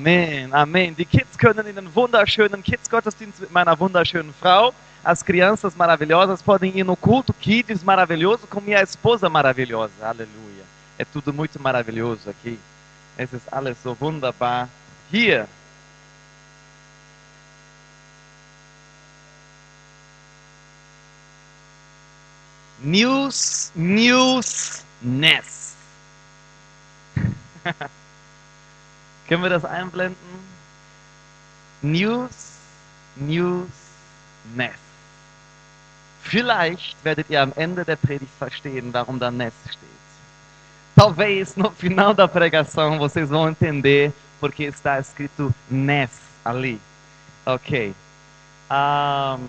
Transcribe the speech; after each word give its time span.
Amen, 0.00 0.54
Amen. 0.54 0.96
Die 0.96 1.04
Kids 1.04 1.36
können 1.36 1.66
in 1.66 1.76
den 1.76 1.94
wunderschönen 1.94 2.62
Kids-Gottesdienst 2.62 3.38
mit 3.38 3.52
meiner 3.52 3.78
wunderschönen 3.78 4.32
Frau. 4.32 4.72
As 5.04 5.22
crianças 5.22 5.76
maravilhosas 5.76 6.40
podem 6.40 6.74
ir 6.74 6.84
no 6.84 6.96
culto 6.96 7.34
Kids 7.34 7.84
maravilhoso 7.84 8.46
com 8.46 8.62
minha 8.62 8.80
esposa 8.80 9.28
maravilhosa. 9.28 9.92
Aleluia. 10.00 10.64
É 10.96 11.04
tudo 11.04 11.34
muito 11.34 11.60
maravilhoso 11.60 12.30
aqui. 12.30 12.58
Es 13.18 13.30
ist 13.34 13.46
alles 13.52 13.76
so 13.82 13.94
wunderbar 14.00 14.70
hier. 15.12 15.46
News, 22.82 23.70
News, 23.74 24.82
Ness. 25.02 25.76
Können 29.30 29.44
wir 29.44 29.50
das 29.50 29.64
einblenden? 29.64 30.16
News, 31.82 32.56
News, 33.14 33.68
Ness. 34.56 34.74
Vielleicht 36.22 36.96
werdet 37.04 37.30
ihr 37.30 37.40
am 37.40 37.52
Ende 37.54 37.84
der 37.84 37.94
Predigt 37.94 38.32
verstehen, 38.40 38.92
warum 38.92 39.20
da 39.20 39.30
Ness 39.30 39.54
steht. 39.68 39.88
Talvez 40.96 41.56
no 41.56 41.70
final 41.70 42.12
da 42.12 42.26
pregação 42.26 42.98
vocês 42.98 43.30
vão 43.30 43.48
entender 43.48 44.12
porque 44.40 44.64
está 44.64 44.98
escrito 44.98 45.54
Ness 45.70 46.10
ali. 46.44 46.80
Ok. 47.46 47.94
Um, 48.68 49.46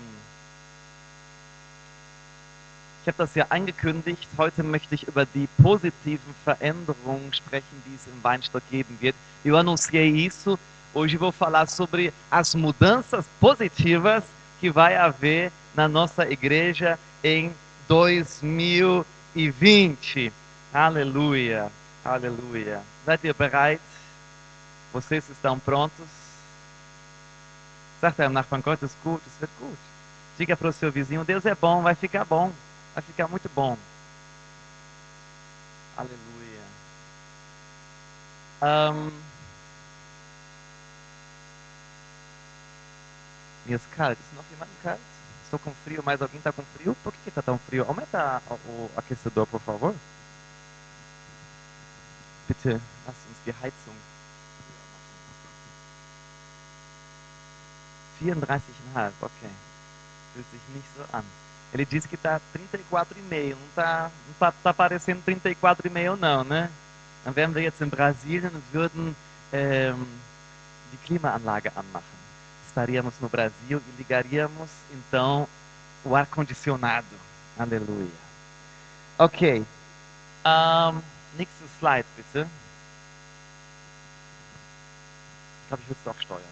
ich 3.02 3.08
habe 3.08 3.18
das 3.18 3.34
ja 3.34 3.44
angekündigt. 3.48 4.28
Heute 4.38 4.62
möchte 4.62 4.94
ich 4.94 5.08
über 5.08 5.26
die 5.26 5.48
positiven 5.60 6.32
Veränderungen 6.44 7.34
sprechen, 7.34 7.82
die 7.84 7.96
es 7.96 8.06
im 8.06 8.22
Weinstock 8.22 8.62
geben 8.70 8.96
wird. 9.00 9.16
Eu 9.44 9.56
anunciei 9.56 10.08
isso. 10.08 10.56
Hoje 10.94 11.16
vou 11.16 11.32
falar 11.32 11.66
sobre 11.66 12.12
as 12.30 12.54
mudanças 12.54 13.24
positivas 13.40 14.22
que 14.60 14.70
vai 14.70 14.96
haver 14.96 15.50
na 15.74 15.88
nossa 15.88 16.30
igreja 16.30 16.96
em 17.24 17.52
2020. 17.88 20.32
Aleluia, 20.72 21.72
aleluia. 22.04 22.82
Seid 23.04 23.24
ihr 23.24 23.34
bereit? 23.34 23.80
Vocês 24.92 25.28
estão 25.28 25.58
prontos? 25.58 26.06
Sagt 28.00 28.20
eurem 28.20 28.32
Nachbarn, 28.32 28.62
Gott 28.62 28.80
ist 28.82 28.96
gut, 29.02 29.20
es 29.26 29.40
wird 29.40 29.50
gut. 29.58 29.76
Diga 30.38 30.56
para 30.56 30.68
o 30.68 30.72
seu 30.72 30.92
vizinho, 30.92 31.24
Deus 31.24 31.44
é 31.46 31.54
bom, 31.54 31.82
vai 31.82 31.96
ficar 31.96 32.24
bom. 32.24 32.52
Vai 32.94 33.02
ficar 33.02 33.28
muito 33.28 33.48
bom. 33.54 33.76
Aleluia. 35.96 36.62
Um, 38.62 39.10
minhas 43.66 43.82
caras, 43.96 44.18
não 44.34 44.42
tem 44.44 44.58
mais 44.58 44.70
caras? 44.82 45.00
Estou 45.44 45.58
com 45.58 45.74
frio, 45.84 46.02
mas 46.04 46.20
alguém 46.20 46.38
está 46.38 46.52
com 46.52 46.62
frio? 46.76 46.94
Por 47.02 47.12
que 47.12 47.28
está 47.28 47.42
tão 47.42 47.58
frio? 47.58 47.84
Aumenta 47.86 48.42
o 48.66 48.90
aquecedor, 48.96 49.46
por 49.46 49.60
favor. 49.60 49.94
Bitte, 52.48 52.80
lass 53.06 53.16
uns 53.30 53.38
die 53.44 53.54
Heizung 53.62 53.96
34,5, 58.22 59.12
ok. 59.20 59.50
Fühlt 60.34 60.46
sich 60.50 60.60
nicht 60.74 60.86
so 60.96 61.02
an. 61.16 61.41
Ele 61.72 61.84
disse 61.84 62.06
que 62.06 62.14
está 62.14 62.40
34,5. 62.54 63.56
Não 63.56 63.66
está 63.68 64.10
não 64.26 64.34
tá, 64.38 64.52
tá 64.62 64.74
parecendo 64.74 65.22
34,5 65.26 66.16
não, 66.16 66.44
né? 66.44 66.70
Dann 67.24 67.36
wären 67.36 67.54
wir 67.54 67.62
jetzt 67.62 67.80
in 67.80 67.88
Brasilien 67.88 68.50
und 68.54 68.64
würden 68.72 69.16
ähm, 69.52 70.06
die 70.92 70.96
Klimaanlage 71.06 71.70
anmachen. 71.76 72.22
Estaríamos 72.66 73.14
no 73.20 73.28
Brasil 73.28 73.80
e 73.80 73.98
ligaríamos 73.98 74.70
então 74.90 75.46
o 76.04 76.16
ar-condicionado. 76.16 77.06
Aleluia. 77.58 78.10
Ok. 79.18 79.64
Um, 80.44 81.02
nächste 81.36 81.64
Slide 81.78 82.06
bitte. 82.16 82.48
Ich 85.62 85.68
glaube, 85.68 85.82
ich 85.82 85.88
will 85.88 85.96
es 85.98 86.04
doch 86.04 86.20
steuern. 86.20 86.42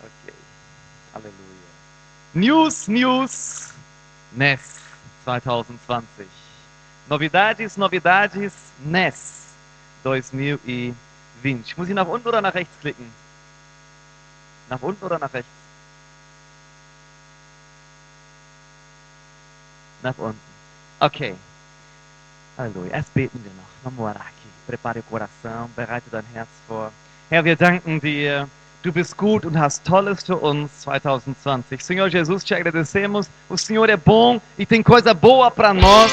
Okay. 0.00 0.29
Halleluja. 1.14 1.70
News, 2.34 2.88
News, 2.88 3.72
NES 4.32 4.60
2020. 5.24 6.26
Novidades, 7.08 7.76
novidades, 7.76 8.52
NES 8.84 9.46
2020. 10.02 10.94
Muss 11.76 11.88
ich 11.88 11.94
nach 11.94 12.06
unten 12.06 12.28
oder 12.28 12.40
nach 12.40 12.54
rechts 12.54 12.72
klicken? 12.80 13.12
Nach 14.68 14.80
unten 14.80 15.04
oder 15.04 15.18
nach 15.18 15.32
rechts? 15.32 15.50
Nach 20.02 20.16
unten. 20.18 20.40
Ok. 21.00 21.34
Halleluja. 22.56 22.92
Erst 22.92 23.12
beten 23.14 23.42
wir 23.42 23.52
noch. 23.52 23.70
Prepare 24.66 25.00
o 25.00 25.02
coração, 25.02 25.68
bereite 25.74 26.08
dein 26.10 26.24
Herz 26.32 26.48
vor. 26.68 26.92
Herr, 27.28 27.44
wir 27.44 27.56
danken 27.56 28.00
dir. 28.00 28.48
Du 28.82 28.90
bist 28.90 29.14
gut 29.18 29.44
und 29.44 29.58
hast 29.58 29.84
Tolles 29.84 30.24
für 30.24 30.36
uns 30.36 30.70
2020. 30.84 31.84
Senhor 31.84 32.08
Jesus, 32.08 32.42
te 32.42 32.54
agradecemos. 32.54 33.28
O 33.50 33.58
Senhor 33.58 33.90
é 33.90 33.96
bom 33.96 34.40
e 34.58 34.64
tem 34.64 34.82
coisa 34.82 35.12
boa 35.12 35.50
para 35.50 35.74
nós. 35.74 36.10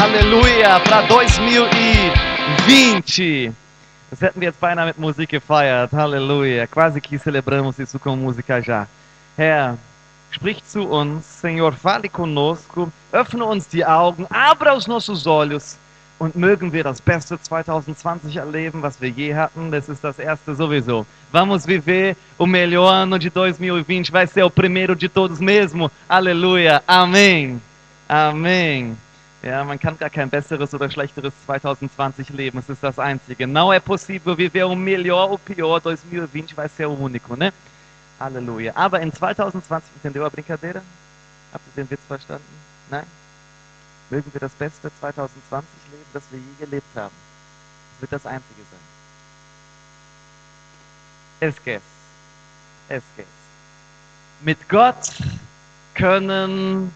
Aleluia, 0.00 0.80
para 0.80 1.02
2020. 1.02 3.52
Das 4.10 4.22
hätten 4.22 4.40
wir 4.40 4.48
jetzt 4.48 4.60
beinahe 4.60 4.86
mit 4.86 4.98
Musik 4.98 5.28
gefeiert. 5.28 5.92
Halleluja. 5.92 6.66
Quase 6.66 7.02
que 7.02 7.18
celebramos 7.18 7.78
isso 7.78 7.98
com 7.98 8.16
música 8.16 8.62
já. 8.62 8.88
Herr, 9.36 9.76
sprich 10.30 10.64
zu 10.64 10.90
uns. 10.90 11.26
Senhor, 11.26 11.74
fale 11.74 12.08
conosco. 12.08 12.90
Öffne 13.12 13.44
uns 13.44 13.68
die 13.68 13.84
Augen. 13.84 14.26
Abra 14.30 14.74
os 14.74 14.86
nossos 14.86 15.26
olhos. 15.26 15.76
Und 16.18 16.34
mögen 16.34 16.72
wir 16.72 16.82
das 16.82 17.00
beste 17.00 17.40
2020 17.40 18.36
erleben, 18.36 18.82
was 18.82 19.00
wir 19.00 19.08
je 19.08 19.34
hatten. 19.34 19.70
Das 19.70 19.88
ist 19.88 20.02
das 20.02 20.18
erste 20.18 20.54
sowieso. 20.54 21.06
Vamos 21.30 21.64
viver 21.64 22.16
o 22.36 22.46
melhor 22.46 22.92
ano 22.92 23.18
de 23.18 23.30
2020. 23.30 24.10
Vai 24.10 24.26
ser 24.26 24.42
o 24.42 24.50
primeiro 24.50 24.96
de 24.96 25.08
todos 25.08 25.38
mesmo. 25.38 25.90
Aleluia. 26.08 26.82
Amém. 26.86 27.60
Amém. 28.08 28.96
Ja, 29.42 29.62
man 29.64 29.78
kann 29.78 29.96
gar 29.96 30.10
kein 30.10 30.28
besseres 30.28 30.74
oder 30.74 30.90
schlechteres 30.90 31.32
2020 31.46 32.30
leben. 32.30 32.58
Es 32.58 32.68
ist 32.68 32.82
das 32.82 32.98
Einzige. 32.98 33.46
Não 33.46 33.72
é 33.72 33.78
possível 33.78 34.34
viver 34.34 34.64
o 34.64 34.74
melhor 34.74 35.30
ou 35.30 35.38
pior. 35.38 35.80
2020 35.80 36.54
vai 36.54 36.68
ser 36.68 36.86
o 36.86 37.00
único, 37.00 37.36
né? 37.36 37.52
Aleluia. 38.18 38.72
Aber 38.74 39.00
in 39.00 39.10
2020, 39.10 39.84
entendeu 39.96 40.26
a 40.26 40.30
brincadeira? 40.30 40.82
Habt 41.52 41.64
ihr 41.68 41.84
den 41.84 41.90
Witz 41.90 42.02
verstanden? 42.08 42.42
Nein? 42.90 43.04
Mögen 44.10 44.32
wir 44.32 44.40
das 44.40 44.52
beste 44.52 44.90
2020 45.00 45.68
leben, 45.90 46.04
das 46.12 46.22
wir 46.30 46.38
je 46.38 46.54
gelebt 46.58 46.96
haben. 46.96 47.14
Es 47.96 48.02
wird 48.02 48.12
das 48.12 48.26
Einzige 48.26 48.60
sein. 48.60 48.88
Esquece. 51.48 51.82
Esquece. 52.88 53.26
Mit 54.40 54.68
Gott 54.68 55.10
können 55.94 56.92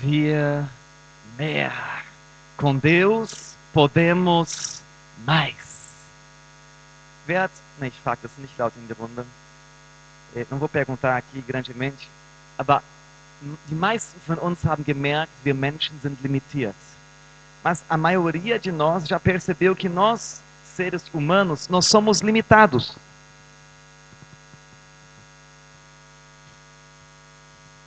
wir 0.00 0.68
mehr. 1.38 1.72
Com 2.56 2.80
Deus 2.80 3.54
podemos 3.72 4.82
mais. 5.24 5.54
Wer 7.26 7.42
hat. 7.42 7.50
Ne, 7.78 7.88
ich 7.88 8.00
frage 8.02 8.20
das 8.22 8.30
nicht 8.38 8.56
laut 8.58 8.72
in 8.76 8.88
die 8.88 8.94
Runde. 8.94 9.24
Eh, 10.34 10.44
Não 10.50 10.58
vou 10.58 10.68
perguntar 10.68 11.16
aqui 11.16 11.42
grandemente, 11.42 12.06
aber 12.58 12.82
die 13.68 13.74
meisten 13.74 14.20
von 14.26 14.38
uns 14.38 14.64
haben 14.64 14.84
gemerkt, 14.84 15.32
wir 15.44 15.54
Menschen 15.54 15.98
sind. 16.02 16.18
Mas 17.62 17.82
a 17.88 17.96
maioria 17.96 18.58
de 18.58 18.72
nós 18.72 19.06
já 19.06 19.18
percebeu 19.18 19.74
que 19.74 19.88
nós, 19.88 20.40
seres 20.76 21.04
humanos, 21.12 21.68
nós 21.68 21.86
somos 21.86 22.20
limitados. 22.20 22.96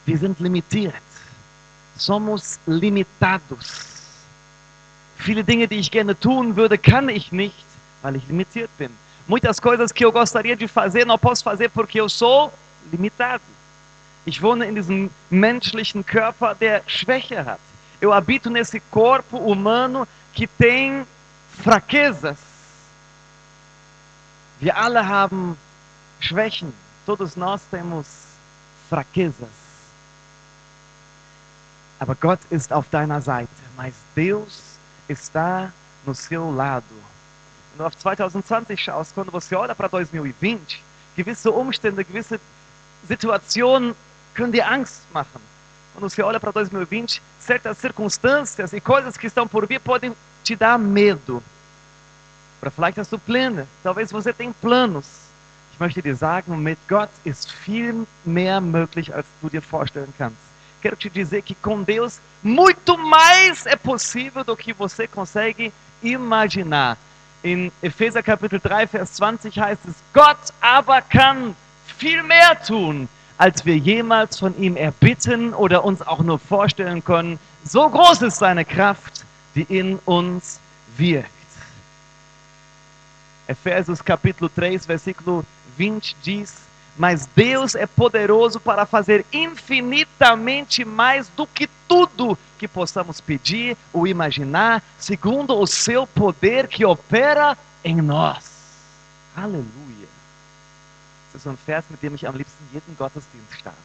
Wir 0.06 0.18
sind 0.18 0.40
limitiert. 0.40 1.02
Somos 1.96 2.60
limitados. 2.66 3.90
Viele 5.18 5.44
Dinge, 5.44 5.68
die 5.68 5.76
ich 5.76 5.92
gerne 5.92 6.18
tun 6.18 6.56
würde, 6.56 6.78
kann 6.78 7.10
ich 7.10 7.32
nicht, 7.32 7.66
weil 8.02 8.16
ich 8.16 8.28
limitiert 8.28 8.70
bin. 8.78 8.90
Muitas 9.28 9.60
coisas 9.60 9.92
que 9.92 10.04
eu 10.04 10.12
gostaria 10.12 10.56
de 10.56 10.68
fazer, 10.68 11.06
não 11.06 11.20
posso 11.20 11.44
fazer 11.44 11.70
porque 11.70 12.00
eu 12.02 12.10
sou 12.10 12.52
limitado. 12.92 13.44
Ich 14.30 14.44
wohne 14.44 14.68
in 14.68 14.76
diesem 14.76 15.10
menschlichen 15.32 16.06
Körper, 16.06 16.54
der 16.54 16.84
Schwäche 16.86 17.44
hat. 17.46 17.60
Eu 18.00 18.14
habito 18.14 18.52
nesse 18.52 18.80
corpo 18.92 19.40
humano 19.40 20.08
que 20.36 20.46
tem 20.46 21.04
fraquezas. 21.64 22.38
Wir 24.60 24.78
alle 24.78 25.08
haben 25.08 25.58
Schwächen. 26.20 26.72
Todos 27.08 27.36
nós 27.36 27.62
temos 27.72 28.06
fraquezas. 28.88 29.50
Aber 32.00 32.14
Gott 32.14 32.40
ist 32.52 32.72
auf 32.72 32.88
deiner 32.92 33.22
Seite. 33.22 33.50
Mas 33.76 33.96
Deus 34.16 34.78
está 35.08 35.72
no 36.06 36.14
seu 36.14 36.52
lado. 36.52 36.86
Du 37.76 37.84
auf 37.84 37.96
2020 37.96 38.80
schaust, 38.80 39.12
quando 39.16 39.32
você 39.32 39.56
olha 39.56 39.74
para 39.74 39.88
2020, 39.88 40.84
gewisse 41.16 41.50
Umstände, 41.50 42.04
gewisse 42.04 42.40
Situationen 43.08 43.96
können 44.34 44.52
dir 44.52 44.68
Angst 44.70 45.02
machen. 45.14 45.42
Quando 45.94 46.10
você 46.10 46.22
olha 46.22 46.40
para 46.40 46.52
2020, 46.52 47.22
certas 47.40 47.78
circunstâncias 47.78 48.74
e 48.74 48.80
coisas 48.80 49.18
que 49.18 49.28
estão 49.28 49.48
por 49.48 49.68
vir 49.68 49.80
podem 49.80 50.16
te 50.44 50.56
dar 50.56 50.78
medo. 50.78 51.44
Oder 52.62 52.72
vielleicht 52.72 53.00
hast 53.00 53.12
du 53.12 53.20
Pläne. 53.20 53.68
Talvez 53.84 54.12
você 54.12 54.34
tenha 54.34 54.54
planos. 54.62 55.06
Ich 55.74 55.80
möchte 55.80 56.02
dir 56.02 56.16
sagen, 56.16 56.62
mit 56.62 56.78
Gott 56.90 57.10
ist 57.24 57.52
viel 57.52 58.06
mehr 58.26 58.60
möglich, 58.60 59.14
als 59.14 59.26
du 59.42 59.50
dir 59.50 59.62
vorstellen 59.62 60.14
kannst. 60.18 60.38
Quero 60.82 60.96
te 60.96 61.10
dizer 61.10 61.42
que 61.42 61.56
com 61.56 61.84
Deus 61.84 62.20
muito 62.42 62.98
mais 62.98 63.66
é 63.66 63.76
possível 63.76 64.44
do 64.44 64.56
que 64.56 64.74
você 64.74 65.08
consegue 65.08 65.74
imaginar. 66.02 66.98
In 67.44 67.72
Epheser 67.82 68.22
Kapitel 68.22 68.60
3, 68.60 68.88
Vers 68.88 69.12
20 69.12 69.60
heißt 69.60 69.86
es, 69.88 69.96
Gott 70.14 70.54
aber 70.62 71.02
kann 71.02 71.56
viel 71.98 72.24
mehr 72.24 72.62
tun, 72.62 73.08
als 73.40 73.66
wir 73.66 73.78
jemals 73.78 74.38
von 74.38 74.56
ihm 74.62 74.76
erbitten 74.76 75.54
oder 75.54 75.86
uns 75.86 76.02
auch 76.02 76.20
nur 76.20 76.38
vorstellen 76.38 77.04
können. 77.04 77.40
So 77.64 77.90
groß 77.90 78.22
ist 78.24 78.38
seine 78.38 78.66
Kraft, 78.66 79.26
die 79.56 79.64
in 79.64 79.98
uns 80.06 80.60
wirkt. 80.98 81.30
Efésios 83.48 84.04
capítulo 84.04 84.52
3, 84.54 84.86
versículo 84.86 85.46
20 85.78 86.18
diz: 86.22 86.56
Mas 86.98 87.28
Deus 87.34 87.76
é 87.76 87.88
poderoso 87.88 88.60
para 88.60 88.86
fazer 88.86 89.26
infinitamente 89.32 90.84
mais 90.84 91.30
do 91.30 91.48
que 91.48 91.68
tudo 91.88 92.38
que 92.60 92.68
possamos 92.68 93.22
pedir 93.22 93.78
ou 93.94 94.06
imaginar, 94.06 94.84
segundo 94.98 95.58
o 95.58 95.66
seu 95.66 96.06
poder 96.06 96.68
que 96.68 96.86
opera 96.86 97.58
em 97.86 97.96
nós. 97.96 98.52
Aleluia. 99.34 99.99
Um 101.46 101.58
vers, 101.58 101.86
mit 101.90 102.02
dem 102.02 102.16
ich 102.16 102.28
am 102.28 102.36
liebsten 102.36 102.64
jeden 102.74 102.96
Gottesdienst 102.98 103.54
starte. 103.54 103.78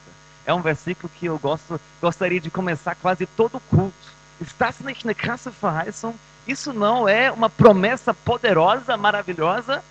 É 0.47 0.53
um 0.53 0.61
versículo 0.61 1.11
que 1.19 1.27
eu 1.27 1.39
gosto, 1.39 1.81
gostaria 2.01 2.41
de 2.41 2.51
começar 2.51 2.95
quase 2.95 3.27
todo 3.27 3.61
culto. 3.71 3.95
Está 4.41 4.67
das 4.67 4.81
nicht 4.81 5.05
eine 5.05 5.15
krasse 5.15 5.51
Verheißung? 5.51 6.15
Isso 6.47 6.73
não 6.73 7.09
é 7.09 7.33
uma 7.33 7.49
promessa 7.49 8.13
poderosa, 8.13 8.97
maravilhosa? 8.97 9.83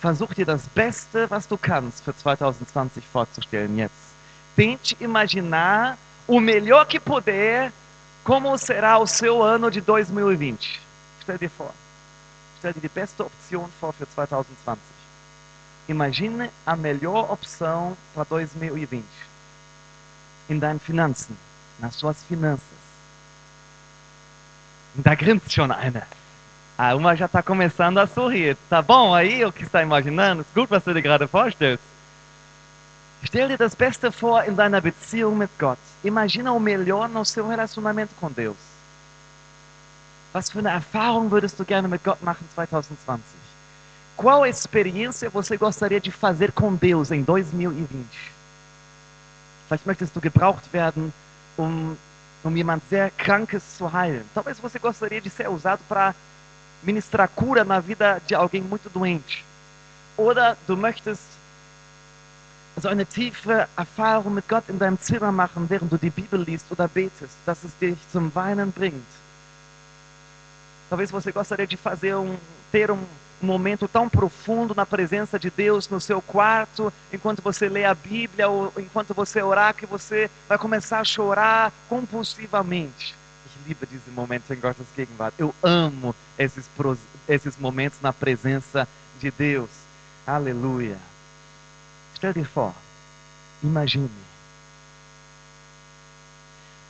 Versuch 0.00 0.34
dir 0.34 0.46
das 0.46 0.66
Beste, 0.68 1.28
was 1.28 1.46
du 1.46 1.58
kannst, 1.58 2.02
für 2.02 2.14
2020 2.14 3.04
vorzustellen 3.12 3.76
jetzt. 3.76 3.92
Tente 4.56 4.96
imaginar 4.98 5.98
o 6.26 6.40
melhor 6.40 6.86
que 6.86 6.98
puder 6.98 7.70
como 8.24 8.56
será 8.56 8.98
o 8.98 9.06
seu 9.06 9.42
ano 9.42 9.70
de 9.70 9.82
2020. 9.82 10.80
Stell 11.22 11.38
dir 11.38 11.50
vor. 11.50 11.74
Stell 12.58 12.72
dir 12.72 12.80
die 12.80 12.88
beste 12.88 13.24
Option 13.24 13.70
vor 13.78 13.92
für 13.92 14.06
2020. 14.06 14.80
Imagine 15.88 16.50
a 16.66 16.76
melhor 16.76 17.30
opção 17.30 17.96
para 18.14 18.24
2020. 18.24 19.04
In 20.48 20.58
deinen 20.58 20.78
Finanzen, 20.78 21.36
nas 21.78 21.94
suas 21.94 22.22
finanças. 22.24 22.80
Da 24.94 25.14
grinst 25.14 25.50
schon 25.52 25.72
eine. 25.72 26.02
A 26.76 26.94
uma 26.94 27.14
já 27.14 27.26
está 27.26 27.42
começando 27.42 27.98
a 27.98 28.06
sorrir. 28.06 28.56
Tá 28.68 28.82
bom 28.82 29.14
aí 29.14 29.44
o 29.44 29.52
que 29.52 29.64
está 29.64 29.82
imaginando? 29.82 30.44
Gut, 30.54 30.70
was 30.70 30.82
du 30.82 30.94
dir 30.94 31.02
gerade 31.02 31.26
vorstellst. 31.26 31.82
Stell 33.24 33.48
dir 33.48 33.58
das 33.58 33.74
Beste 33.74 34.10
vor 34.10 34.44
in 34.44 34.54
deiner 34.54 34.80
Beziehung 34.80 35.36
mit 35.36 35.50
Gott. 35.58 35.78
Imagina 36.02 36.52
o 36.52 36.58
melhor 36.58 37.08
no 37.08 37.24
seu 37.24 37.46
relacionamento 37.46 38.14
com 38.18 38.30
Deus. 38.32 38.56
Was 40.32 40.50
für 40.50 40.60
eine 40.60 40.70
Erfahrung 40.70 41.30
würdest 41.30 41.58
du 41.58 41.64
gerne 41.64 41.86
mit 41.86 42.02
Gott 42.02 42.22
machen 42.22 42.48
2020? 42.54 43.39
Qual 44.20 44.44
experiência 44.44 45.30
você 45.30 45.56
gostaria 45.56 45.98
de 45.98 46.10
fazer 46.10 46.52
com 46.52 46.74
Deus 46.74 47.10
em 47.10 47.22
2020? 47.22 48.06
Vielleicht 49.66 49.86
möchtest 49.86 50.14
du 50.14 50.20
gebraucht 50.20 50.70
werden, 50.74 51.10
um 51.56 51.96
um 52.44 52.54
jemand 52.54 52.82
sehr 52.90 53.10
Krankes 53.16 53.62
zu 53.78 53.90
heilen. 53.90 54.26
Talvez 54.34 54.60
você 54.60 54.78
gostaria 54.78 55.22
de 55.22 55.30
ser 55.30 55.48
usado 55.48 55.80
para 55.88 56.14
ministrar 56.82 57.28
cura 57.28 57.64
na 57.64 57.80
vida 57.80 58.20
de 58.26 58.34
alguém 58.34 58.60
muito 58.60 58.90
doente. 58.90 59.42
Oder 60.18 60.54
du 60.66 60.76
möchtest 60.76 61.22
so 62.76 62.88
eine 62.88 63.06
tiefe 63.06 63.66
Erfahrung 63.74 64.34
mit 64.34 64.46
Gott 64.46 64.68
in 64.68 64.78
deinem 64.78 65.00
Zimmer 65.00 65.32
machen, 65.32 65.64
während 65.70 65.90
du 65.90 65.96
die 65.96 66.10
Bibel 66.10 66.42
liest 66.42 66.66
oder 66.70 66.88
betest, 66.88 67.38
dass 67.46 67.64
es 67.64 67.74
dich 67.78 67.96
zum 68.12 68.34
Weinen 68.34 68.70
bringt. 68.70 69.00
Talvez 70.90 71.10
você 71.10 71.32
gostaria 71.32 71.66
de 71.66 71.78
fazer 71.78 72.18
um 72.18 72.36
ter 72.70 72.90
um 72.90 72.98
um 73.42 73.46
momento 73.46 73.88
tão 73.88 74.08
profundo 74.08 74.74
na 74.74 74.84
presença 74.84 75.38
de 75.38 75.50
Deus 75.50 75.88
no 75.88 76.00
seu 76.00 76.20
quarto, 76.20 76.92
enquanto 77.12 77.42
você 77.42 77.68
lê 77.68 77.84
a 77.84 77.94
Bíblia 77.94 78.48
ou 78.48 78.72
enquanto 78.76 79.14
você 79.14 79.42
orar, 79.42 79.74
que 79.74 79.86
você 79.86 80.30
vai 80.48 80.58
começar 80.58 81.00
a 81.00 81.04
chorar 81.04 81.72
compulsivamente. 81.88 83.14
Ich 83.46 83.66
liebe 83.66 83.86
diese 83.86 84.10
Momente 84.10 84.52
em 84.52 84.60
Gottes 84.60 84.86
Gegenwart. 84.94 85.34
Eu 85.38 85.54
amo 85.62 86.14
esses, 86.38 86.68
esses 87.28 87.56
momentos 87.56 87.98
na 88.00 88.12
presença 88.12 88.86
de 89.18 89.30
Deus. 89.30 89.70
Aleluia. 90.26 90.98
Stell 92.14 92.34
dir 92.34 92.46
vor, 92.46 92.74
imagine. 93.62 94.10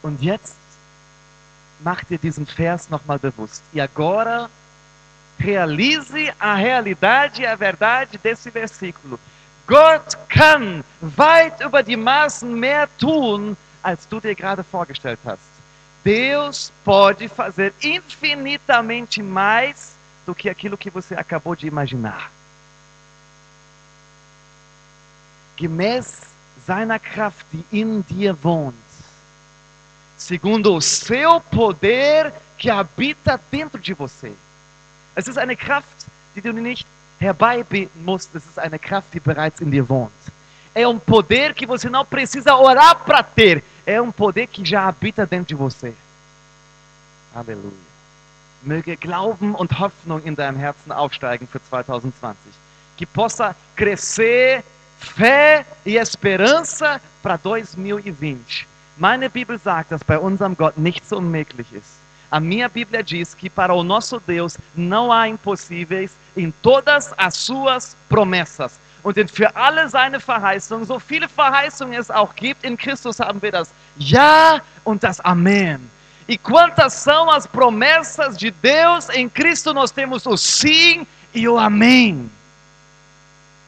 Und 0.03 0.21
jetzt 0.23 0.57
mach 1.83 2.05
dir 2.05 2.19
diesen 2.19 2.47
Vers 2.47 2.89
nochmal 2.89 3.19
bewusst. 3.19 3.63
E 3.73 3.81
agora 3.81 4.51
realize 5.41 6.33
a 6.39 6.55
realidade 6.55 7.43
e 7.43 7.47
a 7.47 7.55
verdade 7.55 8.19
desse 8.19 8.51
versículo. 8.51 9.19
Gott 9.67 10.17
kann 10.29 10.85
weit 11.01 11.61
über 11.61 11.83
die 11.83 11.97
Maßen 11.97 12.53
mehr 12.53 12.89
tun, 12.99 13.57
als 13.83 14.07
du 14.09 14.21
dir 14.21 14.35
gerade 14.35 14.63
vorgestellt 14.63 15.21
hast. 15.25 15.41
Deus 16.05 16.73
pode 16.85 17.29
fazer 17.29 17.73
infinitamente 17.83 19.23
mais 19.23 19.95
do 20.27 20.35
que 20.35 20.49
aquilo 20.49 20.77
que 20.77 20.91
você 20.91 21.15
acabou 21.15 21.55
de 21.55 21.67
imaginar. 21.67 22.31
Gemäß 25.57 26.23
seiner 26.67 26.99
Kraft, 26.99 27.47
die 27.53 27.65
in 27.71 28.03
dir 28.03 28.35
wohnt, 28.43 28.75
segundo 30.17 30.75
o 30.75 30.81
seu 30.81 31.41
poder 31.41 32.33
que 32.57 32.71
habita 32.71 33.41
dentro 33.51 33.79
de 33.79 33.93
você. 33.95 34.35
Es 35.15 35.29
ist 35.29 35.39
eine 35.39 35.57
Kraft, 35.57 36.07
die 36.35 36.41
du 36.41 36.53
nicht 36.53 36.87
herbeibeten 37.19 38.05
musst. 38.05 38.35
Es 38.35 38.45
ist 38.47 38.59
eine 38.59 38.79
Kraft, 38.79 39.09
die 39.13 39.21
bereits 39.21 39.61
in 39.61 39.71
dir 39.71 39.89
wohnt. 39.89 40.13
É 40.75 40.87
um 40.87 40.99
poder 40.99 41.53
que 41.53 41.67
você 41.67 41.91
não 41.91 42.05
precisa 42.05 42.55
orar 42.57 42.97
para 43.05 43.23
ter. 43.23 43.63
É 43.85 44.01
um 44.01 44.13
poder 44.13 44.47
que 44.47 44.65
já 44.65 44.87
habita 44.87 45.27
dentro 45.27 45.49
de 45.49 45.55
você. 45.55 45.93
Aleluia. 47.35 47.91
Möge 48.63 48.97
Glauben 48.97 49.55
und 49.55 49.79
Hoffnung 49.79 50.23
in 50.25 50.37
deinem 50.37 50.59
Herzen 50.59 50.93
aufsteigen 50.93 51.49
für 51.49 51.61
2020. 51.61 52.37
Que 52.97 53.07
possa 53.07 53.57
crescer 53.75 54.63
fé 54.99 55.65
e 55.85 55.97
esperança 55.97 57.01
para 57.23 57.39
2020. 57.39 58.67
Meine 58.99 59.31
Bibel 59.31 59.59
sagt, 59.59 59.93
dass 59.93 60.05
bei 60.05 60.19
unserem 60.19 60.55
Gott 60.57 60.77
nichts 60.77 61.11
unmöglich 61.13 61.73
ist. 61.73 62.00
A 62.31 62.39
minha 62.39 62.69
Bíblia 62.69 63.03
diz 63.03 63.35
que 63.35 63.51
para 63.51 63.75
o 63.75 63.83
nosso 63.83 64.21
Deus 64.21 64.57
não 64.77 65.13
há 65.13 65.29
impossíveis 65.29 66.13
em 66.37 66.51
todas 66.63 67.13
as 67.17 67.35
suas 67.35 67.97
promessas. 68.09 68.73
Und 69.03 69.17
für 69.31 69.55
alle 69.57 69.89
seine 69.89 70.21
Verheißungen, 70.21 70.85
so 70.85 70.99
viele 70.99 71.29
Verheißungen 71.29 71.99
es 71.99 72.11
auch 72.11 72.35
gibt, 72.35 72.65
in 72.65 72.77
Christus 72.77 73.19
haben 73.19 73.41
wir 73.41 73.51
das 73.51 73.71
Ja 73.97 74.61
und 74.85 75.03
das 75.03 75.21
Amen. 75.21 75.91
E 76.29 76.39
quantas 76.39 76.93
são 76.93 77.29
as 77.29 77.47
promessas 77.47 78.37
de 78.37 78.53
Deus 78.53 79.09
em 79.09 79.29
Cristo? 79.29 79.75
Nós 79.75 79.91
temos 79.91 80.27
o 80.27 80.37
sim 80.37 81.07
e 81.35 81.49
o 81.49 81.59
Amém. 81.59 82.31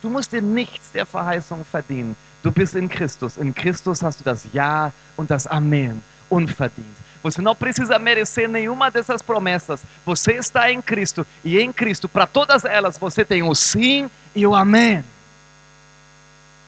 Du 0.00 0.10
musst 0.10 0.32
dir 0.32 0.42
nichts 0.42 0.92
der 0.92 1.06
Verheißung 1.06 1.64
verdienen. 1.64 2.14
Du 2.42 2.52
bist 2.52 2.74
in 2.76 2.88
Christus. 2.88 3.36
In 3.36 3.52
Christus 3.52 4.02
hast 4.02 4.20
du 4.20 4.24
das 4.24 4.46
Ja 4.52 4.92
und 5.16 5.30
das 5.30 5.46
Amen 5.46 6.02
unverdient. 6.28 7.01
Você 7.22 7.40
não 7.40 7.54
precisa 7.54 7.98
merecer 7.98 8.48
nenhuma 8.48 8.90
dessas 8.90 9.22
promessas. 9.22 9.82
Você 10.04 10.32
está 10.32 10.70
em 10.70 10.82
Cristo 10.82 11.26
e 11.44 11.58
em 11.58 11.72
Cristo, 11.72 12.08
para 12.08 12.26
todas 12.26 12.64
elas, 12.64 12.98
você 12.98 13.24
tem 13.24 13.42
o 13.42 13.54
sim 13.54 14.10
e 14.34 14.46
o 14.46 14.54
amém. 14.54 15.04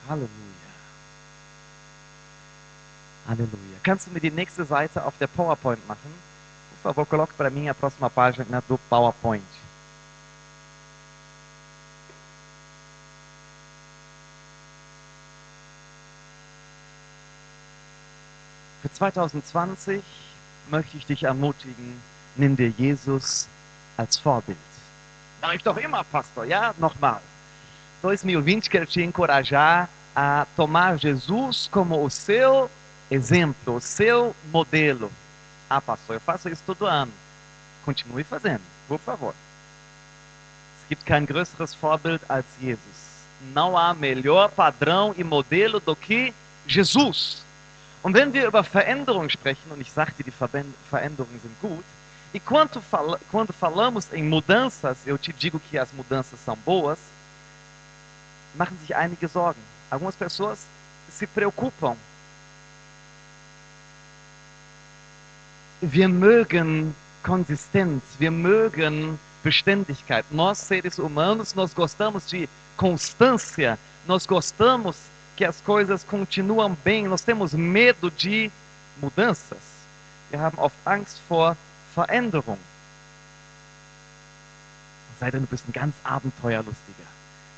Aleluia. 0.09 0.31
Aleluia. 3.27 3.75
Kannst 3.83 4.07
du 4.07 4.13
mir 4.13 4.21
die 4.21 4.31
nächste 4.31 4.65
Seite 4.65 4.99
auf 5.01 5.19
der 5.19 5.29
PowerPoint 5.29 5.81
machen? 5.87 6.11
Por 6.83 6.95
favor, 6.95 7.07
coloque 7.07 7.35
para 7.35 7.51
mim 7.51 7.69
a 7.69 7.75
próxima 7.75 8.09
página 8.09 8.63
do 8.69 8.79
PowerPoint. 8.89 9.45
Für 18.83 18.89
2020 18.91 20.03
möchte 20.71 20.97
ich 20.97 21.07
dich 21.07 21.23
ermutigen, 21.23 22.01
nimm 22.37 22.57
dir 22.57 22.69
Jesus 22.71 23.49
als 23.97 24.17
Vorbild. 24.17 24.59
Sag 25.41 25.57
ich 25.57 25.63
doch 25.63 25.77
immer, 25.77 26.05
pastor, 26.05 26.45
ja? 26.45 26.75
Nochmal. 26.79 27.21
2020 28.03 28.71
quero 28.71 28.87
te 28.87 29.03
encorajar 29.03 29.89
a 30.15 30.47
tomar 30.57 30.97
Jesus 30.97 31.69
como 31.71 32.03
o 32.03 32.11
seu 32.11 32.71
exemplo, 33.11 33.77
o 33.77 33.81
seu 33.81 34.35
modelo. 34.53 35.11
Ah, 35.69 35.81
pastor, 35.81 36.17
eu 36.17 36.21
faço 36.21 36.49
isso 36.49 36.63
todo 36.67 36.87
ano. 36.87 37.13
Continue 37.85 38.25
fazendo, 38.25 38.63
por 38.89 38.99
favor. 38.99 39.35
Es 40.83 40.89
gibt 40.89 41.05
kein 41.07 41.27
größeres 41.27 41.75
Vorbild 41.75 42.21
als 42.29 42.45
Jesus. 42.61 43.25
Não 43.53 43.77
há 43.77 43.95
melhor 43.95 44.51
padrão 44.51 45.15
e 45.17 45.25
modelo 45.25 45.81
do 45.81 45.97
que 45.97 46.33
Jesus. 46.67 47.44
Und 48.05 48.13
wenn 48.13 48.35
wir 48.35 48.47
über 48.47 48.63
Veränderung 48.63 49.31
sprechen, 49.31 49.71
und 49.71 49.81
ich 49.81 49.91
sagte, 49.91 50.23
die 50.23 50.31
Veränderungen 50.31 51.41
sind 51.41 51.59
gut, 51.63 51.85
e 52.35 52.39
quando, 52.39 52.83
quando 53.31 53.51
falamos 53.55 54.13
em 54.13 54.23
mudanças, 54.23 54.99
eu 55.07 55.17
te 55.17 55.33
digo 55.33 55.59
que 55.59 55.79
as 55.79 55.91
mudanças 55.91 56.39
são 56.45 56.55
boas, 56.67 56.99
machen 58.57 58.77
sich 58.83 58.95
einige 58.95 59.27
Sorgen. 59.27 59.63
Algumas 59.91 60.15
pessoas 60.17 60.67
se 61.11 61.27
preocupam. 61.27 61.97
Wir 65.81 66.09
mögen 66.09 66.95
Konsistenz, 67.23 68.03
wir 68.19 68.31
mögen 68.31 69.19
Beständigkeit. 69.43 70.27
Nós, 70.31 70.59
seres 70.59 70.99
humanos, 70.99 71.55
nós 71.55 71.73
gostamos 71.73 72.29
de 72.29 72.51
constância, 72.77 73.79
nós 74.07 74.27
gostamos 74.27 74.97
que 75.37 75.45
as 75.45 75.61
coisas 75.61 76.05
continuam 76.05 76.77
bem, 76.85 77.09
nós 77.09 77.23
temos 77.23 77.53
medo 77.55 78.11
de 78.11 78.51
mudanças. 79.01 79.59
Wir 80.31 80.41
haben 80.41 80.59
oft 80.59 80.77
Angst 80.87 81.19
vor 81.29 81.57
Veränderung. 81.95 82.59
Sei 85.19 85.31
denn, 85.31 85.43
du 85.43 85.47
bist 85.47 85.65
ein 85.69 85.73
ganz 85.73 85.95
abenteuerlustiger. 86.05 87.07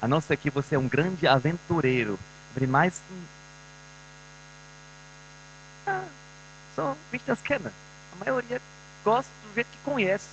A 0.01 0.09
não 0.09 0.21
ser 0.21 0.37
que 0.37 0.51
você 0.51 0.75
é 0.75 0.79
um 0.79 0.89
grande 0.89 1.27
aventureiro. 1.27 2.19
Aber 2.51 2.61
die 2.61 2.67
meisten, 2.67 3.29
ah, 5.87 6.03
so 6.75 6.97
wie 7.11 7.17
ich 7.17 7.25
das 7.25 7.43
kenne. 7.43 7.73
A 8.13 8.25
maioria 8.25 8.61
gosta 9.05 9.31
do 9.45 9.55
jeito 9.55 9.69
que 9.69 9.79
conhece. 9.85 10.29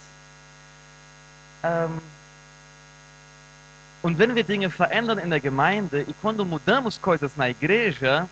Ähm, 1.63 2.00
und 4.03 4.19
wenn 4.19 4.36
wir 4.36 4.43
Dinge 4.43 4.69
verändern 4.69 5.17
in 5.17 5.29
der 5.29 5.39
Gemeinde, 5.39 6.01
e 6.01 6.13
quando 6.22 6.43
mudamos 6.43 7.01
coisas 7.01 7.31
na 7.38 7.50
igreja, 7.50 8.27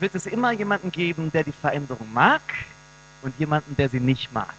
wird 0.00 0.14
es 0.16 0.26
immer 0.26 0.50
jemanden 0.50 0.90
geben, 0.90 1.30
der 1.30 1.44
die 1.44 1.52
Veränderung 1.52 2.12
mag 2.12 2.42
und 3.22 3.32
jemanden, 3.38 3.76
der 3.76 3.88
sie 3.88 4.00
nicht 4.00 4.32
mag. 4.32 4.54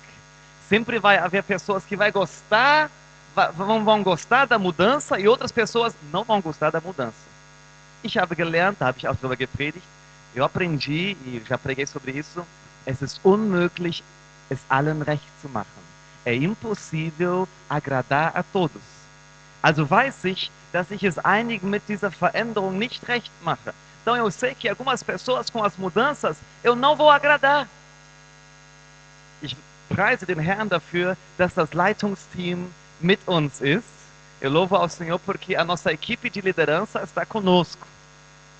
Sempre 0.70 1.01
vai 1.01 1.20
haver 1.20 1.44
pessoas 1.44 1.84
que 1.86 1.98
vai 1.98 2.10
gostar, 2.10 2.89
vão, 3.36 3.84
vão 3.84 4.01
gostar 4.01 4.46
da 4.46 4.58
mudança 4.58 5.20
e 5.20 5.27
outras 5.27 5.51
pessoas 5.51 5.94
não 6.10 6.24
vão 6.24 6.39
gostar 6.39 6.72
da 6.72 6.80
mudança. 6.80 7.30
Ich 8.03 8.18
habe 8.18 8.34
gelernt, 8.34 8.80
da 8.80 8.88
habe 8.88 8.98
ich 8.98 9.08
auch 9.08 9.18
gepredigt, 9.38 9.86
eu 10.34 10.46
aprendi 10.46 11.18
e 11.25 11.44
já 11.46 11.58
preguei 11.58 11.86
sobre 11.86 12.13
isso, 12.13 12.46
es 12.86 13.01
ist 13.01 13.20
unmöglich, 13.25 14.03
es 14.50 14.60
allen 14.70 15.01
recht 15.01 15.27
zu 15.41 15.50
machen. 15.50 15.82
É 16.25 16.34
impossível 16.34 17.46
agradar 17.70 18.32
a 18.36 18.41
todos. 18.41 18.90
Also 19.62 19.89
weiß 19.89 20.25
ich, 20.25 20.51
dass 20.72 20.89
ich 20.91 21.03
es 21.03 21.20
einigen 21.20 21.70
mit 21.70 21.88
dieser 21.88 22.12
Veränderung 22.12 22.77
nicht 22.77 23.08
recht 23.08 23.32
mache. 23.44 23.74
Então 24.01 24.15
eu 24.15 24.32
sei 24.32 24.56
que 24.56 24.68
algumas 24.68 25.03
pessoas 25.03 25.50
com 25.50 25.63
as 25.63 25.77
mudanças 25.77 26.38
eu 26.63 26.75
não 26.75 26.96
vou 26.96 27.10
agradar. 27.10 27.68
Ich 29.41 29.56
preise 29.89 30.25
den 30.25 30.39
Herrn 30.39 30.70
dafür, 30.70 31.15
dass 31.38 31.53
das 31.53 31.74
Leitungsteam 31.74 32.72
mit 33.00 33.20
uns 33.27 33.62
ist. 33.62 33.86
Eu 34.39 34.50
louvo 34.50 34.75
ao 34.75 34.89
Senhor 34.89 35.20
porque 35.20 35.56
a 35.56 35.63
nossa 35.63 35.91
equipe 35.91 36.30
de 36.30 36.41
liderança 36.41 37.03
está 37.03 37.25
conosco. 37.25 37.86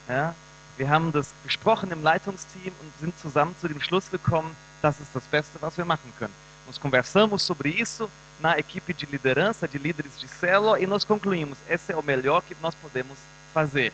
Ja? 0.08 0.36
Wir 0.78 0.90
haben 0.90 1.12
das 1.12 1.34
besprochen 1.44 1.92
im 1.92 2.04
Leitungsteam 2.04 2.74
und 2.82 2.92
sind 3.00 3.20
zusammen 3.20 3.56
zu 3.60 3.68
dem 3.68 3.82
Schluss 3.82 4.10
gekommen, 4.10 4.56
das 4.82 5.00
ist 5.00 5.16
das 5.16 5.24
Beste, 5.24 5.58
was 5.60 5.78
wir 5.78 5.86
machen 5.86 6.14
können. 6.20 6.34
Nós 6.68 6.80
conversamos 6.80 7.44
sobre 7.44 7.70
isso 7.70 8.10
na 8.42 8.58
equipe 8.58 8.94
de 8.94 9.06
liderança, 9.06 9.68
de 9.68 9.78
líderes 9.78 10.20
de 10.20 10.28
célula, 10.28 10.80
e 10.80 10.88
nós 10.88 11.04
concluímos, 11.04 11.58
esse 11.70 11.92
é 11.92 11.96
o 11.96 12.04
melhor 12.04 12.42
que 12.42 12.56
nós 12.62 12.74
podemos 12.76 13.18
fazer. 13.54 13.94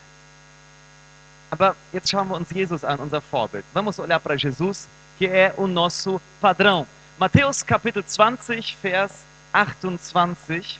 Aber 1.50 1.76
jetzt 1.92 2.10
schauen 2.10 2.28
wir 2.28 2.36
uns 2.36 2.48
Jesus 2.50 2.84
an, 2.84 2.98
unser 3.00 3.20
Vorbild. 3.20 3.64
Vamos 3.72 3.98
olhar 3.98 4.20
para 4.20 4.36
Jesus, 4.36 4.86
que 5.18 5.26
é 5.26 5.54
o 5.56 5.66
nosso 5.66 6.20
padrão. 6.40 6.86
Mateus 7.18 7.62
capítulo 7.62 8.04
20, 8.06 8.76
vers 8.82 9.12
28. 9.52 10.78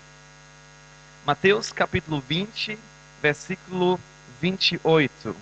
Mateus 1.26 1.72
capítulo 1.72 2.22
20, 2.26 2.78
versículo 3.20 3.98
28. 4.40 5.36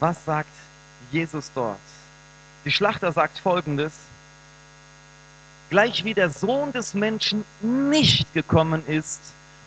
Was 0.00 0.16
sagt 0.24 0.50
Jesus 1.12 1.50
dort? 1.54 1.80
Die 2.64 2.70
Schlachter 2.70 3.12
sagt 3.12 3.38
folgendes: 3.38 3.92
Gleich 5.70 6.04
wie 6.04 6.14
der 6.14 6.30
Sohn 6.30 6.72
des 6.72 6.94
Menschen 6.94 7.44
nicht 7.60 8.32
gekommen 8.32 8.86
ist, 8.86 9.20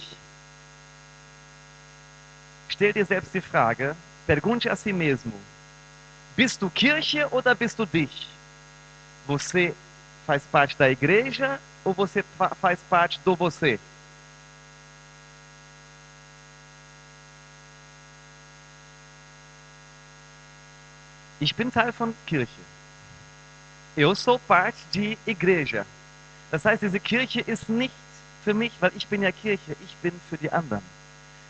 Stell 2.67 2.93
dir 2.93 3.05
selbst 3.05 3.31
die 3.31 3.41
Frage, 3.41 3.93
pergunte 4.25 4.67
a 4.69 4.75
si 4.75 4.91
mesmo: 4.91 5.31
Bist 6.35 6.63
du 6.63 6.69
Kirche 6.71 7.27
oder 7.29 7.53
bist 7.53 7.77
du 7.77 7.85
dich? 7.85 8.27
Você 9.27 9.75
faz 10.25 10.41
parte 10.51 10.75
da 10.75 10.89
igreja 10.89 11.59
ou 11.85 11.93
você 11.93 12.23
fa- 12.39 12.55
faz 12.59 12.79
parte 12.89 13.19
do 13.23 13.35
você? 13.35 13.79
Ich 21.41 21.55
bin 21.55 21.71
Teil 21.71 21.91
von 21.91 22.13
Kirche. 22.27 22.61
Eu 23.97 24.13
sou 24.13 24.37
parte 24.37 24.77
de 24.93 25.17
igreja. 25.25 25.85
Das 26.51 26.63
heißt, 26.63 26.83
diese 26.83 26.99
Kirche 26.99 27.41
ist 27.41 27.67
nicht 27.67 27.93
für 28.43 28.53
mich, 28.53 28.71
weil 28.79 28.91
ich 28.95 29.07
bin 29.07 29.23
ja 29.23 29.31
Kirche, 29.31 29.75
ich 29.83 29.95
bin 30.03 30.13
für 30.29 30.37
die 30.37 30.51
anderen. 30.51 30.83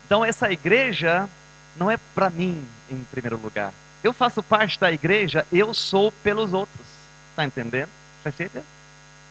Então 0.06 0.24
essa 0.24 0.50
igreja 0.50 1.28
não 1.76 1.90
é 1.90 1.98
para 2.14 2.30
mim 2.30 2.66
em 2.90 3.04
primeiro 3.12 3.36
lugar. 3.36 3.72
Eu 4.02 4.14
faço 4.14 4.42
parte 4.42 4.80
da 4.80 4.90
igreja, 4.90 5.46
eu 5.52 5.74
sou 5.74 6.10
pelos 6.24 6.54
outros. 6.54 6.86
Está 7.30 7.44
entendendo? 7.44 7.90
Versteht 8.22 8.54
ihr? 8.54 8.64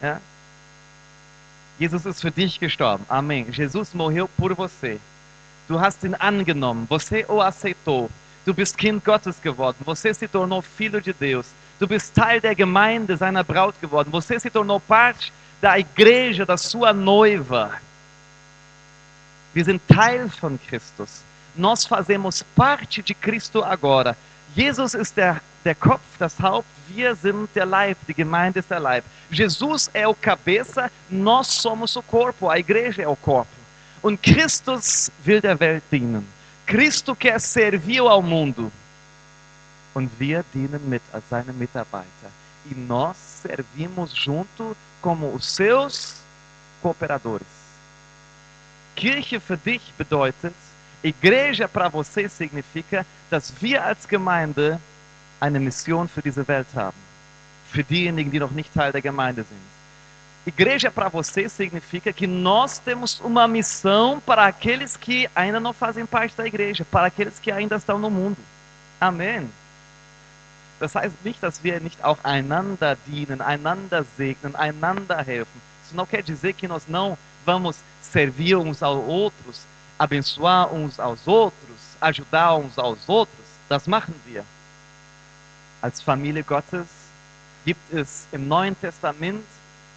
Ja? 0.00 0.20
Jesus 1.80 2.06
ist 2.06 2.20
für 2.20 2.30
dich 2.30 2.60
gestorben. 2.60 3.04
Amém. 3.08 3.50
Jesus 3.50 3.92
morreu 3.92 4.28
por 4.28 4.54
você. 4.54 5.00
Du 5.66 5.80
hast 5.80 6.04
ihn 6.04 6.14
angenommen. 6.20 6.86
Você 6.88 7.26
o 7.28 7.40
aceitou. 7.40 8.08
Du 8.44 8.52
bist 8.52 8.76
Kind 8.76 9.04
Gottes 9.04 9.40
geworden. 9.40 9.76
Você 9.84 10.12
se 10.12 10.26
tornou 10.26 10.62
filho 10.62 11.00
de 11.00 11.12
Deus. 11.12 11.46
Du 11.78 11.86
bist 11.86 12.12
Teil 12.14 12.40
der 12.40 12.56
Gemeinde, 12.56 13.16
seiner 13.16 13.44
Braut 13.44 13.74
geworden. 13.80 14.10
Você 14.10 14.38
se 14.38 14.50
tornou 14.50 14.80
parte 14.80 15.32
da 15.60 15.78
igreja, 15.78 16.44
da 16.44 16.56
sua 16.56 16.92
noiva. 16.92 17.80
Wir 19.54 19.64
sind 19.64 19.80
Teil 19.86 20.28
von 20.40 20.58
Christus. 20.66 21.22
Nós 21.56 21.84
fazemos 21.84 22.42
parte 22.56 23.02
de 23.02 23.14
Cristo 23.14 23.62
agora. 23.62 24.16
Jesus 24.56 24.94
ist 24.94 25.16
der, 25.16 25.40
der 25.64 25.74
Kopf, 25.74 26.02
das 26.18 26.38
Haupt, 26.40 26.68
wir 26.88 27.14
sind 27.14 27.48
der 27.54 27.66
Leib, 27.66 27.96
die 28.08 28.14
Gemeinde 28.14 28.60
ist 28.60 28.70
der 28.70 28.80
Leib. 28.80 29.04
Jesus 29.30 29.90
é 29.94 30.06
o 30.06 30.14
cabeça, 30.14 30.90
nós 31.10 31.46
somos 31.46 31.96
o 31.96 32.02
corpo, 32.02 32.50
a 32.50 32.58
igreja 32.58 33.02
é 33.02 33.08
o 33.08 33.16
corpo. 33.16 33.50
Und 34.02 34.20
Christus 34.22 35.10
will 35.24 35.40
der 35.40 35.58
Welt 35.60 35.84
dienen. 35.90 36.26
Cristo 36.72 37.14
quer 37.14 37.38
servir 37.38 38.00
ao 38.00 38.22
mundo. 38.22 38.72
Und 39.92 40.10
wir 40.18 40.42
dienen 40.54 40.80
mit 40.88 41.02
als 41.12 41.22
seine 41.28 41.52
Mitarbeiter. 41.52 42.30
E 42.64 42.74
nós 42.74 43.14
servimos 43.42 44.14
junto 44.14 44.74
como 45.02 45.34
os 45.34 45.44
seus 45.44 46.14
cooperadores. 46.80 47.46
Kirche 48.96 49.38
für 49.38 49.58
dich 49.58 49.82
bedeutet, 49.98 50.54
Igreja 51.04 51.68
para 51.68 51.90
você 51.90 52.26
significa, 52.26 53.04
dass 53.28 53.52
wir 53.60 53.84
als 53.84 54.08
Gemeinde 54.08 54.80
eine 55.40 55.60
Mission 55.60 56.08
für 56.08 56.22
diese 56.22 56.48
Welt 56.48 56.68
haben. 56.74 56.96
Für 57.70 57.84
diejenigen, 57.84 58.30
die 58.30 58.38
noch 58.38 58.50
nicht 58.50 58.72
Teil 58.72 58.92
der 58.92 59.02
Gemeinde 59.02 59.42
sind. 59.42 59.71
Igreja 60.44 60.90
para 60.90 61.08
você 61.08 61.48
significa 61.48 62.12
que 62.12 62.26
nós 62.26 62.78
temos 62.78 63.20
uma 63.20 63.46
missão 63.46 64.20
para 64.20 64.46
aqueles 64.46 64.96
que 64.96 65.30
ainda 65.36 65.60
não 65.60 65.72
fazem 65.72 66.04
parte 66.04 66.36
da 66.36 66.44
igreja, 66.44 66.84
para 66.84 67.06
aqueles 67.06 67.38
que 67.38 67.52
ainda 67.52 67.76
estão 67.76 67.96
no 67.96 68.10
mundo. 68.10 68.38
Amém. 69.00 69.48
Das 70.80 70.96
heißt 70.96 71.24
nicht, 71.24 71.40
dass 71.40 71.62
wir 71.62 71.78
nicht 71.80 72.02
auch 72.02 72.18
einander 72.24 72.96
dienen, 73.06 73.40
einander 73.40 74.04
segnen, 74.16 74.56
einander 74.56 75.22
helfen. 75.24 75.62
Isso 75.84 75.94
não 75.94 76.04
quer 76.04 76.24
dizer 76.24 76.54
que 76.54 76.66
nós 76.66 76.88
não 76.88 77.16
vamos 77.46 77.76
servir 78.00 78.56
uns 78.56 78.82
aos 78.82 79.06
outros, 79.06 79.60
abençoar 79.96 80.74
uns 80.74 80.98
aos 80.98 81.28
outros, 81.28 81.78
ajudar 82.00 82.56
uns 82.56 82.76
aos 82.76 83.08
outros. 83.08 83.46
Das 83.68 83.86
machen 83.86 84.14
wir. 84.26 84.44
Als 85.80 86.02
Familie 86.02 86.42
Gottes 86.42 86.88
gibt 87.64 87.92
es 87.92 88.26
im 88.32 88.48
Neuen 88.48 88.74
Testament, 88.74 89.44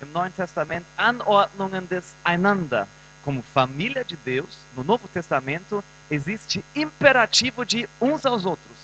im 0.01 0.11
Neuen 0.11 0.35
Testament 0.35 0.85
Anordnungen 0.97 1.87
des 1.89 2.13
Einander. 2.23 2.87
Como 3.23 3.41
família 3.53 4.03
de 4.03 4.17
Deus, 4.23 4.57
no 4.75 4.83
Novo 4.83 5.07
Testamento 5.07 5.83
existe 6.09 6.63
imperativo 6.73 7.65
de 7.65 7.87
uns 7.99 8.25
aos 8.25 8.45
outros. 8.45 8.77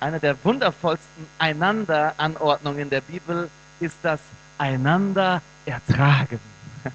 Eine 0.00 0.18
der 0.18 0.34
wundervollsten 0.42 1.26
Einander-Anordnungen 1.38 2.88
der 2.88 3.02
Bibel 3.02 3.50
ist 3.80 3.96
das 4.02 4.18
Einander 4.58 5.42
ertragen. 5.66 6.40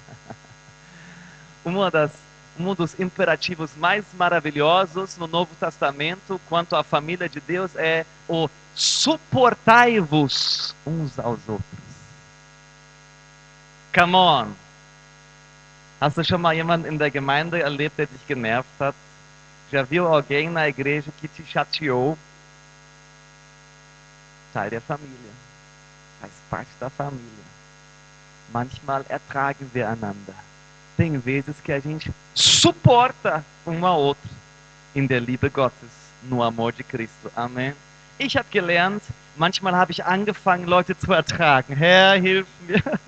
Uma 1.64 1.90
das, 1.90 2.10
um 2.58 2.74
dos 2.74 2.98
imperativos 2.98 3.70
mais 3.76 4.04
maravilhosos 4.14 5.16
no 5.16 5.26
Novo 5.26 5.54
Testamento 5.58 6.40
quanto 6.48 6.76
à 6.76 6.82
família 6.82 7.28
de 7.28 7.40
Deus 7.40 7.74
é 7.76 8.04
o 8.28 8.48
suportai-vos 8.74 10.74
uns 10.86 11.18
aos 11.18 11.40
outros. 11.48 11.86
Come 13.94 14.16
on. 14.16 14.52
Hast 16.00 16.18
du 16.18 16.24
schon 16.24 16.42
mal 16.42 16.52
jemanden 16.52 16.92
in 16.92 16.98
der 16.98 17.10
Gemeinde 17.10 17.60
erlebt, 17.60 17.96
der 17.96 18.06
dich 18.06 18.26
genervt 18.26 18.68
hat? 18.78 18.94
Já 19.72 19.82
viu 19.82 20.06
alguém 20.06 20.50
na 20.50 20.68
igreja 20.68 21.10
que 21.20 21.26
te 21.26 21.42
chateou? 21.44 22.16
Teil 24.52 24.70
der 24.70 24.80
Familie. 24.80 25.32
Faz 26.20 26.32
parte 26.50 26.70
da 26.78 26.90
família. 26.90 27.46
Manchmal 28.52 29.04
ertragen 29.08 29.70
wir 29.72 29.88
einander. 29.88 30.34
Tem 30.96 31.18
vezes 31.18 31.56
que 31.62 31.72
a 31.72 31.78
gente 31.78 32.10
suporta 32.34 33.44
um 33.66 33.84
ao 33.84 34.00
outro 34.00 34.30
in 34.94 35.06
der 35.06 35.20
Liebe 35.20 35.48
Gottes, 35.50 35.90
no 36.22 36.42
amor 36.42 36.72
de 36.72 36.82
Cristo. 36.82 37.30
Amém. 37.36 37.74
Ich 38.18 38.36
habe 38.36 38.48
gelernt, 38.50 39.02
manchmal 39.36 39.74
habe 39.74 39.92
ich 39.92 40.02
angefangen, 40.04 40.66
Leute 40.66 40.96
zu 40.96 41.12
ertragen. 41.12 41.76
Herr, 41.76 42.16
hilf 42.16 42.46
mir. 42.66 42.82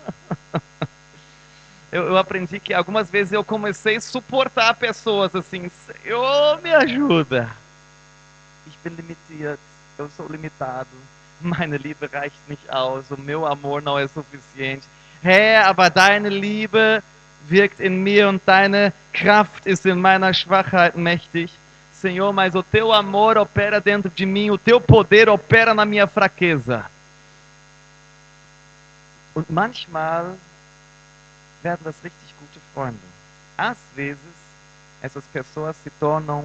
Eu, 1.91 2.05
eu, 2.05 2.19
aprendi 2.19 2.61
que 2.61 2.75
algumas 2.75 3.11
vezes 3.11 3.33
eu 3.33 3.43
comecei 3.43 3.97
a 3.97 4.01
suportar 4.03 4.75
pessoas 4.75 5.35
assim, 5.35 5.71
Senhor, 5.87 6.61
me 6.61 6.71
ajuda. 6.75 7.49
Ich 8.67 8.77
bin 8.85 8.95
limitiert, 8.95 9.59
eu 9.97 10.11
sou 10.15 10.29
limitado. 10.29 10.91
Meine 11.41 11.79
Liebe 11.79 12.07
reicht 12.07 12.37
nicht 12.47 12.69
aus, 12.69 13.11
o 13.11 13.17
meu 13.17 13.47
amor 13.47 13.81
não 13.81 13.99
é 13.99 14.07
suficiente. 14.07 14.87
Herr, 15.23 15.67
aber 15.67 15.89
deine 15.89 16.29
Liebe 16.29 17.03
wirkt 17.47 17.81
in 17.81 18.03
mir 18.03 18.29
und 18.29 18.43
deine 18.47 18.93
Kraft 19.13 19.67
ist 19.67 19.87
in 19.87 20.01
meiner 20.01 20.35
Schwachheit 20.35 20.97
mächtig. 20.97 21.51
Senhor, 21.93 22.33
mas 22.33 22.55
o 22.55 22.63
teu 22.63 22.93
amor 22.93 23.37
opera 23.37 23.81
dentro 23.81 24.09
de 24.11 24.25
mim, 24.25 24.51
o 24.51 24.59
teu 24.59 24.81
poder 24.81 25.29
opera 25.29 25.75
na 25.75 25.85
minha 25.85 26.07
fraqueza. 26.07 26.85
Und 29.35 29.51
manchmal 29.51 30.37
werden 31.63 31.85
das 31.85 31.97
richtig 32.05 32.35
gute 32.39 32.61
Freunde. 32.73 32.99
Às 33.57 33.79
vezes, 33.95 34.19
essas 35.03 35.25
pessoas 35.33 35.77
se 35.83 35.91
tornam 35.91 36.45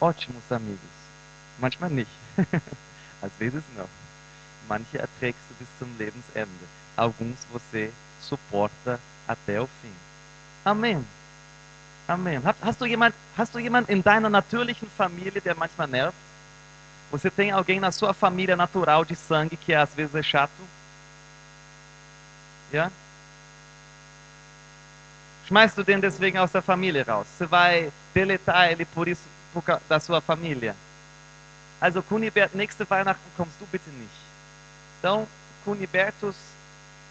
ótimos 0.00 0.50
amigos. 0.50 0.80
Manchmal 1.58 1.90
nicht. 1.90 2.10
Às 3.22 3.32
vezes 3.38 3.62
não. 3.76 3.88
Manche 4.68 4.98
erträgst 4.98 5.40
du 5.48 5.54
bis 5.54 5.68
zum 5.78 5.88
Lebensende. 5.98 6.66
Alguns 6.96 7.38
você 7.52 7.92
suporta 8.20 9.00
até 9.28 9.60
o 9.60 9.66
fim. 9.82 9.92
Amém. 10.66 11.06
Amém. 12.08 12.42
Hast 12.60 12.80
du 12.80 12.86
jemand, 12.86 13.14
hast 13.38 13.54
du 13.54 13.60
jemand 13.60 13.88
in 13.88 14.02
deiner 14.02 14.28
natürlichen 14.28 14.90
Familie, 14.96 15.40
der 15.40 15.54
manchmal 15.54 15.86
nervt? 15.86 16.16
Você 17.12 17.30
tem 17.30 17.52
alguém 17.52 17.78
na 17.78 17.92
sua 17.92 18.12
família 18.12 18.56
natural 18.56 19.04
de 19.04 19.14
sangue 19.14 19.56
que 19.56 19.72
às 19.72 19.94
vezes 19.94 20.16
é 20.16 20.24
chato? 20.24 20.50
Ja? 22.72 22.90
Schmeißt 25.46 25.78
du 25.78 25.84
den 25.84 26.00
deswegen 26.00 26.38
aus 26.38 26.50
der 26.50 26.62
Familie 26.62 27.02
raus? 27.02 27.28
Você 27.28 27.46
vai 27.46 27.92
deletar 28.12 28.72
ele 28.72 28.84
por 28.84 29.06
isso 29.06 29.22
por 29.54 29.62
da 29.88 30.00
sua 30.00 30.20
família? 30.20 30.74
Also 31.80 32.02
Kunibert, 32.02 32.56
nächste 32.56 32.84
Weihnachten 32.90 33.30
kommst 33.36 33.60
du 33.60 33.66
bitte 33.66 33.88
nicht. 33.90 34.18
Então, 34.98 35.28
Kunibertus, 35.64 36.34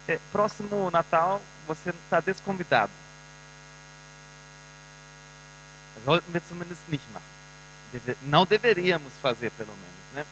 é, 0.06 0.18
próximo 0.30 0.90
Natal 0.90 1.40
você 1.66 1.88
está 1.88 2.20
desconvidado. 2.20 2.92
Sollten 6.06 6.32
wir 6.32 6.40
zumindest 6.48 6.88
nicht 6.88 7.04
machen. 7.12 7.24
Deve 7.92 8.16
não 8.22 8.46
deveríamos 8.46 9.12
fazer, 9.20 9.50
pelo 9.50 9.72
menos. 9.72 10.14
Né? 10.14 10.24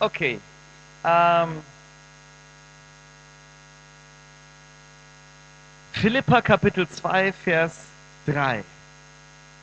Ok. 0.00 0.40
Um, 1.04 1.62
Philippa 5.92 6.42
Kapitel 6.42 6.86
2, 6.88 7.32
Vers 7.32 7.78
3 8.26 8.64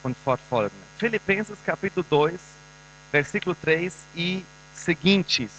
und 0.04 0.16
fortfolgende. 0.24 0.82
Filipenses 0.98 1.58
Capítulo 1.66 2.06
2, 2.08 2.40
versículo 3.12 3.56
3 3.62 3.92
e 4.16 4.44
seguintes. 4.74 5.52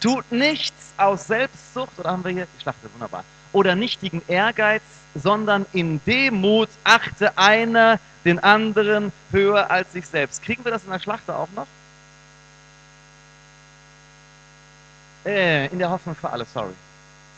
Tut 0.00 0.30
nichts 0.32 0.92
aus 0.96 1.28
Selbstsucht, 1.28 1.98
oder 1.98 2.10
haben 2.10 2.24
wir 2.24 2.32
hier, 2.32 2.48
ich 2.58 2.64
dachte, 2.64 2.92
wunderbar, 2.92 3.24
oder 3.52 3.74
nichtigen 3.74 4.22
Ehrgeiz, 4.28 4.82
sondern 5.14 5.66
in 5.72 6.00
Demut 6.04 6.68
achte 6.84 7.36
einer 7.38 7.98
den 8.24 8.38
anderen 8.38 9.12
höher 9.30 9.70
als 9.70 9.92
sich 9.92 10.06
selbst. 10.06 10.42
Kriegen 10.42 10.64
wir 10.64 10.72
das 10.72 10.84
in 10.84 10.90
der 10.90 10.98
Schlachter 10.98 11.38
auch 11.38 11.48
noch? 11.54 11.66
Äh, 15.24 15.66
in 15.66 15.78
der 15.78 15.90
Hoffnung 15.90 16.14
für 16.14 16.30
alle, 16.30 16.44
sorry. 16.44 16.74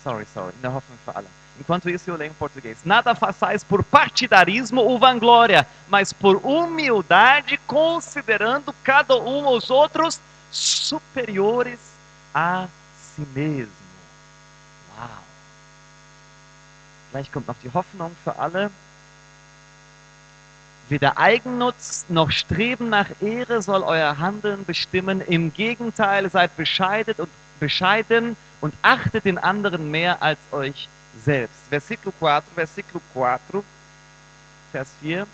Sorry, 0.04 0.26
sorry. 0.34 0.52
In 0.56 0.62
der 0.62 0.72
Hoffnung 0.72 0.98
für 1.04 1.14
alle. 1.14 1.26
Enquanto 1.58 1.90
isso, 1.90 2.08
eu 2.08 2.16
leio 2.16 2.30
em 2.30 2.34
português. 2.34 2.78
Nada 2.84 3.14
façais 3.14 3.64
por 3.64 3.82
partidarismo 3.82 4.80
ou 4.80 4.98
vanglória, 4.98 5.66
mas 5.88 6.12
por 6.12 6.36
humildade, 6.44 7.58
considerando 7.66 8.72
cada 8.84 9.16
um 9.16 9.46
aos 9.46 9.68
outros 9.70 10.20
superiores 10.50 11.78
a 12.32 12.68
si 12.96 13.22
mesmo. 13.34 13.72
Wow. 14.96 15.27
Gleich 17.10 17.32
kommt 17.32 17.48
noch 17.48 17.56
die 17.62 17.72
Hoffnung 17.72 18.14
für 18.24 18.38
alle. 18.38 18.70
Weder 20.88 21.18
Eigennutz 21.18 22.06
noch 22.08 22.30
Streben 22.30 22.88
nach 22.88 23.08
Ehre 23.20 23.60
soll 23.60 23.82
euer 23.82 24.18
Handeln 24.18 24.64
bestimmen. 24.64 25.20
Im 25.20 25.52
Gegenteil, 25.52 26.30
seid 26.30 26.56
bescheidet 26.56 27.20
und 27.20 27.28
bescheiden 27.60 28.36
und 28.60 28.74
achtet 28.82 29.24
den 29.24 29.38
anderen 29.38 29.90
mehr 29.90 30.22
als 30.22 30.38
euch 30.50 30.88
selbst. 31.24 31.56
Versículo 31.68 32.12
4, 32.18 32.42
versículo 32.54 33.02
4, 33.12 33.62
Vers 34.72 34.88
4. 35.00 35.26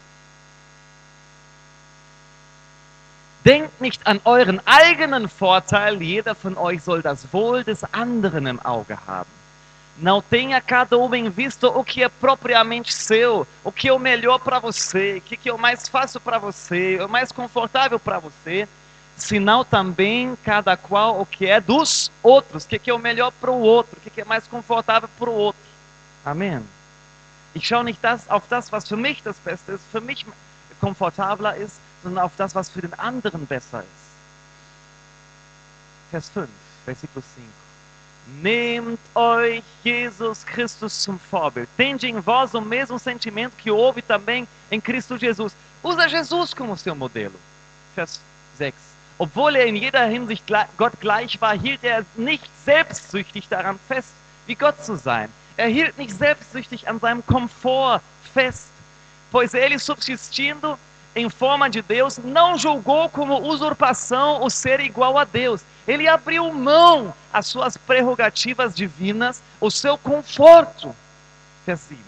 Denkt 3.44 3.80
nicht 3.80 4.06
an 4.06 4.20
euren 4.24 4.60
eigenen 4.66 5.28
Vorteil, 5.28 6.02
jeder 6.02 6.34
von 6.34 6.56
euch 6.56 6.82
soll 6.82 7.02
das 7.02 7.32
Wohl 7.32 7.62
des 7.62 7.84
anderen 7.92 8.46
im 8.46 8.58
Auge 8.60 8.98
haben. 9.06 9.43
Não 9.96 10.20
tenha 10.20 10.61
cada 10.61 10.98
um 10.98 11.14
em 11.14 11.30
vista 11.30 11.68
o 11.68 11.85
que 11.85 12.02
é 12.02 12.09
propriamente 12.09 12.92
seu, 12.92 13.46
o 13.62 13.70
que 13.70 13.88
é 13.88 13.92
o 13.92 13.98
melhor 13.98 14.40
para 14.40 14.59
você, 14.59 15.18
o 15.18 15.20
que 15.20 15.48
é 15.48 15.52
o 15.52 15.59
mais 15.59 15.88
fácil 15.88 16.20
para 16.20 16.38
você, 16.38 16.98
o 17.00 17.09
mais 17.09 17.30
confortável 17.30 18.00
para 18.00 18.18
você, 18.18 18.68
senão 19.16 19.64
também 19.64 20.37
cada 20.42 20.76
qual 20.76 21.20
o 21.20 21.26
que 21.26 21.46
é 21.46 21.61
dos 21.61 22.11
outros, 22.22 22.64
o 22.64 22.68
que 22.68 22.90
é 22.90 22.94
o 22.94 22.98
melhor 22.98 23.30
para 23.40 23.52
o 23.52 23.61
outro, 23.61 23.96
o 23.96 24.11
que 24.11 24.20
é 24.20 24.24
mais 24.24 24.46
confortável 24.48 25.09
para 25.16 25.30
o 25.30 25.35
outro. 25.35 25.62
Amém. 26.24 26.61
Ich 27.54 27.68
schaue 27.68 27.85
nicht 27.85 28.02
das, 28.02 28.28
auf 28.28 28.48
das, 28.48 28.72
was 28.72 28.88
für 28.88 28.96
mich 28.96 29.22
das 29.22 29.37
Beste 29.38 29.72
ist, 29.72 29.85
für 29.92 30.00
mich 30.00 30.26
komfortabler 30.80 31.57
ist, 31.57 31.78
sondern 32.02 32.24
auf 32.24 32.33
das, 32.37 32.52
was 32.54 32.68
für 32.68 32.80
den 32.80 32.94
anderen 32.94 33.46
besser 33.46 33.80
ist. 33.80 34.04
Vers 36.11 36.28
5, 36.30 36.48
versículo 36.85 37.22
5. 37.22 37.63
Nehmt 38.26 38.98
euch 39.14 39.62
Jesus 39.82 40.44
Christus 40.46 41.02
zum 41.02 41.18
Vorbild. 41.30 41.68
Tende 41.76 42.06
em 42.08 42.18
vós 42.20 42.54
o 42.54 42.60
mesmo 42.60 42.98
sentimento 42.98 43.54
que 43.56 43.70
houve 43.70 44.00
também 44.00 44.48
em 44.70 44.80
Cristo 44.80 45.18
Jesus. 45.18 45.54
Usa 45.82 46.08
Jesus 46.08 46.54
como 46.54 46.76
seu 46.76 46.94
modelo. 46.94 47.34
Vers 47.94 48.20
6. 48.56 48.74
Obwohl 49.18 49.56
er 49.56 49.66
in 49.66 49.76
jeder 49.76 50.06
Hinsicht 50.06 50.44
Gott 50.76 50.98
gleich 51.00 51.40
war, 51.40 51.54
hielt 51.56 51.84
er 51.84 52.04
nicht 52.16 52.50
selbstsüchtig 52.64 53.48
daran 53.48 53.78
fest, 53.87 54.08
wie 54.46 54.54
Gott 54.54 54.82
zu 54.82 54.96
sein. 54.96 55.28
Er 55.56 55.68
hielt 55.68 55.96
nicht 55.98 56.16
selbstsüchtig 56.16 56.88
an 56.88 56.98
seinem 56.98 57.24
Komfort 57.26 58.00
fest, 58.32 58.68
pois 59.30 59.54
ele, 59.54 59.78
subsistindo 59.78 60.78
em 61.14 61.31
forma 61.31 61.70
de 61.70 61.81
Deus, 61.81 62.18
não 62.18 62.59
julgou 62.59 63.09
como 63.09 63.40
usurpação 63.48 64.42
o 64.42 64.50
ser 64.50 64.81
igual 64.81 65.16
a 65.16 65.24
Deus. 65.24 65.62
Ele 65.87 66.09
abriu 66.09 66.53
mão 66.53 67.14
às 67.33 67.46
suas 67.46 67.77
prerrogativas 67.77 68.74
divinas, 68.74 69.42
o 69.61 69.70
seu 69.70 69.96
conforto. 69.96 70.94
Vers 71.66 71.81
7. 71.81 72.00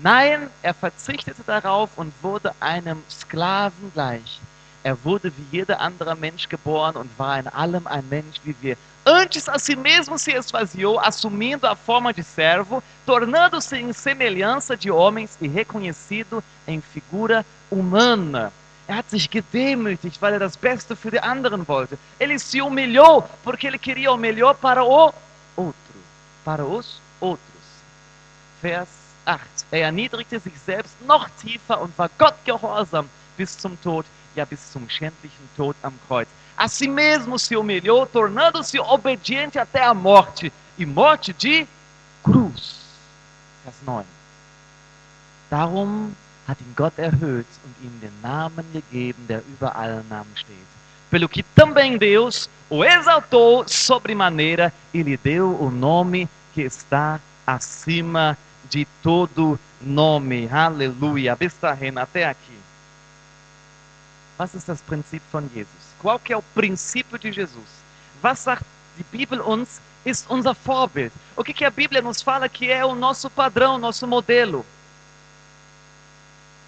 Nein, 0.00 0.48
er 0.62 0.74
verzichtete 0.74 1.42
darauf 1.42 1.90
und 1.96 2.12
wurde 2.22 2.54
einem 2.60 3.02
Sklaven 3.10 3.90
gleich. 3.92 4.40
Er 4.84 5.04
wurde 5.04 5.32
wie 5.36 5.56
jeder 5.56 5.80
andere 5.80 6.14
Mensch 6.14 6.48
geboren 6.48 6.96
und 6.96 7.10
war 7.18 7.38
in 7.38 7.48
allem 7.48 7.86
ein 7.86 8.08
Mensch 8.08 8.40
wie 8.44 8.54
wir. 8.60 8.76
Antes 9.10 9.48
a 9.48 9.58
si 9.58 9.74
mesmo 9.74 10.18
se 10.18 10.32
esvaziou, 10.32 11.00
assumindo 11.00 11.66
a 11.66 11.74
forma 11.74 12.12
de 12.12 12.22
servo, 12.22 12.84
tornando-se 13.06 13.74
em 13.74 13.90
semelhança 13.90 14.76
de 14.76 14.90
homens 14.90 15.38
e 15.40 15.48
reconhecido 15.48 16.44
em 16.66 16.82
figura 16.82 17.46
humana. 17.70 18.52
Er 18.86 18.98
er 18.98 20.38
das. 20.38 20.58
Ele 22.20 22.38
se 22.38 22.60
humilhou 22.60 23.26
porque 23.42 23.66
ele 23.66 23.78
queria 23.78 24.12
o 24.12 24.18
melhor 24.18 24.54
para 24.56 24.84
o 24.84 25.14
outro, 25.56 25.74
para 26.44 26.66
os 26.66 27.00
outros. 27.18 27.62
Vers 28.60 28.90
8. 29.24 29.40
Er 29.72 29.80
erniedrigte 29.84 30.38
sich 30.38 30.58
selbst 30.66 30.94
noch 31.06 31.30
tiefer 31.40 31.80
und 31.80 31.96
war 31.96 32.10
Gott 32.18 32.36
gehorsam 32.44 33.08
bis 33.38 33.56
zum 33.56 33.80
Tod, 33.80 34.04
ja 34.36 34.44
bis 34.44 34.70
zum 34.70 34.86
schändlichen 34.90 35.48
Tod 35.56 35.76
am 35.82 35.98
Kreuz. 36.06 36.28
A 36.58 36.66
si 36.66 36.88
mesmo 36.88 37.38
se 37.38 37.56
humilhou, 37.56 38.04
tornando-se 38.04 38.80
obediente 38.80 39.60
até 39.60 39.84
a 39.84 39.94
morte, 39.94 40.52
e 40.76 40.84
morte 40.84 41.32
de 41.32 41.64
cruz. 42.20 42.80
Vers 43.64 43.76
9. 43.86 44.04
Darum 45.48 46.12
hat 46.48 46.60
ihn 46.60 46.74
Gott 46.74 46.98
erhöht 46.98 47.46
und 47.64 47.74
ihm 47.80 48.00
den 48.00 48.12
Namen 48.22 48.66
gegeben, 48.72 49.24
der 49.28 49.40
über 49.46 49.76
allen 49.76 50.04
Namen 50.08 50.36
steht. 50.36 50.66
Pelo 51.10 51.28
que 51.28 51.44
também 51.54 51.96
Deus 51.96 52.50
o 52.68 52.84
exaltou 52.84 53.66
sobremaneira 53.68 54.72
e 54.92 55.02
lhe 55.02 55.16
deu 55.16 55.56
o 55.60 55.70
nome 55.70 56.28
que 56.54 56.62
está 56.62 57.20
acima 57.46 58.36
de 58.68 58.84
todo 59.00 59.58
nome. 59.80 60.48
Aleluia. 60.50 61.36
Bis 61.36 61.54
dahin, 61.60 61.96
até 61.98 62.26
aqui. 62.26 62.58
Was 64.38 64.54
ist 64.54 64.68
das 64.68 64.80
Prinzip 64.82 65.22
von 65.32 65.48
Jesus? 65.54 65.77
Qual 66.00 66.18
que 66.18 66.32
é 66.32 66.36
o 66.36 66.42
princípio 66.42 67.18
de 67.18 67.32
Jesus? 67.32 67.68
Was 68.22 68.44
die 68.96 69.04
Bibel 69.04 69.40
uns 69.40 69.80
ist 70.04 70.26
unser 70.30 70.54
Vorbild? 70.54 71.12
O 71.36 71.44
que, 71.44 71.52
que 71.52 71.64
a 71.64 71.70
Bíblia 71.70 72.02
nos 72.02 72.22
fala 72.22 72.48
que 72.48 72.70
é 72.70 72.84
o 72.84 72.94
nosso 72.94 73.28
padrão, 73.30 73.78
nosso 73.78 74.06
modelo? 74.06 74.64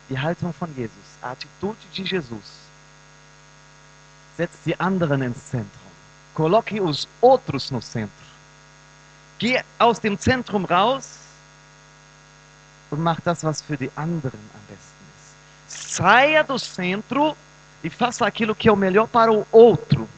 Die 0.09 0.17
Haltung 0.17 0.53
von 0.53 0.69
Jesus, 0.75 1.19
a 1.23 1.31
atitude 1.31 1.79
de 1.93 2.05
Jesus. 2.05 2.61
Setze 4.37 4.59
die 4.65 4.75
anderen 4.79 5.23
ins 5.23 5.39
Zentrum. 5.51 5.91
Coloque 6.35 6.81
os 6.81 7.09
outros 7.21 7.71
no 7.71 7.81
centro. 7.81 8.27
Geh 9.39 9.63
aus 9.79 9.99
dem 9.99 10.19
Zentrum 10.19 10.65
raus 10.65 11.19
und 12.91 13.01
mach 13.01 13.21
das, 13.21 13.45
was 13.45 13.63
für 13.63 13.77
die 13.77 13.91
anderen 13.97 14.41
am 14.55 14.61
besten 14.69 15.05
ist. 15.17 15.97
Saia 15.97 16.43
do 16.43 16.59
centro 16.59 17.37
e 17.83 17.91
faça 17.91 18.27
aquilo 18.27 18.55
que 18.55 18.69
é 18.69 18.73
o 18.73 18.77
melhor 18.77 19.09
para 19.09 19.33
o 19.33 19.47
outro. 19.51 20.09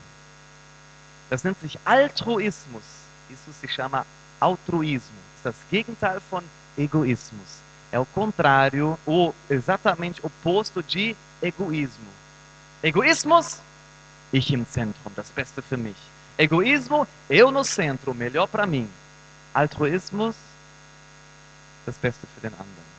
Das 1.30 1.42
nennt 1.42 1.58
sich 1.60 1.78
Altruismus. 1.84 2.84
Isso 3.30 3.52
se 3.58 3.66
chama 3.68 4.06
altruismo. 4.40 5.16
É 5.40 5.44
das 5.44 5.56
Gegenteil 5.70 6.20
von 6.30 6.42
Egoismus. 6.76 7.62
É 7.90 7.98
o 7.98 8.06
contrário, 8.06 8.98
o 9.06 9.32
exatamente 9.48 10.24
oposto 10.24 10.82
de 10.82 11.16
egoísmo. 11.42 12.10
Egoismus, 12.82 13.60
ich 14.32 14.50
im 14.52 14.64
Zentrum, 14.64 15.12
das 15.14 15.30
Beste 15.30 15.60
für 15.62 15.76
mich. 15.76 15.96
Egoísmo, 16.38 17.06
eu 17.28 17.50
no 17.50 17.64
centro, 17.64 18.14
melhor 18.14 18.46
para 18.48 18.66
mim. 18.66 18.88
Altruismus, 19.52 20.34
das 21.84 21.96
Beste 21.96 22.26
für 22.34 22.40
den 22.40 22.52
anderen. 22.54 22.92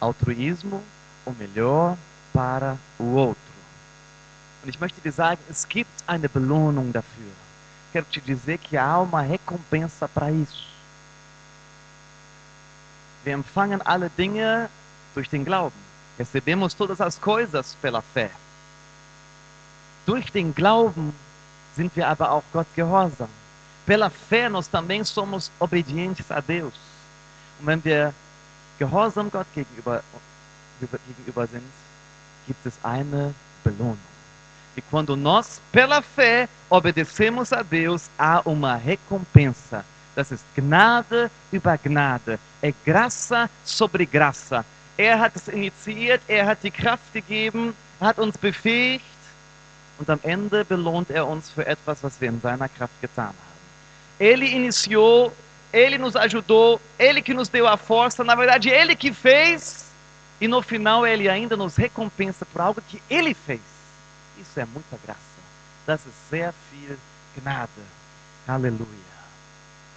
Altruismo, 0.00 0.82
o 1.26 1.32
melhor 1.32 1.96
para 2.32 2.76
o 2.98 3.14
outro. 3.14 3.49
Und 4.62 4.68
ich 4.68 4.78
möchte 4.80 5.00
dir 5.00 5.12
sagen, 5.12 5.40
es 5.48 5.68
gibt 5.68 5.90
eine 6.06 6.28
Belohnung 6.28 6.92
dafür. 6.92 7.32
Quero 7.92 8.04
te 8.04 8.20
dizer 8.20 8.58
que 8.58 8.76
há 8.78 8.98
uma 8.98 9.22
recompensa 9.22 10.06
para 10.06 10.30
isso. 10.30 10.64
Wir 13.24 13.34
empfangen 13.34 13.82
alle 13.82 14.10
Dinge 14.10 14.68
durch 15.14 15.28
den 15.28 15.44
Glauben. 15.44 15.76
Recebemos 16.18 16.74
todas 16.74 17.00
as 17.00 17.20
coisas 17.20 17.76
pela 17.82 18.02
fé. 18.14 18.30
Durch 20.06 20.30
den 20.30 20.54
Glauben 20.54 21.14
sind 21.76 21.94
wir 21.96 22.08
aber 22.08 22.30
auch 22.30 22.44
Gott 22.52 22.66
gehorsam. 22.76 23.28
Pela 23.86 24.10
fé 24.10 24.48
nós 24.48 24.68
também 24.68 25.04
somos 25.04 25.50
obedientes 25.58 26.30
a 26.30 26.40
Deus. 26.40 26.74
Und 27.58 27.66
wenn 27.66 27.84
wir 27.84 28.14
gehorsam 28.78 29.30
Gott 29.30 29.46
gegenüber, 29.54 30.02
gegenüber 30.80 31.46
sind, 31.46 31.64
gibt 32.46 32.64
es 32.64 32.74
eine 32.82 33.34
Belohnung. 33.64 33.98
E 34.76 34.80
quando 34.80 35.16
nós, 35.16 35.60
pela 35.72 36.00
fé, 36.00 36.48
obedecemos 36.68 37.52
a 37.52 37.62
Deus, 37.62 38.08
há 38.18 38.40
uma 38.44 38.76
recompensa. 38.76 39.84
Das 40.14 40.30
ist 40.30 40.44
Gnade 40.56 41.30
über 41.52 41.78
Gnade. 41.78 42.38
É 42.62 42.72
graça 42.84 43.48
sobre 43.64 44.06
graça. 44.06 44.64
Er 44.98 45.18
hat 45.18 45.34
es 45.36 45.48
initiiert, 45.48 46.22
er 46.28 46.46
hat 46.46 46.62
die 46.62 46.70
Kraft 46.70 47.12
gegeben, 47.12 47.74
hat 48.00 48.18
uns 48.18 48.36
befähigt 48.36 49.04
und 49.98 50.10
am 50.10 50.20
Ende 50.22 50.64
belohnt 50.64 51.10
er 51.10 51.26
uns 51.26 51.50
für 51.50 51.66
etwas, 51.66 52.02
was 52.02 52.20
wir 52.20 52.28
in 52.28 52.40
seiner 52.40 52.68
Kraft 52.68 53.00
getan 53.00 53.26
haben. 53.26 53.50
Ele 54.18 54.46
iniciou, 54.46 55.32
ele 55.72 55.96
nos 55.96 56.16
ajudou, 56.16 56.80
ele 56.98 57.22
que 57.22 57.32
nos 57.32 57.48
deu 57.48 57.66
a 57.66 57.76
força, 57.78 58.22
na 58.22 58.34
verdade, 58.34 58.68
ele 58.68 58.94
que 58.94 59.12
fez, 59.12 59.86
e 60.40 60.46
no 60.46 60.60
final 60.60 61.06
ele 61.06 61.28
ainda 61.28 61.56
nos 61.56 61.76
recompensa 61.76 62.44
por 62.44 62.60
algo 62.60 62.82
que 62.86 63.02
ele 63.08 63.32
fez. 63.34 63.60
Isso 64.40 64.58
é 64.58 64.64
muita 64.64 64.96
graça. 65.04 65.20
Das 65.86 66.00
ist 66.06 66.30
sehr 66.30 66.54
viel 66.70 66.98
Gnade. 67.36 67.70
Aleluia. 68.46 68.88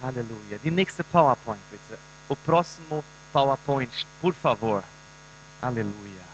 Aleluia. 0.02 0.58
Die 0.62 0.70
nächste 0.70 1.02
PowerPoint, 1.02 1.60
bitte. 1.70 1.98
O 2.28 2.36
próximo 2.36 3.02
PowerPoint, 3.32 4.06
por 4.20 4.34
favor. 4.34 4.84
Aleluia. 5.62 6.24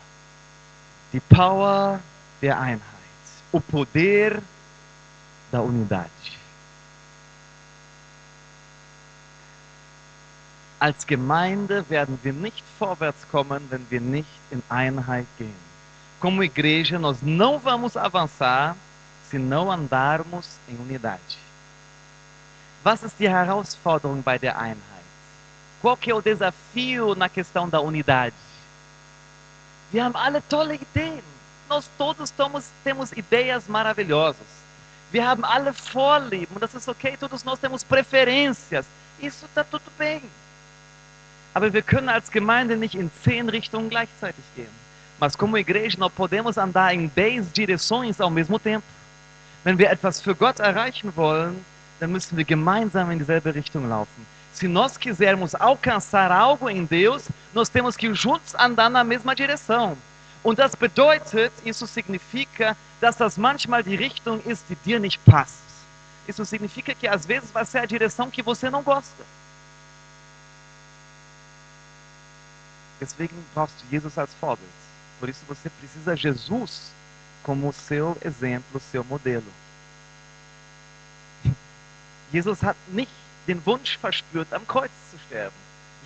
Die 1.12 1.20
Power 1.20 2.01
der 2.42 2.59
Einheit. 2.59 2.83
O 3.53 3.61
poder 3.61 4.42
da 5.51 5.61
unidade. 5.61 6.11
Als 10.79 11.07
Gemeinde 11.07 11.85
werden 11.90 12.18
wir 12.23 12.33
nicht 12.33 12.64
vorwärts 12.79 13.27
kommen, 13.31 13.66
wenn 13.70 13.87
wir 13.90 14.01
nicht 14.01 14.29
in 14.51 14.62
Einheit 14.68 15.27
gehen. 15.37 15.69
Como 16.20 16.44
igreja, 16.44 16.98
nós 16.98 17.22
não 17.22 17.59
vamos 17.59 17.96
avançar 17.96 18.76
se 19.30 19.38
não 19.38 19.72
andarmos 19.72 20.59
em 20.68 20.76
unidade. 20.76 21.38
Was 22.85 23.02
ist 23.02 23.18
die 23.18 23.28
Herausforderung 23.28 24.22
bei 24.22 24.38
der 24.38 24.56
Einheit? 24.56 25.04
Qual 25.80 25.96
que 25.96 26.11
é 26.11 26.14
o 26.14 26.20
desafio 26.20 27.14
na 27.14 27.28
questão 27.28 27.68
da 27.68 27.80
unidade? 27.80 28.35
Wir 29.92 30.04
haben 30.04 30.16
alle 30.16 30.40
tolle 30.42 30.74
Ideen. 30.74 31.22
Nós 31.68 31.88
todos 31.96 32.30
temos, 32.30 32.66
temos 32.85 33.12
ideias 33.12 33.66
maravilhosas. 33.66 34.46
Wir 35.12 35.26
haben 35.26 35.44
alle 35.44 35.72
Vorlieben, 35.72 36.59
das 36.61 36.74
ist 36.74 36.88
okay, 36.88 37.16
todos 37.16 37.44
nós 37.44 37.59
temos 37.59 37.83
preferências. 37.83 38.87
Isso 39.20 39.46
está 39.46 39.64
tudo 39.64 39.90
bem. 39.98 40.22
Aber 41.54 41.72
wir 41.72 41.83
können 41.83 42.09
als 42.09 42.30
Gemeinde 42.30 42.76
nicht 42.76 42.94
in 42.94 43.11
zehn 43.24 43.48
Richtungen 43.48 43.88
gleichzeitig 43.88 44.44
gehen. 44.54 44.79
Mas 45.20 45.37
como 45.37 45.59
igreja, 45.59 45.98
nós 45.98 46.11
podemos 46.11 46.56
andar 46.56 46.94
em 46.94 47.06
dez 47.06 47.52
direções 47.52 48.18
ao 48.20 48.30
mesmo 48.30 48.59
tempo. 48.59 48.87
Wenn 49.62 49.76
wir 49.76 49.90
etwas 49.90 50.22
für 50.22 50.35
Gott 50.35 50.59
erreichen 50.61 51.12
wollen, 51.14 51.62
dann 52.00 52.11
müssen 52.11 52.38
wir 52.38 52.46
gemeinsam 52.46 53.12
in 53.12 53.18
dieselbe 53.18 53.54
Richtung 53.54 53.87
laufen. 53.87 54.26
Se 54.54 54.66
nós 54.66 54.96
quisermos 54.96 55.54
alcançar 55.54 56.33
algo 56.33 56.70
em 56.70 56.87
Deus, 56.87 57.28
nós 57.52 57.68
temos 57.68 57.96
que 57.96 58.12
juntos 58.14 58.54
andar 58.54 58.88
na 58.88 59.04
mesma 59.04 59.35
direção. 59.35 59.96
Und 60.42 60.56
das 60.56 60.74
bedeutet, 60.74 61.52
isso 61.66 61.87
significa, 61.87 62.74
dass 62.98 63.16
das 63.16 63.37
manchmal 63.37 63.83
die 63.83 63.96
Richtung 63.96 64.40
ist, 64.46 64.64
die 64.70 64.76
dir 64.76 64.98
nicht 64.98 65.20
passt. 65.26 65.61
Isso 66.26 66.44
significa 66.46 66.94
que 66.94 67.06
às 67.06 67.26
vezes 67.26 67.50
vai 67.50 67.66
ser 67.66 67.78
a 67.80 67.87
direção 67.87 68.30
que 68.30 68.42
você 68.42 68.70
não 68.70 68.83
gosta. 68.83 69.22
Deswegen 72.98 73.37
brauchst 73.54 73.76
du 73.83 73.90
Jesus 73.90 74.16
als 74.16 74.30
Vorbild. 74.40 74.79
Por 75.20 75.28
isso 75.28 75.44
você 75.46 75.68
precisa 75.68 76.16
Jesus 76.16 76.90
como 77.42 77.72
seu 77.72 78.16
exemplo, 78.24 78.80
seu 78.90 79.04
modelo. 79.04 79.46
Jesus 82.33 82.62
hat 82.62 82.76
nicht 82.88 83.12
den 83.46 83.64
Wunsch 83.66 83.98
verspürt, 83.98 84.52
am 84.52 84.66
Kreuz 84.66 84.90
zu 85.11 85.18
sterben. 85.26 85.56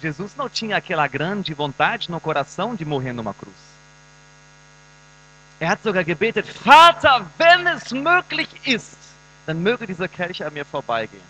Jesus 0.03 0.35
não 0.37 0.49
tinha 0.49 0.77
aquela 0.77 1.07
grande 1.07 1.55
vontade 1.55 2.11
no 2.11 2.21
coração 2.21 2.75
de 2.75 2.85
morrer 2.85 3.13
numa 3.13 3.33
cruz. 3.33 3.55
Er 5.61 5.69
hat 5.69 5.83
sogar 5.83 6.05
gebetet, 6.05 6.47
Vater, 6.47 7.25
wenn 7.39 7.67
es 7.69 7.93
möglich 7.93 8.49
ist, 8.67 8.99
dann 9.47 9.63
möge 9.63 9.87
dieser 9.87 10.09
Kelch 10.09 10.43
an 10.43 10.53
mir 10.53 10.65
vorbeigehen. 10.65 11.23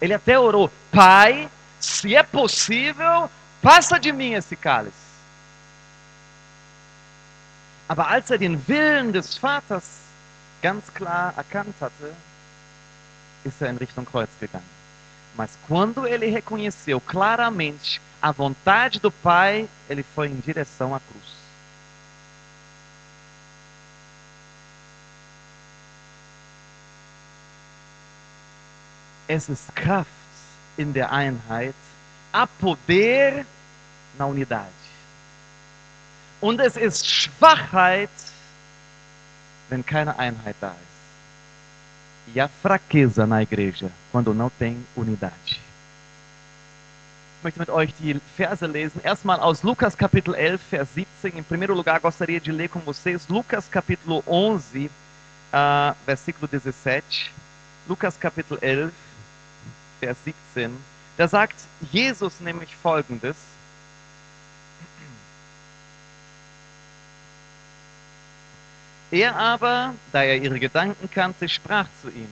Ele 0.00 0.14
até 0.14 0.38
orou, 0.38 0.70
Pai, 0.90 1.48
se 1.78 2.16
é 2.16 2.22
possível, 2.22 3.30
passa 3.62 3.98
de 4.00 4.12
mim 4.12 4.32
esse 4.32 4.56
cálice. 4.56 5.09
Aber 7.90 8.06
als 8.06 8.30
er 8.30 8.38
den 8.38 8.68
Willen 8.68 9.12
des 9.12 9.36
Vaters 9.36 9.82
ganz 10.62 10.94
klar 10.94 11.34
erkannt 11.36 11.74
hatte, 11.80 12.14
ist 13.42 13.60
er 13.60 13.70
in 13.70 13.78
Richtung 13.78 14.04
Kreuz 14.04 14.28
gegangen. 14.38 14.70
Mas 15.36 15.50
quando 15.66 16.06
ele 16.06 16.32
reconheceu 16.32 17.00
claramente 17.00 18.00
a 18.22 18.30
vontade 18.30 19.00
do 19.00 19.10
Pai, 19.10 19.68
ele 19.88 20.04
foi 20.14 20.28
em 20.28 20.38
direção 20.38 20.94
à 20.94 21.00
cruz. 21.00 21.34
Es 29.26 29.48
ist 29.48 29.74
Kraft 29.74 30.06
in 30.78 30.92
der 30.92 31.10
Einheit, 31.10 31.74
há 32.32 32.46
poder 32.46 33.44
na 34.16 34.26
unidade. 34.26 34.79
Und 36.40 36.60
es 36.60 36.76
ist 36.76 37.06
Schwachheit, 37.06 38.10
wenn 39.68 39.84
keine 39.84 40.18
Einheit 40.18 40.56
da 40.60 40.68
ist. 40.68 42.34
E 42.34 42.40
a 42.40 42.48
fraqueza 42.48 43.26
na 43.26 43.42
igreja, 43.42 43.90
quando 44.12 44.32
não 44.32 44.50
tem 44.50 44.84
unidade. 44.96 45.58
Ich 47.38 47.44
möchte 47.44 47.60
mit 47.60 47.70
euch 47.70 47.92
die 47.98 48.20
Verse 48.36 48.66
lesen. 48.66 49.00
Erstmal 49.02 49.40
aus 49.40 49.62
Lukas 49.62 49.96
Kapitel 49.96 50.34
11, 50.34 50.62
Vers 50.68 50.88
17. 50.94 51.38
Em 51.38 51.42
primeiro 51.42 51.74
lugar, 51.74 51.98
gostaria 51.98 52.38
de 52.38 52.52
ler 52.52 52.68
com 52.68 52.80
vocês 52.80 53.26
Lucas 53.28 53.66
capítulo 53.68 54.22
11, 54.26 54.86
uh, 54.86 55.96
versículo 56.04 56.46
17. 56.46 57.32
Lucas 57.88 58.16
Kapitel 58.16 58.58
11, 58.62 58.92
Vers 60.00 60.18
17. 60.24 60.70
Da 61.16 61.26
sagt 61.26 61.56
Jesus 61.90 62.40
nämlich 62.40 62.76
folgendes. 62.76 63.36
Er 69.10 69.36
aber, 69.36 69.94
da 70.12 70.22
er 70.22 70.36
ihre 70.36 70.58
Gedanken 70.58 71.10
kannte, 71.10 71.48
sprach 71.48 71.86
zu 72.00 72.08
ihm, 72.08 72.28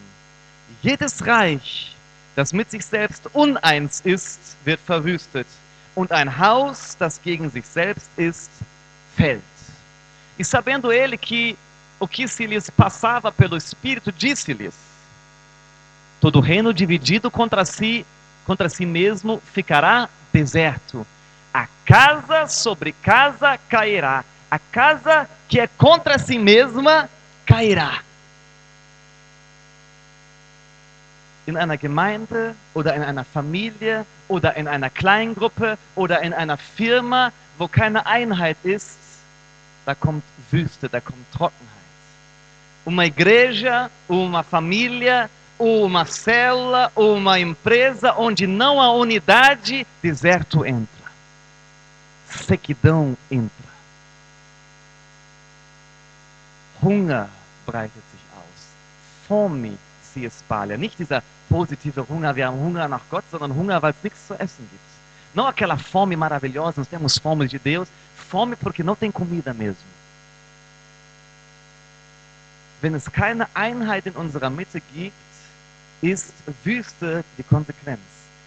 jedes 0.82 1.26
Reich, 1.26 1.94
das 2.36 2.52
mit 2.52 2.70
sich 2.70 2.84
selbst 2.84 3.28
uneins 3.32 4.00
ist, 4.02 4.56
wird 4.64 4.80
verwüstet, 4.86 5.46
und 5.94 6.12
ein 6.12 6.38
Haus, 6.38 6.96
das 6.96 7.20
gegen 7.20 7.50
sich 7.50 7.66
selbst 7.66 8.08
ist, 8.16 8.50
fällt. 9.16 9.42
E 10.38 10.44
sabendo 10.44 10.92
ele 10.92 11.18
que 11.18 11.56
o 11.98 12.06
que 12.06 12.28
se 12.28 12.46
lhes 12.46 12.70
passava 12.70 13.32
pelo 13.32 13.56
Espírito, 13.56 14.12
disse-lhes, 14.12 14.74
todo 16.20 16.40
reino 16.40 16.72
dividido 16.72 17.30
contra 17.30 17.64
si, 17.64 18.06
contra 18.46 18.68
si 18.68 18.86
mesmo 18.86 19.42
ficará 19.52 20.08
deserto. 20.32 21.04
A 21.52 21.66
casa 21.84 22.46
sobre 22.46 22.92
casa 22.92 23.58
cairá. 23.68 24.24
A 24.50 24.58
casa 24.58 25.28
que 25.48 25.60
é 25.60 25.66
contra 25.66 26.18
si 26.18 26.38
mesma 26.38 27.08
cairá. 27.46 28.00
In 31.46 31.56
einer 31.56 31.76
Gemeinde 31.76 32.54
oder 32.74 32.94
in 32.94 33.02
einer 33.02 33.24
Familie 33.24 34.04
oder 34.28 34.56
in 34.56 34.68
einer 34.68 34.90
Kleingruppe 34.90 35.78
oder 35.94 36.20
in 36.22 36.34
einer 36.34 36.58
Firma, 36.58 37.32
wo 37.56 37.66
keine 37.68 38.04
Einheit 38.06 38.58
ist, 38.64 38.98
da 39.86 39.94
kommt 39.94 40.22
Wüste, 40.50 40.88
da 40.88 41.00
kommt 41.00 41.24
Trockenheit. 41.32 41.68
Uma 42.84 43.06
igreja, 43.06 43.90
uma 44.06 44.42
família, 44.42 45.30
uma 45.58 46.04
célula, 46.04 46.92
uma 46.94 47.38
empresa 47.40 48.14
onde 48.16 48.46
não 48.46 48.80
há 48.80 48.92
unidade, 48.92 49.86
deserto 50.02 50.64
entra. 50.64 51.10
Sequidão 52.28 53.16
entra. 53.30 53.57
Hunger 56.82 57.28
breitet 57.66 58.02
sich 58.12 58.20
aus. 58.36 58.68
Fome 59.26 59.78
se 60.02 60.24
espalha. 60.26 60.76
Nicht 60.76 60.98
dieser 60.98 61.22
positive 61.48 62.06
Hunger, 62.08 62.34
wir 62.36 62.46
haben 62.46 62.58
Hunger 62.58 62.88
nach 62.88 63.02
Gott, 63.10 63.24
sondern 63.30 63.54
Hunger, 63.54 63.82
weil 63.82 63.92
es 63.92 64.02
nichts 64.02 64.26
zu 64.26 64.34
essen 64.34 64.68
gibt. 64.70 64.88
Não 65.34 65.46
aquela 65.46 65.76
fome 65.76 66.16
maravilhosa, 66.16 66.80
nós 66.80 66.88
temos 66.88 67.18
fome 67.18 67.46
de 67.46 67.58
Deus, 67.58 67.88
fome 68.16 68.56
porque 68.56 68.82
não 68.82 68.96
tem 68.96 69.10
comida 69.12 69.52
mesmo. 69.52 69.86
Wenn 72.80 72.94
es 72.94 73.10
keine 73.10 73.46
Einheit 73.54 74.06
in 74.06 74.14
unserer 74.14 74.50
Mitte 74.50 74.80
gibt, 74.80 75.14
ist 76.00 76.32
Wüste 76.64 77.24
die 77.36 77.42
Konsequenz. 77.42 78.00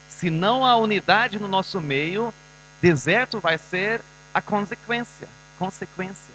Se 0.10 0.30
não 0.30 0.66
há 0.66 0.76
unidade 0.78 1.38
no 1.38 1.48
nosso 1.48 1.82
meio, 1.82 2.34
deserto 2.82 3.40
vai 3.40 3.58
ser 3.58 4.02
a 4.34 4.42
consequência. 4.42 5.28
Consequência. 5.60 6.31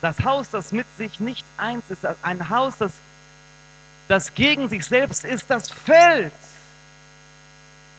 Das 0.00 0.18
Haus, 0.24 0.50
das 0.50 0.72
mit 0.72 0.86
sich 0.96 1.20
nicht 1.20 1.44
eins 1.56 1.84
ist, 1.90 2.06
ein 2.22 2.48
Haus, 2.48 2.78
das, 2.78 2.92
das 4.08 4.34
gegen 4.34 4.68
sich 4.68 4.84
selbst 4.86 5.24
ist, 5.24 5.44
das 5.48 5.70
fällt. 5.70 6.32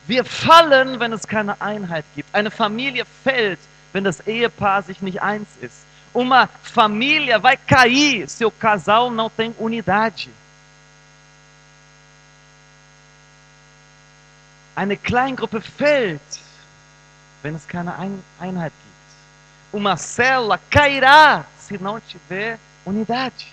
Wir 0.06 0.24
fallen, 0.24 0.98
wenn 0.98 1.12
es 1.12 1.26
keine 1.28 1.60
Einheit 1.60 2.04
gibt. 2.16 2.34
Eine 2.34 2.50
Familie 2.50 3.04
fällt, 3.22 3.60
wenn 3.92 4.04
das 4.04 4.26
Ehepaar 4.26 4.82
sich 4.82 5.00
nicht 5.00 5.22
eins 5.22 5.48
ist. 5.60 5.84
Uma 6.14 6.48
família 6.62 7.38
vai 7.38 7.56
cair 7.56 8.28
se 8.28 8.44
o 8.44 8.50
casal 8.50 9.10
não 9.10 9.30
tem 9.30 9.54
unidade. 9.58 10.28
Eine 14.74 14.96
Kleingruppe 14.96 15.60
fällt, 15.60 16.20
wenn 17.42 17.54
es 17.54 17.66
keine 17.66 17.94
Einheit 18.38 18.72
gibt. 18.72 19.72
Uma 19.72 19.94
célula 19.96 20.58
cairá 20.70 21.46
se 21.78 21.82
não 21.82 22.00
tiver 22.00 22.58
unidade. 22.84 23.46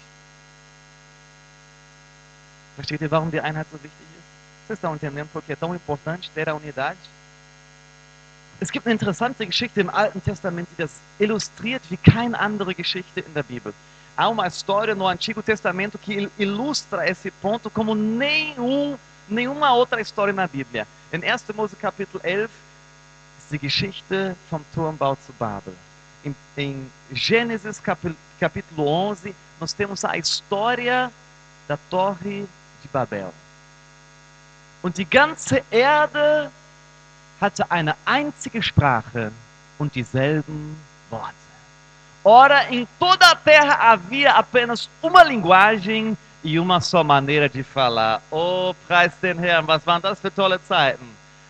Versteht 2.75 3.01
ihr, 3.01 3.12
warum 3.12 3.29
die 3.29 3.41
Einheit 3.41 3.67
so 3.71 3.77
wichtig 3.77 3.91
ist? 3.91 4.67
Vocês 4.67 4.77
estão 4.77 4.93
entendendo 4.93 5.29
por 5.32 5.41
que 5.41 5.53
é 5.53 5.55
tão 5.55 5.75
importante 5.75 6.29
ter 6.32 6.49
a 6.49 6.55
unidade? 6.55 6.97
Es 8.62 8.71
gibt 8.71 8.86
eine 8.86 8.93
interessante 8.93 9.45
Geschichte 9.45 9.79
im 9.79 9.89
Alten 9.89 10.21
Testament, 10.21 10.67
die 10.71 10.82
das 10.82 10.91
illustriert 11.17 11.82
wie 11.89 11.97
keine 11.97 12.38
andere 12.38 12.75
Geschichte 12.75 13.21
in 13.21 13.34
der 13.34 13.43
Bíblia. 13.43 13.73
Há 14.17 14.27
uma 14.27 14.47
história 14.47 14.93
no 14.95 15.08
Antigo 15.08 15.41
Testamento 15.41 15.97
que 15.97 16.29
ilustra 16.38 17.10
esse 17.10 17.32
ponto 17.32 17.69
como 17.69 17.95
nenhum 17.95 18.97
nenhuma 19.29 19.73
outra 19.73 20.01
história 20.01 20.34
na 20.34 20.47
Bíblia. 20.47 20.86
In 21.13 21.23
1. 21.23 21.53
Mose 21.55 21.75
Kapitel 21.75 22.19
11 22.23 22.49
ist 23.39 23.51
die 23.51 23.60
Geschichte 23.60 24.36
vom 24.49 24.63
Turmbau 24.73 25.15
zu 25.15 25.32
Babel. 25.34 25.73
Em, 26.25 26.36
em 26.58 26.91
Gênesis 27.12 27.82
capítulo 28.39 28.88
11, 28.88 29.36
nós 29.60 29.73
temos 29.73 30.03
a 30.03 30.17
história 30.17 31.12
da 31.67 31.77
Torre 31.89 32.47
de 32.82 32.88
Babel. 32.91 33.34
Und 34.82 34.97
die 34.97 35.05
ganze 35.05 35.63
Erde 35.71 36.49
hatte 37.41 37.69
eine 37.69 37.95
einzige 38.05 38.62
Sprache 38.62 39.32
und 39.77 39.95
dieselben 39.95 40.77
Worte. 41.10 41.36
Ora, 42.23 42.69
em 42.69 42.88
toda 42.99 43.32
a 43.32 43.36
terra 43.36 43.91
havia 43.91 44.34
apenas 44.34 44.89
uma 45.01 45.23
linguagem 45.23 46.17
e 46.43 46.60
uma 46.60 46.82
só 46.82 47.03
maneira 47.03 47.49
de 47.49 47.63
falar. 47.63 48.21
Oh, 48.29 48.73
preis 48.88 49.13
den 49.21 49.39
Herrn, 49.39 49.65
was 49.65 49.86
waren 49.86 50.01
das 50.01 50.19
für 50.19 50.32
tolle 50.32 50.60
Zeiten. 50.60 51.08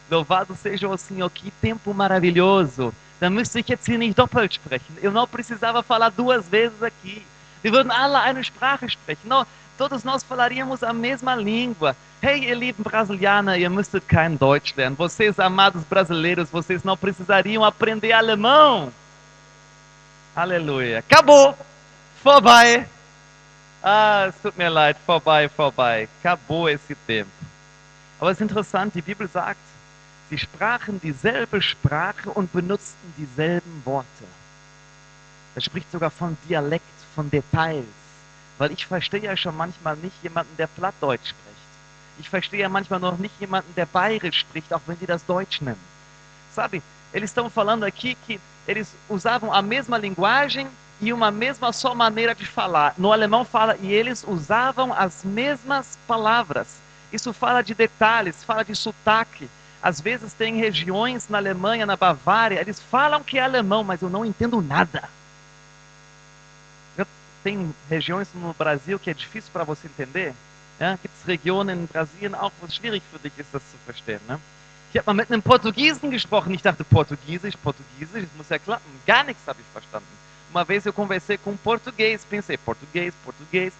Louvado 0.10 0.56
seja 0.56 0.88
o 0.88 0.98
Senhor, 0.98 1.30
que 1.30 1.52
tempo 1.52 1.94
maravilhoso. 1.94 2.94
Da 3.20 3.30
müsste 3.30 3.60
ich 3.60 3.68
jetzt 3.68 3.86
hier 3.86 3.98
nicht 3.98 4.18
doppelt 4.18 4.54
sprechen. 4.54 4.98
Eu 5.02 5.12
não 5.12 5.28
precisava 5.28 5.84
falar 5.84 6.10
duas 6.10 6.48
vezes 6.48 6.82
aqui. 6.82 7.24
Wir 7.62 7.74
würden 7.74 7.92
alle 7.92 8.20
eine 8.22 8.44
Sprache 8.44 8.88
sprechen. 8.90 9.28
Não, 9.28 9.46
todos 9.78 10.04
nós 10.04 10.24
falaríamos 10.24 10.84
a 10.84 10.94
mesma 10.94 11.36
língua. 11.36 11.96
Hey, 12.22 12.46
ihr 12.46 12.56
lieben 12.56 12.84
Brasilianer, 12.84 13.58
ihr 13.58 13.70
müsstet 13.70 14.08
kein 14.08 14.38
Deutsch 14.38 14.76
lernen. 14.76 14.96
Vocês, 14.96 15.40
amados 15.40 15.84
brasileiros, 15.84 16.50
vocês 16.50 16.84
não 16.84 16.98
precisariam 16.98 17.64
aprender 17.64 18.14
alemão. 18.14 18.92
Aleluia. 20.36 21.00
Acabou. 21.00 21.58
Vorbei. 22.24 22.86
Ah, 23.84 24.28
es 24.28 24.36
tut 24.42 24.58
mir 24.58 24.70
leid. 24.70 24.98
Vorbei, 25.06 25.50
vorbei. 25.50 26.10
Acabou 26.20 26.70
esse 26.70 26.96
tempo. 27.08 27.30
Aber 28.20 28.32
es 28.32 28.38
ist 28.38 28.42
interessant, 28.42 28.94
die 28.94 29.02
Bibel 29.02 29.28
sagt, 29.30 29.60
sie 30.30 30.38
sprachen 30.38 31.00
dieselbe 31.02 31.62
Sprache 31.62 32.30
und 32.30 32.52
benutzten 32.52 33.14
dieselben 33.18 33.82
Worte. 33.86 34.26
Er 35.56 35.62
spricht 35.62 35.92
sogar 35.92 36.12
von 36.12 36.38
Dialekt, 36.48 36.86
von 37.16 37.30
Details. 37.30 37.86
Weil 38.58 38.72
ich 38.72 38.86
verstehe 38.86 39.22
ja 39.22 39.36
schon 39.38 39.56
manchmal 39.56 39.96
nicht 39.98 40.16
jemanden, 40.22 40.56
der 40.58 40.68
Plattdeutsch 40.68 41.30
spricht. 41.30 41.50
Ich 42.20 42.30
verstehe 42.30 42.60
ja 42.60 42.70
manchmal 42.70 43.00
noch 43.00 43.18
nicht 43.18 43.34
jemanden, 43.40 43.74
der 43.76 43.86
Bayerisch 43.86 44.40
spricht, 44.40 44.74
auch 44.74 44.82
wenn 44.86 45.00
die 45.00 45.06
das 45.06 45.26
Deutsch 45.26 45.62
nennen. 45.62 45.80
Sabe, 46.54 46.82
eles 47.14 47.30
estão 47.30 47.50
falando 47.50 47.86
aqui 47.86 48.16
que 48.28 48.40
eles 48.68 48.94
usavam 49.08 49.54
a 49.54 49.62
mesma 49.62 49.98
linguagem 49.98 50.68
e 51.02 51.14
uma 51.14 51.32
mesma 51.32 51.72
só 51.72 51.96
maneira 51.96 52.36
de 52.36 52.46
falar. 52.46 52.94
No 52.98 53.12
alemão 53.14 53.46
fala, 53.46 53.78
e 53.82 53.92
eles 53.92 54.26
usavam 54.28 54.94
as 54.94 55.24
mesmas 55.24 55.98
palavras. 56.06 56.68
Isso 57.12 57.32
fala 57.32 57.62
de 57.62 57.74
detalhes, 57.74 58.44
fala 58.44 58.64
de 58.64 58.76
sotaque. 58.76 59.50
Às 59.82 60.02
vezes 60.02 60.34
tem 60.34 60.58
regiões 60.58 61.30
na 61.30 61.38
Alemanha, 61.38 61.86
na 61.86 61.96
Bavária, 61.96 62.60
eles 62.60 62.82
falam 62.82 63.24
que 63.24 63.38
é 63.38 63.42
alemão, 63.42 63.84
mas 63.84 64.02
eu 64.02 64.10
não 64.10 64.26
entendo 64.26 64.62
nada. 64.62 65.10
Tem 67.42 67.74
regiões 67.90 68.28
no 68.34 68.54
Brasil 68.54 69.00
que 69.00 69.10
é 69.10 69.14
difícil 69.14 69.50
para 69.54 69.64
você 69.64 69.88
entender. 69.88 70.34
Ja, 70.80 70.98
Gibt 71.02 71.14
es 71.20 71.26
Regionen 71.26 71.82
in 71.82 71.88
Brasilien 71.88 72.36
auch, 72.36 72.52
wo 72.62 72.68
es 72.68 72.76
schwierig 72.76 73.04
für 73.12 73.20
dich 73.20 73.38
ist, 73.38 73.54
das 73.54 73.62
zu 73.64 73.78
verstehen. 73.86 74.22
Ne? 74.28 74.40
Ich 74.92 74.98
habe 74.98 75.08
mal 75.08 75.14
mit 75.14 75.32
einem 75.32 75.42
Portugiesen 75.42 76.10
gesprochen. 76.10 76.54
Ich 76.54 76.62
dachte, 76.62 76.84
Portugiesisch, 76.84 77.56
Portugiesisch, 77.58 78.24
das 78.24 78.36
muss 78.38 78.50
ja 78.50 78.60
klappen. 78.60 78.90
Gar 79.06 79.26
nichts 79.26 79.46
habe 79.46 79.60
ich 79.60 79.68
verstanden. 79.74 80.08
Uma 80.52 80.64
vez 80.64 80.86
eu 80.86 80.94
conversei 80.94 81.38
com 81.38 81.52
um 81.52 81.58
português, 81.58 82.26
pensei, 82.26 82.58
português, 82.58 83.14
português. 83.24 83.74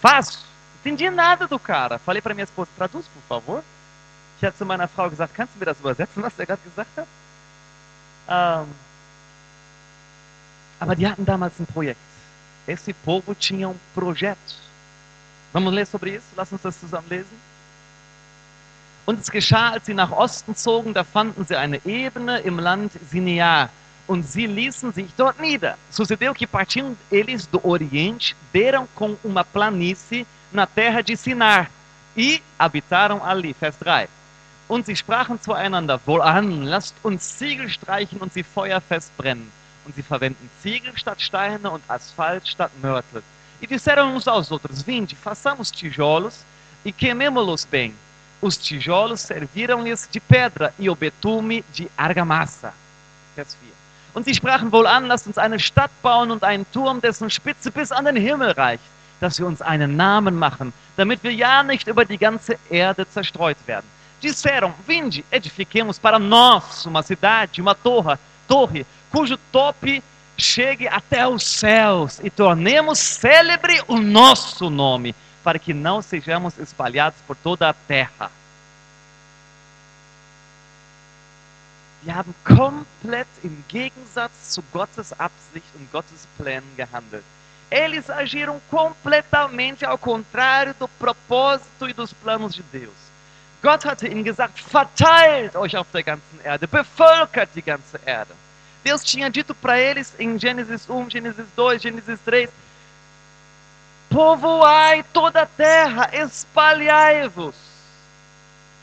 Fácil. 0.00 0.40
Entendi 0.80 1.10
nada 1.10 1.46
do 1.46 1.58
cara. 1.58 1.98
Falei 1.98 2.22
para 2.22 2.34
minha 2.34 2.44
esposa, 2.44 2.70
traduz, 2.76 3.06
por 3.06 3.22
favor. 3.28 3.64
Ich 4.42 4.46
habe 4.46 4.56
zu 4.56 4.66
meiner 4.66 4.88
Frau 4.88 5.08
gesagt, 5.08 5.36
kannst 5.36 5.54
du 5.54 5.60
mir 5.60 5.66
das 5.66 5.78
übersetzen, 5.78 6.20
was 6.20 6.36
er 6.36 6.46
gerade 6.46 6.60
gesagt 6.64 6.90
hat? 6.96 7.06
Ähm, 8.28 8.66
aber 10.80 10.96
die 10.96 11.06
hatten 11.06 11.24
damals 11.24 11.60
ein 11.60 11.66
Projekt. 11.66 12.00
Esse 12.66 12.92
povo 12.92 13.34
tinha 13.34 13.68
um 13.68 13.78
projeto. 13.94 14.56
Vamos 15.52 15.72
ler 15.72 15.86
sobre 15.86 16.16
isso? 16.16 16.26
Lass 16.34 16.50
uns 16.50 16.60
das 16.60 16.80
zusammen 16.80 17.08
lesen. 17.08 17.40
Und 19.06 19.20
es 19.20 19.30
geschah, 19.30 19.74
als 19.74 19.86
sie 19.86 19.94
nach 19.94 20.10
Osten 20.10 20.56
zogen, 20.56 20.92
da 20.92 21.04
fanden 21.04 21.46
sie 21.46 21.54
eine 21.54 21.80
Ebene 21.86 22.40
im 22.40 22.58
Land 22.58 22.94
Sinear. 23.12 23.68
Und 24.08 24.24
sie 24.24 24.48
ließen 24.48 24.92
sich 24.92 25.06
dort 25.16 25.38
nieder. 25.38 25.78
Sucedeu 25.88 26.34
que 26.34 26.48
partindo 26.48 26.96
eles 27.12 27.48
do 27.48 27.64
Oriente, 27.64 28.34
deram 28.52 28.88
com 28.96 29.16
uma 29.22 29.44
planície 29.44 30.26
na 30.50 30.66
terra 30.66 31.00
de 31.00 31.14
Sinar 31.14 31.70
e 32.16 32.42
habitaram 32.58 33.24
ali. 33.24 33.54
Vers 33.54 33.76
3. 33.76 34.08
Und 34.72 34.86
sie 34.86 34.96
sprachen 34.96 35.38
zueinander, 35.38 36.00
wohlan, 36.06 36.62
lasst 36.62 36.94
uns 37.02 37.36
Ziegel 37.36 37.68
streichen 37.68 38.18
und 38.20 38.32
sie 38.32 38.42
feuerfest 38.42 39.14
brennen. 39.18 39.52
Und 39.84 39.94
sie 39.94 40.02
verwenden 40.02 40.48
Ziegel 40.62 40.96
statt 40.96 41.20
Steine 41.20 41.70
und 41.70 41.82
Asphalt 41.88 42.48
statt 42.48 42.70
Mörtel. 42.80 43.22
E 43.60 43.66
disseram 43.66 44.14
uns 44.14 44.26
aos 44.26 44.50
outros, 44.50 44.80
vinde, 44.82 45.14
façamos 45.14 45.70
tijolos 45.70 46.42
e 46.86 46.90
queimemo-los 46.90 47.66
bem. 47.66 47.94
Os 48.40 48.56
tijolos 48.56 49.20
serviram-lhes 49.20 50.08
de 50.10 50.20
pedra 50.20 50.72
e 50.78 50.88
o 50.88 50.96
betume 50.96 51.62
de 51.74 51.90
argamassa. 51.94 52.72
Vers 53.34 53.54
4. 53.60 53.72
Und 54.14 54.24
sie 54.24 54.34
sprachen 54.34 54.72
wohl 54.72 54.86
an, 54.86 55.04
lasst 55.04 55.26
uns 55.26 55.36
eine 55.36 55.60
Stadt 55.60 55.90
bauen 56.00 56.30
und 56.30 56.44
einen 56.44 56.64
Turm, 56.72 56.98
dessen 57.02 57.28
Spitze 57.28 57.70
bis 57.70 57.92
an 57.92 58.06
den 58.06 58.16
Himmel 58.16 58.52
reicht, 58.52 58.84
dass 59.20 59.38
wir 59.38 59.46
uns 59.46 59.60
einen 59.60 59.96
Namen 59.96 60.34
machen, 60.34 60.72
damit 60.96 61.22
wir 61.22 61.34
ja 61.34 61.62
nicht 61.62 61.88
über 61.88 62.06
die 62.06 62.16
ganze 62.16 62.56
Erde 62.70 63.06
zerstreut 63.06 63.58
werden. 63.66 63.86
Disseram, 64.22 64.72
vinde, 64.86 65.24
edifiquemos 65.32 65.98
para 65.98 66.16
nós 66.16 66.86
uma 66.86 67.02
cidade, 67.02 67.60
uma 67.60 67.74
torre, 67.74 68.16
torre 68.46 68.86
cujo 69.10 69.36
tope 69.50 70.00
chegue 70.38 70.86
até 70.86 71.26
os 71.26 71.44
céus 71.44 72.20
e 72.22 72.30
tornemos 72.30 73.00
célebre 73.00 73.82
o 73.88 73.98
nosso 73.98 74.70
nome, 74.70 75.12
para 75.42 75.58
que 75.58 75.74
não 75.74 76.00
sejamos 76.00 76.56
espalhados 76.56 77.18
por 77.26 77.34
toda 77.34 77.68
a 77.68 77.74
terra. 77.74 78.30
Wir 82.04 82.14
haben 82.14 82.32
komplett 82.44 83.28
im 83.42 83.64
Gegensatz 83.66 84.54
zu 84.54 84.62
Gottes 84.72 85.12
Absicht 85.18 85.66
und 85.74 85.90
Gottes 85.90 86.28
gehandelt. 86.76 87.24
Eles 87.68 88.08
agiram 88.08 88.60
completamente 88.70 89.84
ao 89.84 89.98
contrário 89.98 90.74
do 90.78 90.86
propósito 90.86 91.88
e 91.88 91.92
dos 91.92 92.12
planos 92.12 92.54
de 92.54 92.62
Deus. 92.62 93.11
Gott 93.62 93.84
hatte 93.84 94.08
ihnen 94.08 94.24
gesagt, 94.24 94.58
verteilt 94.58 95.54
euch 95.54 95.76
auf 95.76 95.86
der 95.92 96.02
ganzen 96.02 96.40
Erde, 96.42 96.66
bevölkert 96.66 97.48
die 97.54 97.62
ganze 97.62 97.98
Erde. 98.04 98.34
Deus 98.84 99.04
tinha 99.04 99.30
dito 99.30 99.54
para 99.54 99.78
eles 99.78 100.12
em 100.18 100.36
Gênesis 100.36 100.90
1, 100.90 101.08
Gênesis 101.08 101.46
2, 101.54 101.78
Gênesis 101.78 102.18
3: 102.24 102.48
Povoai 104.10 105.04
toda 105.12 105.42
a 105.42 105.46
terra, 105.46 106.10
espalhai-vos, 106.12 107.54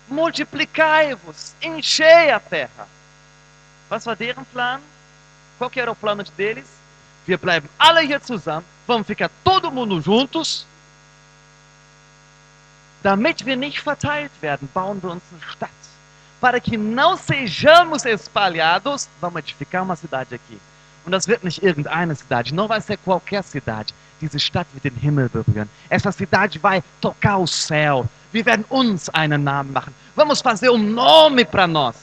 multiplicai-vos, 0.07 1.53
enchei 1.61 2.31
a 2.31 2.39
terra. 2.39 2.87
Was 3.89 4.05
war 4.05 4.15
deren 4.15 4.45
Plan? 4.45 4.81
Qual 5.57 5.69
que 5.69 5.81
era 5.81 5.91
o 5.91 5.95
plano 5.95 6.23
deles? 6.37 6.65
Wir 7.25 7.37
bleiben 7.37 7.69
alle 7.77 8.01
hier 8.01 8.21
zusammen, 8.21 8.65
vamos 8.87 9.05
ficar 9.05 9.29
todo 9.43 9.69
mundo 9.69 9.99
juntos. 9.99 10.65
Damit 13.03 13.45
wir 13.45 13.55
nicht 13.55 13.79
verteilt 13.79 14.31
werden, 14.41 14.69
bauen 14.73 15.01
wir 15.01 15.11
uns 15.11 15.23
eine 15.31 15.41
Stadt. 15.51 15.69
Para 16.41 16.59
que 16.59 16.77
não 16.77 17.17
sejamos 17.17 18.05
espalhados, 18.05 19.09
vamos 19.19 19.39
edificar 19.39 19.83
uma 19.83 19.95
cidade 19.95 20.35
aqui. 20.35 20.59
Und 21.05 21.11
das 21.11 21.27
wird 21.27 21.43
nicht 21.43 21.63
irgendeine 21.63 22.15
cidade, 22.15 22.53
não 22.53 22.67
vai 22.67 22.81
ser 22.81 22.97
qualquer 22.97 23.43
cidade. 23.43 23.93
Diese 24.21 24.39
Stadt 24.39 24.67
wird 24.73 24.83
den 24.83 24.95
Himmel 24.95 25.29
berühren. 25.29 25.69
Essa 25.89 26.11
cidade 26.11 26.59
vai 26.59 26.83
tocar 27.01 27.39
o 27.39 27.47
céu. 27.47 28.07
Wir 28.31 28.45
werden 28.45 28.65
uns 28.69 29.09
einen 29.09 29.43
Namen 29.43 29.73
machen. 29.73 29.93
Vamos 30.15 30.41
fazer 30.41 30.71
um 30.71 30.93
nome 30.93 31.45
para 31.45 31.67
nós. 31.67 31.95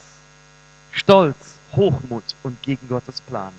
Stolz, 0.93 1.37
Hochmut 1.75 2.25
und 2.43 2.61
gegen 2.63 2.89
Gottes 2.89 3.21
Plan. 3.21 3.53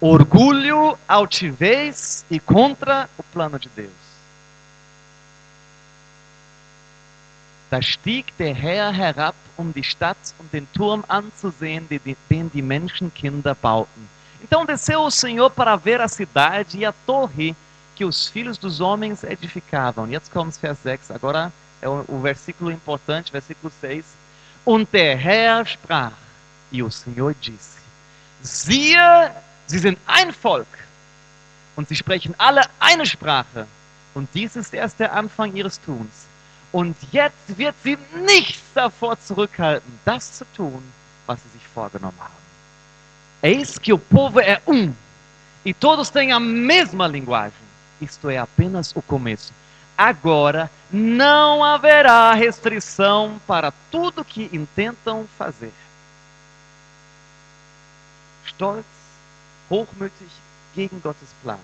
Orgulho, 0.00 0.98
altivez 1.06 2.24
e 2.30 2.40
contra 2.40 3.08
o 3.18 3.22
plano 3.22 3.58
de 3.58 3.68
Deus. 3.68 3.99
Da 7.70 7.80
stieg 7.80 8.36
der 8.36 8.52
Herr 8.52 8.92
herab, 8.92 9.36
um 9.56 9.72
die 9.72 9.84
Stadt 9.84 10.18
und 10.38 10.52
den 10.52 10.70
Turm 10.72 11.04
anzusehen, 11.06 11.88
den 11.88 12.50
die 12.50 12.62
Menschenkinder 12.62 13.54
bauten. 13.54 14.08
Então 14.42 14.66
desceu 14.66 15.02
o 15.02 15.10
Senhor 15.10 15.50
para 15.50 15.76
ver 15.76 16.00
a 16.00 16.08
cidade 16.08 16.78
e 16.78 16.84
a 16.84 16.92
torre 17.06 17.54
que 17.94 18.04
os 18.04 18.28
filhos 18.28 18.58
dos 18.58 18.80
homens 18.80 19.22
edificavam. 19.22 20.10
Jetzt 20.10 20.32
kommt 20.32 20.56
Vers 20.56 20.78
6. 20.82 21.10
Agora 21.12 21.52
é 21.80 21.88
o, 21.88 22.04
o 22.08 22.20
versículo 22.20 22.72
importante, 22.72 23.30
versículo 23.30 23.72
6. 23.80 24.04
Und 24.64 24.88
der 24.90 25.16
Herr 25.16 25.64
sprach, 25.64 26.12
e 26.72 26.82
o 26.82 26.90
Senhor 26.90 27.34
disse: 27.34 27.78
Siehe, 28.42 29.30
sie 29.66 29.78
sind 29.78 29.98
ein 30.06 30.32
Volk 30.32 30.66
und 31.76 31.88
sie 31.88 31.96
sprechen 31.96 32.34
alle 32.38 32.62
eine 32.80 33.06
Sprache. 33.06 33.66
Und 34.14 34.28
dies 34.34 34.56
ist 34.56 34.74
erst 34.74 34.98
der 34.98 35.12
Anfang 35.12 35.54
ihres 35.54 35.80
Tuns. 35.80 36.29
Und 36.72 36.96
jetzt 37.10 37.58
wird 37.58 37.74
sie 37.82 37.98
nichts 38.14 38.62
davor 38.74 39.18
zurückhalten, 39.18 39.98
das 40.04 40.38
zu 40.38 40.44
tun, 40.56 40.82
was 41.26 41.42
sie 41.42 41.48
sich 41.58 41.66
vorgenommen 41.74 42.18
haben. 42.20 42.40
Eis 43.42 43.78
que 43.78 43.92
o 43.92 43.98
povo 43.98 44.38
é 44.40 44.60
um 44.66 44.94
e 45.64 45.74
todos 45.74 46.10
têm 46.10 46.32
a 46.32 46.38
mesma 46.40 47.06
linguagem. 47.06 47.58
Isto 48.00 48.30
é 48.30 48.38
apenas 48.38 48.94
o 48.94 49.02
começo. 49.02 49.52
Agora 49.96 50.70
não 50.90 51.62
haverá 51.62 52.32
restrição 52.32 53.40
para 53.46 53.72
tudo 53.90 54.24
que 54.24 54.48
intentam 54.52 55.26
fazer. 55.36 55.72
Stolz, 58.46 58.86
hochmütig 59.68 60.30
gegen 60.74 60.98
Gottes 61.00 61.28
Plan. 61.42 61.58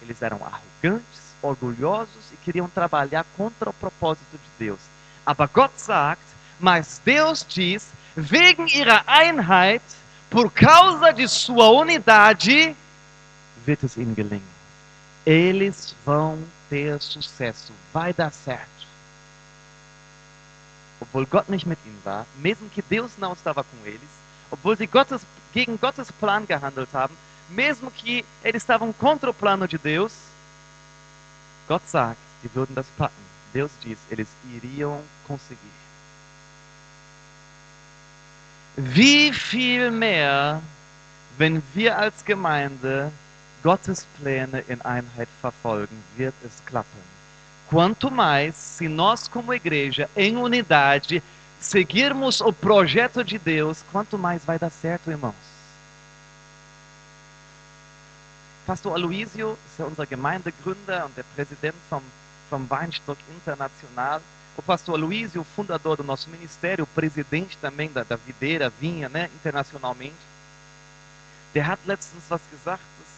Eles 0.00 0.22
eram 0.22 0.40
arrogantes, 0.42 1.27
orgulhosos 1.42 2.32
e 2.32 2.36
queriam 2.36 2.68
trabalhar 2.68 3.24
contra 3.36 3.70
o 3.70 3.72
propósito 3.72 4.32
de 4.32 4.66
Deus. 4.66 4.80
Aber 5.24 5.48
Gott 5.48 5.72
sagt, 5.76 6.22
mas 6.58 7.00
Deus 7.04 7.44
diz, 7.46 7.88
wegen 8.16 8.66
ihrer 8.66 9.04
Einheit, 9.06 9.82
por 10.30 10.50
causa 10.50 11.12
de 11.12 11.28
sua 11.28 11.68
unidade, 11.70 12.74
wird 13.66 13.82
es 13.84 13.96
ihnen 13.96 14.14
gelingen. 14.14 14.58
Eles 15.26 15.94
vão 16.04 16.38
ter 16.70 17.00
sucesso, 17.00 17.72
vai 17.92 18.12
dar 18.12 18.32
certo. 18.32 18.66
Obwohl 21.00 21.26
Gott 21.26 21.48
nicht 21.48 21.66
mit 21.66 21.78
ihnen 21.84 22.00
war, 22.04 22.26
mesmo 22.38 22.68
que 22.68 22.82
Deus 22.82 23.12
não 23.18 23.32
estava 23.32 23.62
com 23.62 23.76
eles, 23.86 24.08
obwohl 24.50 24.76
sie 24.76 24.86
Gottes, 24.86 25.20
gegen 25.52 25.76
Gottes 25.76 26.10
Plan 26.10 26.46
gehandelt 26.46 26.92
haben, 26.92 27.14
mesmo 27.50 27.90
que 27.90 28.24
eles 28.42 28.62
estavam 28.62 28.92
contra 28.92 29.30
o 29.30 29.34
plano 29.34 29.68
de 29.68 29.78
Deus, 29.78 30.12
Gott 31.68 31.82
sagt, 31.86 32.18
sie 32.42 32.50
würden 32.54 32.74
das 32.74 32.86
packen. 32.96 33.28
Deus 33.52 33.70
diz, 33.84 33.98
eles 34.10 34.28
iriam 34.52 35.00
conseguir. 35.26 35.58
Wie 38.76 39.32
viel 39.32 39.90
mehr, 39.90 40.62
wenn 41.36 41.62
wir 41.74 41.98
als 41.98 42.24
Gemeinde 42.24 43.10
Gottes 43.62 44.06
Pläne 44.18 44.60
in 44.68 44.80
Einheit 44.82 45.28
verfolgen, 45.40 46.02
wird 46.16 46.34
es 46.44 46.64
klappen. 46.64 47.02
Quanto 47.68 48.10
mais, 48.10 48.54
se 48.56 48.88
nós 48.88 49.28
como 49.28 49.52
igreja, 49.52 50.08
em 50.16 50.36
unidade, 50.36 51.22
seguirmos 51.60 52.40
o 52.40 52.52
projeto 52.52 53.22
de 53.22 53.38
Deus, 53.38 53.84
quanto 53.92 54.16
mais 54.16 54.44
vai 54.44 54.58
dar 54.58 54.70
certo, 54.70 55.10
irmãos. 55.10 55.34
Pastor 58.68 58.96
Aloysio 58.96 59.52
ist 59.52 59.78
ja 59.78 59.86
unser 59.86 60.04
Gemeindegründer 60.04 61.06
und 61.06 61.16
der 61.16 61.22
Präsident 61.34 61.74
vom, 61.88 62.02
vom 62.50 62.68
Weinstock 62.68 63.16
International. 63.34 64.20
O 64.58 64.60
pastor 64.60 64.94
Aloysio, 64.94 65.42
fundador 65.56 65.96
do 65.96 66.04
nosso 66.04 66.28
ministério, 66.28 66.86
presidente 66.86 67.56
também 67.62 67.90
da, 67.90 68.04
da 68.04 68.18
Videira 68.26 68.70
Vinha, 68.78 69.08
né, 69.08 69.30
internacionalmente. 69.36 70.18
Der 71.54 71.66
hat 71.66 71.78
letztens 71.86 72.24
was 72.28 72.42
gesagt, 72.50 72.82
das, 72.98 73.08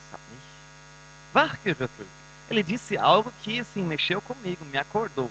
das 0.00 0.12
hat 0.14 0.20
mich 0.32 1.34
wachgerüttelt. 1.34 2.08
Ele 2.48 2.62
disse 2.62 2.96
algo 2.96 3.30
que 3.42 3.60
assim 3.60 3.82
mexeu 3.82 4.22
comigo, 4.22 4.64
me 4.64 4.78
acordou. 4.78 5.30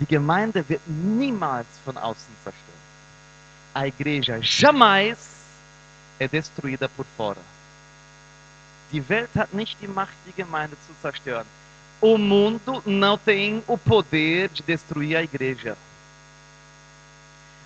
Die 0.00 0.06
Gemeinde 0.06 0.68
wird 0.68 0.82
niemals 0.88 1.68
von 1.84 1.96
außen 1.96 2.34
zerstört. 2.42 2.67
A 3.74 3.86
igreja 3.86 4.40
jamais 4.40 5.18
é 6.18 6.26
destruída 6.26 6.88
por 6.88 7.06
fora. 7.16 7.40
Die 8.90 9.06
Welt 9.08 9.30
hat 9.36 9.52
nicht 9.52 9.76
die 9.80 9.88
Macht, 9.88 10.14
die 10.26 10.32
Gemeinde 10.32 10.76
zu 10.86 10.94
zerstören. 11.02 11.46
O 12.00 12.16
mundo 12.16 12.82
não 12.86 13.18
tem 13.18 13.62
o 13.66 13.76
poder 13.76 14.48
de 14.48 14.62
destruir 14.62 15.16
a 15.16 15.22
igreja. 15.22 15.76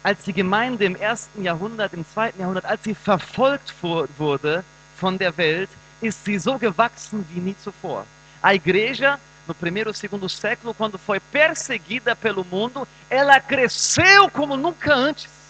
Als 0.03 0.25
die 0.25 0.33
Gemeinde 0.33 0.85
im 0.85 0.97
ersten 0.97 1.45
Jahrhundert, 1.45 1.93
im 1.93 2.05
zweiten 2.05 2.41
Jahrhundert, 2.41 2.65
als 2.65 2.83
sie 2.83 2.95
verfolgt 2.95 3.73
wurde 4.19 4.65
von 4.97 5.17
der 5.17 5.37
Welt, 5.37 5.71
ist 6.01 6.25
sie 6.25 6.39
so 6.39 6.59
gewachsen 6.59 7.25
wie 7.31 7.41
nie 7.41 7.57
zuvor. 7.63 8.05
A 8.43 8.55
igreja, 8.55 9.21
no 9.47 9.55
primeiro 9.55 9.91
ou 9.91 9.95
segundo 9.95 10.29
século, 10.29 10.75
quando 10.75 10.99
foi 10.99 11.21
perseguida 11.21 12.17
pelo 12.17 12.45
mundo, 12.45 12.89
ela 13.09 13.39
cresceu 13.41 14.29
como 14.31 14.57
nunca 14.57 14.93
antes. 14.93 15.42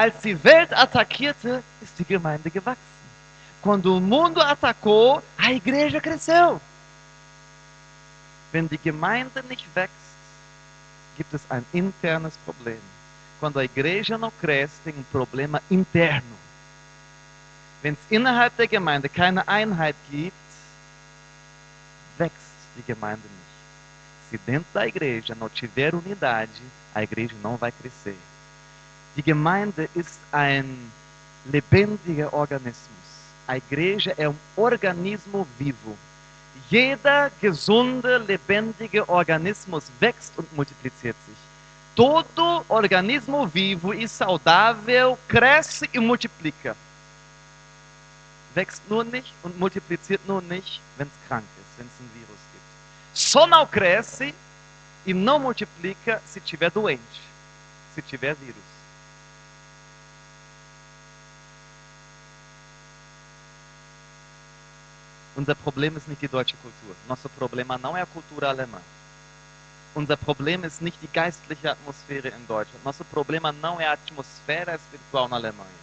Als 0.00 0.18
die 0.22 0.42
Welt 0.44 0.72
attackierte, 0.72 1.62
ist 1.82 1.98
die 1.98 2.06
Gemeinde 2.06 2.50
gewachsen. 2.50 2.80
Quando 3.60 3.98
o 3.98 4.00
mundo 4.00 4.40
atacou, 4.40 5.22
a 5.36 5.52
igreja 5.52 6.00
cresceu. 6.00 6.58
Wenn 8.50 8.66
die 8.66 8.78
Gemeinde 8.78 9.44
nicht 9.46 9.66
wächst, 9.74 10.14
gibt 11.18 11.34
es 11.34 11.42
ein 11.50 11.66
internes 11.74 12.32
Problem. 12.46 12.80
Quando 13.40 13.58
a 13.58 13.64
igreja 13.64 14.16
não 14.16 14.32
cresce, 14.40 14.80
tem 14.84 14.94
um 14.96 15.04
problema 15.12 15.60
interno. 15.68 16.38
Wenn 17.82 17.92
es 17.92 18.00
innerhalb 18.08 18.56
der 18.56 18.68
Gemeinde 18.68 19.10
keine 19.10 19.46
Einheit 19.46 19.96
gibt, 20.10 20.32
wächst 22.16 22.56
die 22.74 22.86
Gemeinde 22.90 23.28
nicht. 23.28 24.30
Se 24.30 24.38
dentro 24.50 24.70
da 24.72 24.86
igreja 24.86 25.34
não 25.34 25.50
tiver 25.50 25.94
unidade, 25.94 26.62
a 26.94 27.02
igreja 27.02 27.36
não 27.42 27.58
vai 27.58 27.70
crescer. 27.70 28.16
Die 29.16 29.22
Gemeinde 29.22 29.88
ist 29.94 30.18
ein 30.30 30.90
lebendiger 31.44 32.32
Organismus. 32.32 32.88
A 33.46 33.56
igreja 33.56 34.14
é 34.16 34.28
um 34.28 34.36
organismo 34.56 35.46
vivo. 35.58 35.96
Jeder 36.70 37.32
gesunde, 37.40 38.18
lebendige 38.18 39.08
Organismus 39.08 39.84
wächst 39.98 40.32
und 40.36 40.52
multipliziert 40.56 41.16
sich. 41.26 41.36
Todo 41.96 42.64
organismo 42.68 43.46
vivo 43.52 43.92
e 43.92 44.06
saudável 44.06 45.18
cresce 45.26 45.88
e 45.92 45.98
multiplica. 45.98 46.76
Wächst 48.54 48.82
nur 48.88 49.02
nicht 49.02 49.34
und 49.42 49.58
multipliziert 49.58 50.20
nur 50.28 50.40
nicht, 50.42 50.80
wenn 50.96 51.08
es 51.08 51.28
krank 51.28 51.44
ist, 51.58 51.78
wenn 51.78 51.86
es 51.88 52.00
ein 52.00 52.10
Virus 52.14 52.40
gibt. 52.52 52.64
Só 53.14 53.46
não 53.48 53.66
cresce 53.66 54.32
e 55.04 55.12
não 55.12 55.40
multiplica 55.40 56.22
se 56.24 56.40
tiver 56.40 56.70
doente, 56.70 57.20
se 57.96 58.02
tiver 58.02 58.36
vírus. 58.36 58.69
Unser 65.36 65.54
Problem 65.54 65.96
ist 65.96 66.08
nicht 66.08 66.20
die 66.20 66.28
deutsche 66.28 66.56
Kultur. 66.56 66.96
Nosso 67.08 67.28
problema 67.28 67.78
não 67.78 67.96
é 67.96 68.02
a 68.02 68.06
cultura 68.06 68.48
alemã. 68.48 68.80
Unser 69.94 70.16
Problem 70.16 70.64
ist 70.64 70.80
nicht 70.80 71.00
die 71.02 71.08
geistliche 71.08 71.70
Atmosphäre 71.70 72.28
in 72.28 72.46
Deutschland. 72.46 72.84
Nosso 72.84 73.04
problema 73.04 73.52
não 73.52 73.80
é 73.80 73.86
a 73.86 73.92
atmosfera 73.92 74.74
espiritual 74.74 75.28
na 75.28 75.36
Alemanha. 75.36 75.80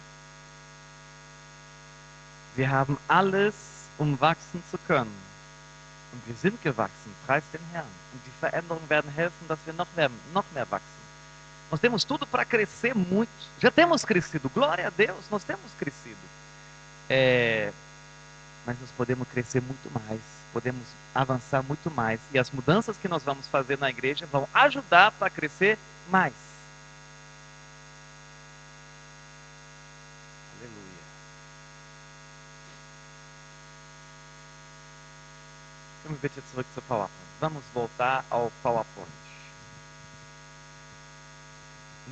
Wir 2.56 2.70
haben 2.70 2.98
alles, 3.06 3.54
um 3.98 4.18
wachsen 4.20 4.62
zu 4.70 4.78
können. 4.86 5.14
Und 6.12 6.26
wir 6.26 6.34
sind 6.36 6.60
gewachsen, 6.62 7.14
preis 7.26 7.44
den 7.52 7.60
Herrn. 7.72 7.86
Und 8.12 8.20
die 8.26 8.40
Veränderungen 8.40 8.88
werden 8.88 9.10
helfen, 9.12 9.46
dass 9.46 9.58
wir 9.66 9.74
noch 9.74 9.86
mehr, 9.94 10.10
noch 10.32 10.44
mehr 10.54 10.68
wachsen. 10.70 10.98
Nós 11.70 11.80
temos 11.80 12.04
tudo 12.04 12.26
para 12.26 12.46
crescer 12.46 12.94
muito. 12.94 13.30
Já 13.60 13.70
temos 13.70 14.04
crescido, 14.04 14.48
glória 14.48 14.86
a 14.86 14.90
Deus, 14.90 15.28
nós 15.30 15.44
temos 15.44 15.70
crescido. 15.78 16.16
É, 17.10 17.72
mas 18.68 18.78
nós 18.80 18.90
podemos 18.98 19.26
crescer 19.28 19.62
muito 19.62 19.90
mais, 19.90 20.20
podemos 20.52 20.86
avançar 21.14 21.62
muito 21.62 21.90
mais. 21.90 22.20
E 22.34 22.38
as 22.38 22.50
mudanças 22.50 22.98
que 22.98 23.08
nós 23.08 23.22
vamos 23.22 23.48
fazer 23.48 23.78
na 23.78 23.88
igreja 23.88 24.26
vão 24.26 24.46
ajudar 24.52 25.10
para 25.12 25.30
crescer 25.30 25.78
mais. 26.10 26.34
Aleluia. 30.58 31.02
Vamos 36.04 36.20
bitte 36.20 36.42
zurück 36.52 36.68
zur 36.74 36.82
PowerPoint. 36.82 37.28
Vamos 37.40 37.64
voltar 37.72 38.22
ao 38.28 38.52
PowerPoint. 38.62 39.08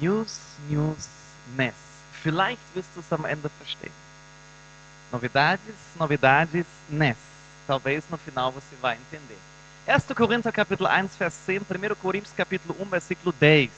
News, 0.00 0.40
News, 0.70 1.07
Ness. 1.54 1.74
Vielleicht 2.22 2.62
wirst 2.74 2.88
du 2.94 3.00
es 3.00 3.12
am 3.12 3.26
Ende 3.26 3.50
verstehen. 3.50 4.05
Novidades, 5.12 5.74
novidades, 5.98 6.66
Ness. 6.88 7.16
Talvez 7.66 8.04
no 8.11 8.16
final 8.16 8.52
você 8.52 8.76
vai 8.80 8.96
entender. 8.96 9.38
1 9.86 10.14
Coríntios 10.14 10.52
capítulo 10.52 10.88
1, 10.88 11.09
vers 11.18 11.34
10, 11.46 11.62
1 11.62 11.94
Coríntios 12.00 12.32
capítulo 12.36 12.74
1, 12.80 12.86
versículo 12.86 13.32
10. 13.32 13.70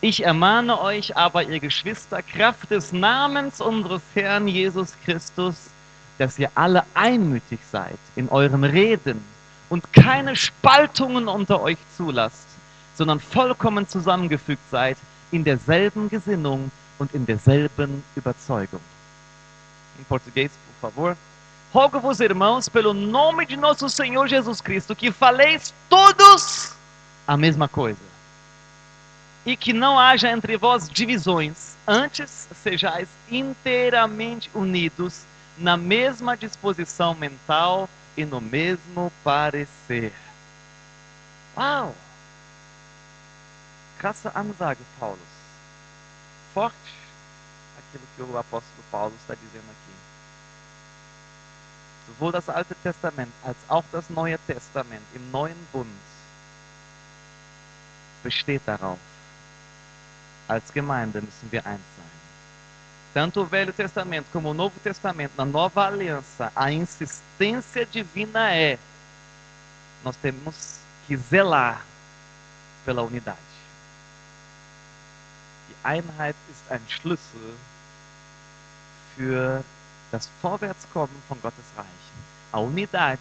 Ich 0.00 0.22
ermahne 0.22 0.80
euch 0.80 1.16
aber, 1.16 1.42
ihr 1.42 1.58
Geschwister, 1.58 2.22
Kraft 2.22 2.70
des 2.70 2.92
Namens 2.92 3.60
unseres 3.60 4.02
Herrn 4.14 4.46
Jesus 4.46 4.92
Christus, 5.04 5.70
dass 6.18 6.38
ihr 6.38 6.50
alle 6.54 6.84
einmütig 6.94 7.58
seid 7.72 7.98
in 8.14 8.28
euren 8.28 8.62
Reden 8.62 9.24
und 9.68 9.92
keine 9.92 10.36
Spaltungen 10.36 11.28
unter 11.28 11.60
euch 11.60 11.78
zulasst, 11.96 12.46
sondern 12.96 13.18
vollkommen 13.18 13.88
zusammengefügt 13.88 14.62
seid 14.70 14.96
in 15.32 15.42
derselben 15.42 16.08
Gesinnung 16.08 16.70
und 16.98 17.14
in 17.14 17.24
derselben 17.24 18.02
Überzeugung. 18.16 18.80
em 19.98 20.04
português, 20.04 20.50
por 20.80 20.90
favor. 20.90 21.16
Rogo-vos, 21.72 22.20
irmãos, 22.20 22.68
pelo 22.68 22.94
nome 22.94 23.44
de 23.44 23.56
nosso 23.56 23.88
Senhor 23.88 24.28
Jesus 24.28 24.60
Cristo, 24.60 24.94
que 24.94 25.10
faleis 25.10 25.74
todos 25.88 26.74
a 27.26 27.36
mesma 27.36 27.68
coisa. 27.68 28.00
E 29.44 29.56
que 29.56 29.72
não 29.72 29.98
haja 29.98 30.30
entre 30.30 30.56
vós 30.56 30.88
divisões, 30.88 31.76
antes 31.86 32.48
sejais 32.62 33.08
inteiramente 33.30 34.50
unidos 34.54 35.22
na 35.58 35.76
mesma 35.76 36.36
disposição 36.36 37.14
mental 37.14 37.88
e 38.16 38.24
no 38.24 38.40
mesmo 38.40 39.12
parecer. 39.22 40.12
Uau! 41.56 41.94
Krasse 43.98 44.30
Ansage, 44.34 44.80
Paulus. 44.98 45.18
Forte 46.52 46.76
aquilo 47.78 48.04
que 48.16 48.22
o 48.22 48.38
apóstolo 48.38 48.82
Paulo 48.90 49.14
está 49.20 49.34
dizendo 49.34 49.70
aqui. 49.70 49.96
Sowohl 52.06 52.32
das 52.32 52.48
Alte 52.48 52.74
Testament 52.82 53.32
als 53.44 53.56
auch 53.68 53.84
das 53.90 54.08
Neue 54.10 54.38
Testament 54.46 55.02
im 55.14 55.30
Neuen 55.30 55.56
Bund 55.72 55.90
besteht 58.22 58.62
darauf. 58.66 58.98
Als 60.48 60.72
Gemeinde 60.72 61.20
müssen 61.20 61.50
wir 61.50 61.64
eins 61.66 61.80
sein. 61.96 62.06
Tanto 63.14 63.42
o 63.42 63.46
Velho 63.46 63.72
Testamento 63.72 64.26
como 64.32 64.50
o 64.50 64.54
Novo 64.54 64.78
Testamento, 64.80 65.32
na 65.36 65.44
Nova 65.44 65.86
Aliança, 65.86 66.52
a 66.54 66.70
insistência 66.70 67.86
divina 67.86 68.54
é: 68.54 68.78
nós 70.04 70.16
temos 70.16 70.80
que 71.06 71.16
zelar 71.16 71.82
pela 72.84 73.02
unidade. 73.02 73.45
Einheit 75.86 76.34
ist 76.50 76.70
ein 76.70 76.82
Schlüssel 76.88 77.54
für 79.16 79.62
das 80.10 80.28
Vorwärtskommen 80.42 81.14
von 81.28 81.40
Gottes 81.40 81.64
Reich. 81.76 81.86
A 82.52 82.58
unidade 82.58 83.20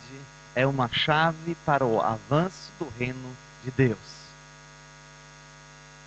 é 0.55 0.65
uma 0.65 0.89
chave 0.91 1.55
para 1.65 1.85
o 1.85 2.01
avanço 2.01 2.71
do 2.79 2.91
reino 2.97 3.35
de 3.63 3.71
Deus. 3.71 3.97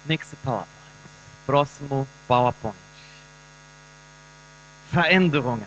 Next 0.06 0.34
PowerPoint. 0.42 0.68
Próximo 1.46 2.08
PowerPoint. 2.26 2.76
Veränderungen. 4.90 5.66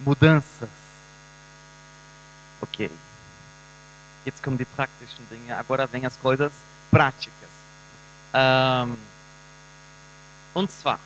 Mudanças. 0.00 0.68
Ok. 2.60 2.90
Jetzt 4.24 4.42
kommen 4.42 4.58
die 4.58 4.64
praktischen 4.64 5.26
Dinge. 5.30 5.56
Agora 5.56 5.86
vem 5.86 6.04
as 6.04 6.16
coisas 6.16 6.52
práticas. 6.90 7.48
Ähm, 8.34 8.98
und 10.54 10.70
zwar, 10.70 10.98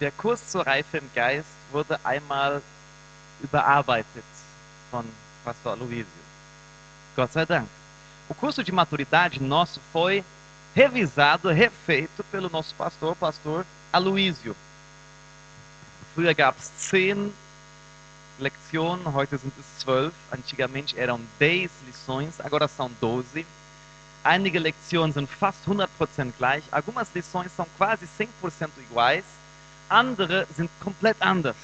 der 0.00 0.10
Kurs 0.12 0.48
zur 0.48 0.66
Reife 0.66 0.98
im 0.98 1.10
Geist 1.14 1.48
wurde 1.72 1.98
einmal 2.04 2.62
überarbeitet 3.42 4.24
von 4.90 5.04
Pastor 5.44 5.72
Aloysio. 5.72 6.04
Gott 7.16 7.32
sei 7.32 7.44
Dank. 7.44 7.68
O 8.28 8.34
curso 8.34 8.62
de 8.62 8.72
maturidade 8.72 9.42
nosso 9.42 9.80
foi 9.92 10.24
revisado, 10.74 11.48
refeito 11.48 12.22
pelo 12.30 12.48
nosso 12.48 12.74
pastor, 12.76 13.16
pastor 13.16 13.66
Aloysio. 13.92 14.54
Früher 16.14 16.34
gab 16.34 16.56
es 16.58 16.70
zehn 16.76 17.32
Lektionen, 18.38 19.12
heute 19.12 19.36
sind 19.36 19.52
es 19.58 19.78
zwölf. 19.78 20.14
Antigamente 20.30 20.98
eram 20.98 21.20
10 21.38 21.70
lições, 21.86 22.40
agora 22.40 22.68
são 22.68 22.90
12. 23.00 23.44
Einige 24.22 24.58
Lektionen 24.58 25.12
sind 25.14 25.28
fast 25.28 25.66
100% 25.66 26.32
gleich, 26.36 26.64
algumas 26.70 27.08
lições 27.14 27.50
são 27.52 27.66
quase 27.78 28.06
100% 28.18 28.68
iguais, 28.78 29.24
andere 29.88 30.46
sind 30.54 30.68
komplett 30.78 31.16
anders. 31.22 31.56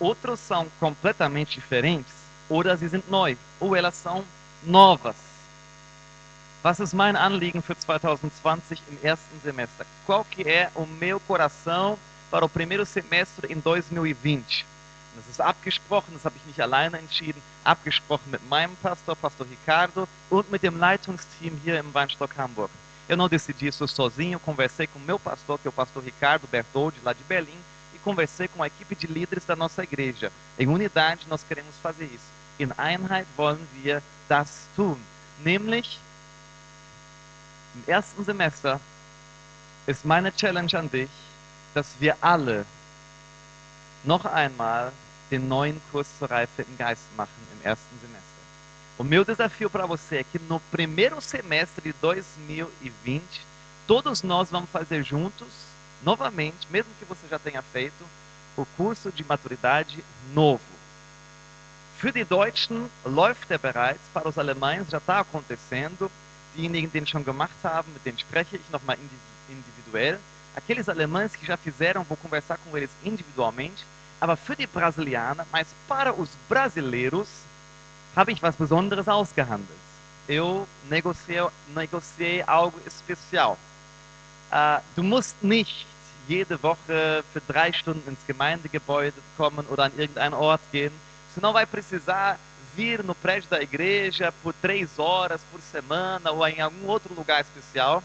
Outros 0.00 0.40
são 0.40 0.66
completamente 0.80 1.60
diferentes, 1.60 2.12
oder 2.48 2.76
sie 2.76 2.88
sind 2.88 3.08
neu, 3.08 3.36
ou 3.60 3.76
elas 3.76 3.94
são 3.94 4.24
novas. 4.64 5.14
Was 6.64 6.80
ist 6.80 6.92
mein 6.92 7.16
Anliegen 7.16 7.62
für 7.62 7.74
2020 7.74 8.82
im 8.88 8.98
ersten 9.02 9.40
Semester? 9.42 9.86
Qual 10.04 10.24
que 10.24 10.42
é 10.42 10.70
o 10.74 10.86
meu 10.86 11.20
coração 11.20 11.96
para 12.30 12.44
o 12.44 12.48
primeiro 12.48 12.84
semestre 12.84 13.52
em 13.52 13.60
2020? 13.60 14.64
Das 15.14 15.26
ist 15.28 15.40
abgesprochen, 15.40 16.14
das 16.14 16.24
habe 16.24 16.36
ich 16.36 16.46
nicht 16.46 16.60
alleine 16.60 16.98
entschieden, 16.98 17.42
abgesprochen 17.64 18.30
mit 18.30 18.48
meinem 18.48 18.74
Pastor, 18.76 19.14
Pastor 19.14 19.46
Ricardo, 19.50 20.08
und 20.30 20.50
mit 20.50 20.62
dem 20.62 20.78
Leitungsteam 20.78 21.60
hier 21.62 21.78
im 21.80 21.92
Weinstock 21.92 22.36
Hamburg. 22.38 22.70
Eu 23.08 23.16
não 23.16 23.28
decidi 23.28 23.66
isso 23.66 23.86
sozinho, 23.86 24.38
conversei 24.40 24.86
com 24.86 24.98
o 24.98 25.02
meu 25.02 25.18
pastor, 25.18 25.58
que 25.58 25.68
é 25.68 25.70
o 25.70 25.72
pastor 25.72 26.02
Ricardo 26.02 26.46
Bertoldi, 26.46 26.98
lá 27.04 27.12
de 27.12 27.22
Berlim, 27.24 27.58
e 27.94 27.98
conversei 27.98 28.48
com 28.48 28.62
a 28.62 28.68
equipe 28.68 28.94
de 28.94 29.06
líderes 29.06 29.44
da 29.44 29.54
nossa 29.54 29.82
igreja. 29.82 30.32
Em 30.58 30.68
unidade, 30.68 31.26
nós 31.28 31.42
queremos 31.42 31.74
fazer 31.82 32.04
isso. 32.04 32.24
In 32.58 32.72
Einheit 32.78 33.26
wollen 33.36 33.66
wir 33.74 34.02
das 34.28 34.66
tun. 34.76 34.98
Nämlich, 35.44 35.98
im 37.74 37.82
ersten 37.86 38.24
Semester 38.24 38.80
ist 39.86 40.04
meine 40.04 40.34
Challenge 40.34 40.72
an 40.78 40.88
dich, 40.90 41.10
dass 41.74 41.88
wir 41.98 42.16
alle 42.20 42.64
noch 44.04 44.24
einmal 44.24 44.92
den 45.32 45.48
neuen 45.48 45.80
Kurs 45.90 46.06
zur 46.18 46.30
Reife 46.30 46.62
im 46.62 46.76
Geist 46.76 47.02
machen 47.16 47.30
im 47.54 47.66
ersten 47.66 47.98
Semestre. 48.00 48.22
O 48.98 49.02
meu 49.02 49.24
desafio 49.24 49.70
para 49.70 49.86
você 49.86 50.18
é 50.18 50.24
que 50.24 50.38
no 50.38 50.60
primeiro 50.70 51.20
semestre 51.22 51.90
de 51.90 51.98
2020, 52.00 53.22
todos 53.86 54.22
nós 54.22 54.50
vamos 54.50 54.68
fazer 54.68 55.02
juntos, 55.02 55.48
novamente, 56.02 56.68
mesmo 56.70 56.92
que 56.98 57.06
você 57.06 57.26
já 57.30 57.38
tenha 57.38 57.62
feito, 57.62 58.04
o 58.56 58.66
curso 58.76 59.10
de 59.10 59.24
maturidade 59.24 60.04
novo. 60.34 60.60
Für 61.98 62.12
die 62.12 62.24
Deutschen 62.24 62.90
läuft 63.06 63.50
er 63.50 63.58
bereits, 63.58 64.02
para 64.12 64.28
os 64.28 64.36
alemães 64.36 64.90
já 64.90 64.98
está 64.98 65.20
acontecendo. 65.20 66.10
Diejenigen, 66.54 66.90
die 66.90 66.98
ihn 66.98 67.06
schon 67.06 67.24
gemacht 67.24 67.54
haben, 67.64 67.90
mit 67.94 68.04
denen 68.04 68.18
spreche 68.18 68.56
ich 68.56 68.70
nochmal 68.70 68.98
individuell. 69.48 70.18
Aqueles 70.54 70.88
alemães 70.88 71.34
que 71.34 71.46
já 71.46 71.56
fizeram, 71.56 72.02
vou 72.02 72.16
conversar 72.18 72.58
com 72.58 72.76
eles 72.76 72.90
individualmente. 73.02 73.86
Aber 74.22 74.36
für 74.36 74.54
die 74.54 74.68
Brasilianer, 74.68 75.44
mas 75.50 75.66
para 75.88 76.12
os 76.12 76.28
brasileiros, 76.48 77.26
habe 78.14 78.30
ich 78.30 78.40
was 78.40 78.54
Besonderes 78.54 79.08
ausgehandelt. 79.08 79.80
Eu 80.28 80.68
negociei, 80.88 82.44
algo 82.46 82.78
especial. 82.86 83.58
Uh, 84.52 84.80
du 84.94 85.02
musst 85.02 85.42
nicht 85.42 85.88
jede 86.28 86.62
Woche 86.62 87.24
für 87.32 87.40
drei 87.48 87.72
Stunden 87.72 88.10
ins 88.10 88.24
Gemeindegebäude 88.24 89.16
kommen 89.36 89.66
oder 89.66 89.86
an 89.86 89.92
irgendeinen 89.96 90.34
Ort 90.34 90.60
gehen. 90.70 90.92
Vai 91.34 91.66
precisar 91.66 92.38
vir 92.76 93.02
no 93.02 93.16
prédio 93.16 93.50
da 93.50 93.60
igreja 93.60 94.32
por 94.40 94.54
três 94.62 95.00
horas 95.00 95.40
por 95.50 95.60
semana 95.60 96.30
ou 96.30 96.46
em 96.46 96.60
algum 96.60 96.86
outro 96.86 97.12
lugar 97.12 97.40
especial, 97.40 98.00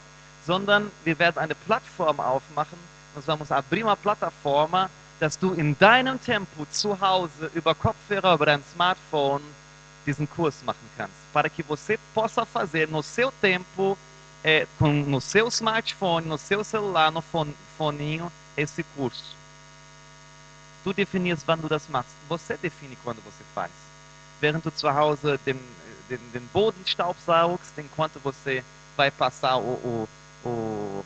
sondern 0.47 0.89
wir 1.03 1.19
werden 1.19 1.37
eine 1.37 1.53
Plattform 1.53 2.19
aufmachen. 2.19 2.79
Nós 3.13 3.25
vamos 3.27 3.51
abrir 3.51 3.83
uma 3.83 3.95
plataforma, 3.95 4.89
dass 5.19 5.37
du 5.37 5.53
in 5.53 5.77
deinem 5.77 6.21
Tempo 6.21 6.65
zu 6.71 6.99
Hause 6.99 7.51
über 7.53 7.73
Kopfhörer 7.73 8.35
oder 8.35 8.45
dein 8.45 8.63
Smartphone 8.73 9.41
diesen 10.05 10.29
Kurs 10.29 10.63
machen 10.63 10.89
kannst, 10.97 11.15
para 11.33 11.49
que 11.49 11.63
você 11.63 11.99
possa 12.13 12.45
fazer 12.45 12.87
no 12.87 13.03
seu 13.03 13.31
tempo, 13.41 13.97
é, 14.43 14.65
com, 14.79 14.91
no 14.91 15.19
seu 15.19 15.47
smartphone, 15.49 16.27
no 16.27 16.37
seu 16.37 16.63
celular, 16.63 17.11
no 17.11 17.21
fone, 17.21 17.53
foninho, 17.77 18.31
esse 18.55 18.83
curso. 18.95 19.35
Du 20.83 20.93
definierst, 20.93 21.45
wann 21.45 21.59
du 21.59 21.67
das 21.67 21.89
machst. 21.89 22.15
Você 22.29 22.55
define 22.55 22.95
quando 23.03 23.21
você 23.21 23.43
faz. 23.53 23.71
Während 24.39 24.63
du 24.63 24.71
zu 24.71 24.87
Hause 24.89 25.37
den, 25.45 25.59
den, 26.07 26.19
den 26.31 26.49
Boden 26.53 26.85
staubsaugst, 26.85 27.77
enquanto 27.77 28.19
você 28.19 28.63
vai 28.95 29.11
passar 29.11 29.57
o, 29.57 29.73
o, 29.83 30.09
o 30.45 31.05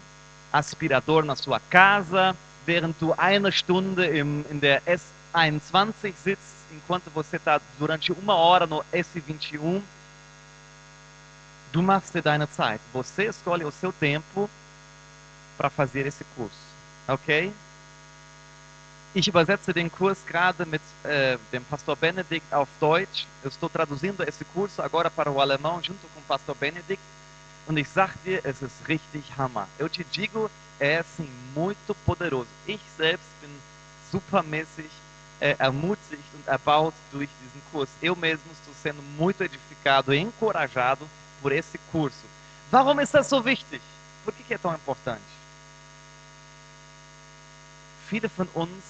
aspirador 0.51 1.25
na 1.25 1.35
sua 1.35 1.59
casa, 1.59 2.35
während 2.65 3.01
du 3.01 3.13
eine 3.13 3.51
Stunde 3.51 4.05
im, 4.05 4.45
in 4.49 4.61
der 4.61 4.81
S21 4.83 6.13
sitzt, 6.23 6.55
enquanto 6.71 7.09
você 7.13 7.37
está 7.37 7.59
durante 7.79 8.11
uma 8.11 8.35
hora 8.35 8.65
no 8.67 8.83
S21, 8.93 9.81
du 11.71 11.81
machst 11.81 12.13
dir 12.13 12.21
deine 12.21 12.49
Zeit. 12.49 12.81
Você 12.93 13.25
escolhe 13.25 13.65
o 13.65 13.71
seu 13.71 13.91
tempo 13.91 14.49
para 15.57 15.69
fazer 15.69 16.05
esse 16.05 16.23
curso, 16.35 16.55
ok? 17.07 17.53
Ich 19.13 19.27
übersetze 19.27 19.73
den 19.73 19.91
Kurs 19.91 20.19
gerade 20.25 20.65
mit 20.65 20.81
äh, 21.03 21.37
dem 21.51 21.65
Pastor 21.65 21.97
Benedikt 21.97 22.53
auf 22.53 22.69
Deutsch. 22.79 23.25
Eu 23.43 23.49
estou 23.49 23.67
traduzindo 23.67 24.23
esse 24.23 24.45
curso 24.45 24.81
agora 24.81 25.09
para 25.09 25.29
o 25.29 25.41
alemão 25.41 25.83
junto 25.83 26.07
com 26.13 26.21
o 26.21 26.23
Pastor 26.23 26.55
Benedikt. 26.55 27.03
Und 27.67 27.77
ich 27.77 27.89
sag 27.89 28.11
dir, 28.23 28.41
es 28.45 28.61
ist 28.61 28.87
richtig 28.87 29.23
Hammer. 29.37 29.67
Eu 29.77 29.89
te 29.89 30.05
digo, 30.05 30.49
é 30.81 30.97
assim 30.97 31.29
muito 31.55 31.95
poderoso. 32.05 32.49
Ich 32.67 32.81
selbst 32.97 33.29
bin 33.39 33.51
supermäßig 34.11 34.89
äh, 35.39 35.55
ermutigt 35.59 36.23
und 36.33 36.47
erbaut 36.47 36.93
durch 37.11 37.29
diesen 37.43 37.61
Kurs. 37.71 37.89
Eu 38.01 38.15
mesmo 38.15 38.51
estou 38.51 38.73
sendo 38.81 39.01
muito 39.17 39.43
edificado 39.43 40.11
e 40.11 40.17
encorajado 40.17 41.07
por 41.41 41.51
esse 41.51 41.77
curso. 41.91 42.25
Warum 42.71 42.99
ist 42.99 43.13
das 43.13 43.27
so 43.27 43.45
wichtig? 43.45 43.81
Por 44.25 44.33
que, 44.33 44.43
que 44.43 44.53
é 44.55 44.57
tão 44.57 44.73
importante? 44.73 45.21
Viele 48.09 48.27
von 48.27 48.47
uns 48.55 48.83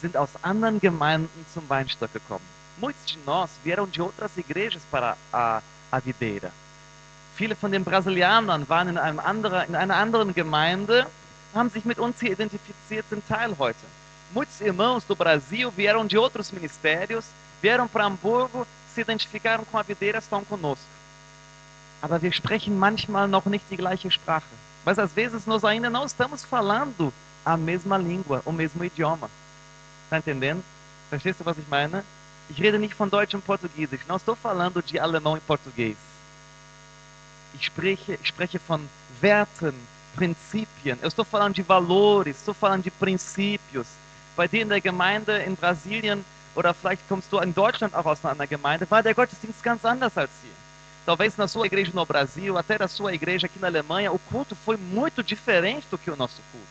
sind 0.00 0.16
aus 0.16 0.30
anderen 0.42 0.78
Gemeinden 0.80 1.46
zum 1.52 1.68
Weinstock 1.68 2.12
gekommen. 2.12 2.46
Muitos 2.78 3.06
de 3.06 3.18
nós 3.24 3.50
vieram 3.64 3.86
de 3.86 4.02
outras 4.02 4.36
igrejas 4.36 4.82
para 4.90 5.16
a, 5.32 5.62
a 5.90 5.98
videira. 5.98 6.52
Viele 7.36 7.56
von 7.56 7.70
den 7.70 7.84
Brasilianern 7.84 8.68
waren 8.68 8.88
in, 8.88 8.98
einem 8.98 9.18
anderen, 9.18 9.68
in 9.68 9.74
einer 9.74 9.96
anderen 9.96 10.34
Gemeinde, 10.34 11.06
haben 11.54 11.70
sich 11.70 11.84
mit 11.84 11.98
uns 11.98 12.20
hier 12.20 12.32
identifiziert, 12.32 13.04
sind 13.08 13.26
Teil 13.28 13.54
heute. 13.58 13.78
Muitos 14.32 14.60
irmãos 14.60 15.04
do 15.04 15.16
Brasil 15.16 15.70
vieram 15.70 16.06
de 16.06 16.18
outros 16.18 16.50
ministérios, 16.50 17.24
vieram 17.62 17.88
para 17.88 18.04
Hamburgo, 18.04 18.66
se 18.94 19.00
identificaram 19.00 19.64
com 19.64 19.78
a 19.78 19.82
videira, 19.82 20.18
estão 20.18 20.44
conosco. 20.44 20.84
Aber 22.02 22.20
wir 22.20 22.32
sprechen 22.32 22.76
manchmal 22.76 23.26
noch 23.26 23.46
nicht 23.46 23.64
die 23.70 23.76
gleiche 23.76 24.10
Sprache. 24.10 24.46
Mas 24.84 24.98
às 24.98 25.12
vezes 25.12 25.46
nós 25.46 25.64
ainda 25.64 25.90
não 25.90 26.04
estamos 26.04 26.44
falando 26.44 27.12
a 27.44 27.56
mesma 27.56 27.96
língua, 27.96 28.42
o 28.44 28.52
mesmo 28.52 28.84
idioma. 28.84 29.30
Tá 30.08 30.18
entendendo? 30.18 30.62
Verstehst 31.10 31.40
du, 31.40 31.44
was 31.44 31.58
ich 31.58 31.68
meine? 31.68 32.04
Ich 32.50 32.60
rede 32.60 32.78
nicht 32.78 32.94
von 32.94 33.10
Deutsch 33.10 33.34
und 33.34 33.44
Portugiesisch. 33.44 34.00
Não 34.06 34.16
estou 34.16 34.36
falando 34.36 34.82
de 34.82 34.98
alemão 34.98 35.36
e 35.36 35.40
português. 35.40 35.96
Ich 37.54 37.66
spreche, 37.66 38.18
ich 38.22 38.28
spreche 38.28 38.58
von 38.58 38.88
Werten, 39.20 39.74
Prinzipien. 40.18 40.98
Eu 41.00 41.06
estou 41.06 41.24
falando 41.24 41.54
de 41.54 41.62
valores, 41.62 42.38
estou 42.38 42.52
falando 42.52 42.82
de 42.82 42.90
princípios. 42.90 43.86
Bei 44.36 44.48
dir 44.48 44.62
in 44.62 44.68
der 44.68 44.80
Gemeinde 44.80 45.44
in 45.44 45.54
Brasilien 45.54 46.24
oder 46.56 46.74
vielleicht 46.74 47.08
kommst 47.08 47.32
du 47.32 47.38
in 47.38 47.54
Deutschland 47.54 47.94
auch 47.94 48.04
aus 48.04 48.24
einer 48.24 48.46
Gemeinde, 48.48 48.90
war 48.90 49.00
der 49.00 49.14
Gottesdienst 49.14 49.62
ganz 49.62 49.84
anders 49.84 50.18
als 50.18 50.30
hier. 50.42 50.50
Talvez 51.06 51.36
na 51.36 51.46
sua 51.46 51.66
igreja 51.66 51.92
no 51.94 52.04
Brasil, 52.04 52.58
até 52.58 52.76
na 52.78 52.88
sua 52.88 53.14
igreja 53.14 53.46
aqui 53.46 53.60
na 53.60 53.68
Alemanha, 53.68 54.12
o 54.12 54.18
culto 54.18 54.56
foi 54.56 54.76
muito 54.76 55.22
diferente 55.22 55.86
do 55.88 55.96
que 55.96 56.10
o 56.10 56.16
nosso 56.16 56.42
culto. 56.50 56.66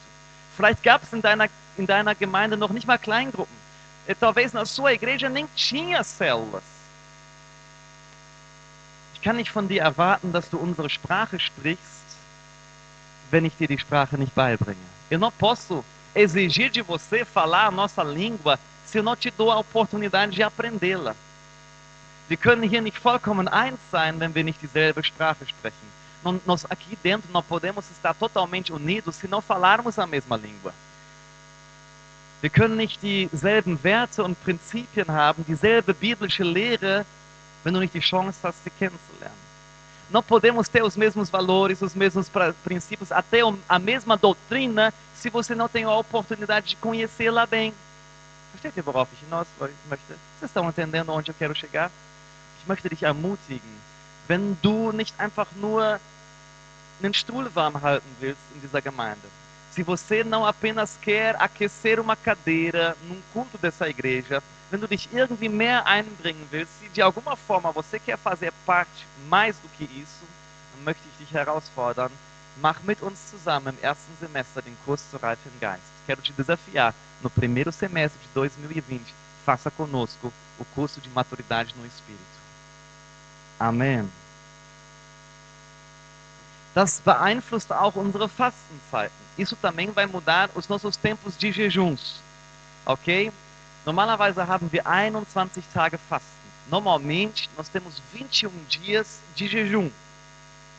Vielleicht 0.57 0.83
gab 0.83 1.01
es 1.03 1.13
in 1.13 1.21
deiner, 1.21 1.49
in 1.77 1.85
deiner 1.85 2.15
Gemeinde 2.15 2.57
noch 2.57 2.71
nicht 2.71 2.85
mal 2.85 2.99
Kleingruppen. 2.99 3.55
E 4.07 4.13
talvez 4.13 4.51
na 4.51 4.65
sua 4.65 4.91
igreja 4.91 5.29
nem 5.29 5.47
tinha 5.55 6.03
células. 6.03 6.63
Ich 9.13 9.21
kann 9.21 9.37
nicht 9.37 9.51
von 9.51 9.67
dir 9.69 9.81
erwarten, 9.81 10.33
dass 10.33 10.49
du 10.49 10.57
unsere 10.57 10.89
Sprache 10.89 11.39
sprichst, 11.39 11.96
wenn 13.31 13.45
ich 13.45 13.55
dir 13.55 13.67
die 13.67 13.79
Sprache 13.79 14.17
nicht 14.17 14.33
beibringe. 14.33 14.77
Eu 15.09 15.19
não 15.19 15.31
posso 15.31 15.83
exigir 16.13 16.69
de 16.69 16.81
você 16.81 17.23
falar 17.23 17.67
a 17.67 17.71
nossa 17.71 18.03
língua 18.03 18.59
se 18.85 18.97
eu 18.97 19.03
não 19.03 19.15
te 19.15 19.29
dou 19.31 19.51
a 19.51 19.59
oportunidade 19.59 20.33
de 20.33 20.43
aprendê-la. 20.43 21.15
Wir 22.27 22.37
können 22.37 22.63
hier 22.63 22.81
nicht 22.81 22.97
vollkommen 22.97 23.47
eins 23.47 23.79
sein, 23.91 24.19
wenn 24.19 24.35
wir 24.35 24.43
nicht 24.43 24.61
dieselbe 24.61 25.03
Sprache 25.03 25.45
sprechen. 25.45 25.97
Nós 26.45 26.65
aqui 26.69 26.97
dentro 27.01 27.31
não 27.31 27.41
podemos 27.41 27.89
estar 27.89 28.13
totalmente 28.13 28.73
unidos 28.73 29.15
se 29.15 29.27
não 29.27 29.41
falarmos 29.41 29.97
a 29.97 30.05
mesma 30.05 30.35
língua. 30.35 30.73
Wir 32.41 32.49
können 32.49 32.75
nicht 32.75 33.01
dieselben 33.01 33.81
Werte 33.83 34.23
und 34.23 34.41
Prinzipien 34.43 35.09
haben, 35.09 35.45
dieselbe 35.47 35.93
biblische 35.93 36.43
Lehre, 36.43 37.05
wenn 37.63 37.73
du 37.73 37.79
nicht 37.79 37.93
die 37.93 37.99
Chance 37.99 38.39
hast, 38.43 38.63
sie 38.63 38.69
kennenzulernen. 38.71 39.46
Não 40.09 40.23
podemos 40.23 40.69
ter 40.69 40.83
os 40.83 40.95
mesmos 40.95 41.29
valores, 41.29 41.81
os 41.81 41.93
mesmos 41.93 42.29
princípios, 42.63 43.11
até 43.11 43.41
a 43.67 43.79
mesma 43.79 44.15
doutrina, 44.15 44.93
se 45.15 45.29
você 45.29 45.53
não 45.53 45.67
tem 45.67 45.83
a 45.83 45.93
oportunidade 45.93 46.67
de 46.67 46.75
conhecê-la 46.77 47.45
bem. 47.45 47.73
Vocês 48.53 48.73
estão 50.41 50.69
entendendo 50.69 51.11
onde 51.11 51.29
eu 51.29 51.35
quero 51.35 51.53
chegar? 51.53 51.91
Ich 52.61 52.67
möchte 52.67 52.89
dich 52.89 53.03
ermutigen, 53.03 53.81
wenn 54.27 54.57
du 54.61 54.91
nicht 54.91 55.13
einfach 55.19 55.47
nur 55.55 55.99
einen 57.01 57.13
Stuhl 57.13 57.49
warm 57.53 57.81
halten 57.81 58.09
willst 58.19 58.41
in 58.55 58.61
dieser 58.61 58.81
Gemeinde. 58.81 59.27
Se 59.71 59.83
você 59.83 60.23
não 60.23 60.45
apenas 60.45 60.97
quer 61.01 61.35
aquecer 61.39 61.99
uma 61.99 62.15
cadeira 62.15 62.97
num 63.07 63.21
culto 63.31 63.57
dessa 63.57 63.87
igreja, 63.87 64.41
wenn 64.69 64.81
du 64.81 64.87
dich 64.87 65.09
irgendwie 65.13 65.49
mehr 65.49 65.85
einbringen 65.85 66.47
willst, 66.51 66.79
se 66.79 66.89
de 66.89 67.01
alguma 67.01 67.35
forma 67.35 67.71
você 67.71 67.99
quer 67.99 68.17
fazer 68.17 68.51
parte 68.65 69.05
mais 69.29 69.55
do 69.59 69.69
que 69.77 69.85
isso, 69.85 70.25
dann 70.73 70.83
möchte 70.83 71.03
ich 71.11 71.25
dich 71.25 71.33
herausfordern, 71.33 72.11
mach 72.61 72.81
mit 72.83 73.01
uns 73.01 73.29
zusammen 73.29 73.75
im 73.77 73.83
ersten 73.83 74.17
Semester 74.19 74.61
den 74.61 74.77
Kurs 74.85 75.09
zur 75.09 75.21
Reife 75.23 75.49
Geist. 75.59 75.83
Quero 76.05 76.21
te 76.21 76.33
desafiar, 76.33 76.93
no 77.21 77.29
primeiro 77.29 77.71
semestre 77.71 78.19
de 78.19 78.27
2020, 78.33 79.13
faça 79.45 79.71
conosco 79.71 80.31
o 80.59 80.65
curso 80.65 80.99
de 80.99 81.09
maturidade 81.09 81.73
no 81.77 81.85
Espírito. 81.85 82.37
Amen. 83.59 84.09
Das 86.73 86.99
beeinflusst 86.99 87.71
auch 87.71 87.95
unsere 87.95 88.29
Fastenzeiten. 88.29 89.17
Isso 89.37 89.55
também 89.55 89.89
vai 89.89 90.05
mudar 90.05 90.49
os 90.53 90.67
nossos 90.67 90.95
tempos 90.95 91.35
de 91.35 91.51
jejuns. 91.51 92.21
Ok? 92.85 93.31
Normalerweise 93.87 94.45
haben 94.45 94.69
wir 94.69 94.85
21 94.85 95.63
Tage 95.73 95.97
Fasten. 95.97 96.27
Normalmente, 96.69 97.49
nós 97.55 97.69
temos 97.69 98.01
21 98.13 98.51
dias 98.67 99.21
de 99.33 99.47
jejum. 99.47 99.89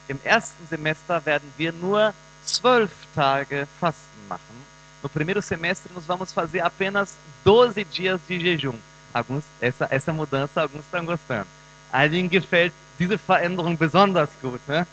Im 0.09 0.20
ersten 0.22 0.66
Semester 0.68 1.24
werden 1.24 1.50
wir 1.56 1.72
nur 1.72 2.12
12 2.44 2.90
Tage 3.14 3.66
Fasten 3.80 4.28
machen. 4.28 4.62
No 5.02 5.09
primeiro 5.09 5.40
semestre, 5.40 5.90
nós 5.94 6.04
vamos 6.04 6.34
fazer 6.34 6.61
apenas 6.61 7.14
12 7.44 7.82
dias 7.84 8.20
de 8.28 8.38
jejum. 8.38 8.78
Alguns, 9.14 9.44
essa, 9.59 9.88
essa 9.90 10.12
mudança, 10.12 10.61
alguns 10.61 10.84
estão 10.84 11.06
gostando. 11.06 11.46
Einigen 11.90 12.28
gefällt 12.28 12.74
diese 12.98 13.16
Veränderung 13.16 13.74
besonders 13.78 14.28
gut. 14.42 14.61
Ne? 14.68 14.86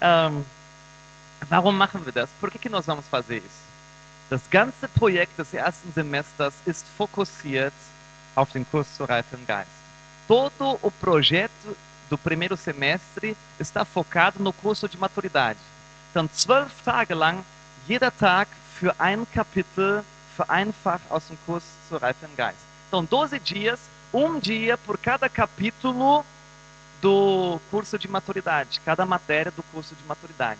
Ähm, 0.00 0.44
warum 1.48 1.78
machen 1.78 2.04
wir 2.04 2.12
das? 2.12 2.28
Por 2.40 2.50
que, 2.50 2.58
que 2.58 2.68
nós 2.68 2.86
vamos 2.86 3.06
fazer 3.06 3.36
isso? 3.36 3.65
Das 4.28 4.42
ganze 4.50 4.88
Projekt 4.88 5.38
des 5.38 5.54
ersten 5.54 5.92
Semesters 5.92 6.54
ist 6.64 6.84
fokussiert 6.96 7.72
auf 8.34 8.50
den 8.50 8.68
Kurs 8.68 8.96
zur 8.96 9.08
Reife 9.08 9.36
im 9.36 9.46
Geist. 9.46 9.70
Todo 10.26 10.78
o 10.82 10.90
projeto 10.90 11.76
do 12.10 12.18
primeiro 12.18 12.56
semestre 12.56 13.36
está 13.58 13.84
focado 13.84 14.42
no 14.42 14.52
curso 14.52 14.88
de 14.88 14.96
maturidade. 14.96 15.58
Então, 16.10 16.28
zwölf 16.28 16.72
Tage 16.84 17.14
lang, 17.14 17.44
jeder 17.86 18.10
Tag 18.10 18.48
für 18.80 18.98
ein 18.98 19.26
Kapitel, 19.32 20.02
für 20.36 20.48
ein 20.50 20.72
Fach 20.72 21.00
aus 21.08 21.28
dem 21.28 21.38
Kurs 21.46 21.62
zur 21.88 22.02
Reife 22.02 22.26
im 22.26 22.34
Geist. 22.36 22.58
Então, 22.88 23.06
12 23.06 23.38
dias, 23.40 23.80
um 24.12 24.40
dia 24.40 24.76
por 24.76 24.98
cada 24.98 25.28
capítulo 25.28 26.24
do 27.00 27.60
curso 27.70 27.96
de 27.96 28.08
maturidade, 28.08 28.80
cada 28.84 29.06
matéria 29.06 29.52
do 29.52 29.62
curso 29.72 29.94
de 29.94 30.04
maturidade. 30.04 30.58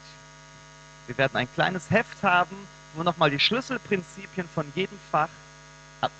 Wir 1.08 1.16
werden 1.18 1.36
ein 1.36 1.48
kleines 1.52 1.90
Heft 1.90 2.22
haben, 2.22 2.56
wo 2.96 3.02
nochmal 3.02 3.30
die 3.30 3.38
Schlüsselprinzipien 3.38 4.48
von 4.54 4.66
jedem 4.74 4.98
Fach 5.10 5.28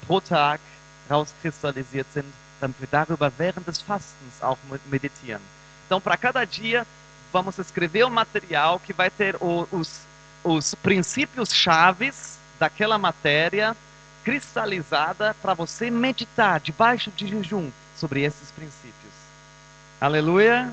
pro 0.07 0.21
Tag 0.21 0.61
rauskristallisiert 1.11 2.07
sind, 2.13 2.27
wir 2.61 2.89
darüber 2.91 3.31
während 3.39 3.67
des 3.67 3.81
Fastens 3.81 4.43
auch 4.43 4.59
meditieren. 4.91 5.43
Então, 5.87 6.01
para 6.01 6.17
cada 6.17 6.45
dia, 6.45 6.87
vamos 7.33 7.59
escrever 7.59 8.05
um 8.05 8.11
material 8.11 8.81
que 8.81 8.93
vai 8.93 9.11
ter 9.11 9.37
o, 9.41 9.69
os, 9.71 10.01
os 10.43 10.75
princípios 10.77 11.53
chaves 11.53 12.39
daquela 12.59 12.99
matéria 12.99 13.77
cristalizada 14.25 15.35
para 15.41 15.55
você 15.55 15.91
meditar 15.91 16.61
debaixo 16.61 17.11
de 17.13 17.29
jejum 17.29 17.71
sobre 17.97 18.23
esses 18.23 18.51
princípios. 18.51 19.13
Aleluia! 20.01 20.73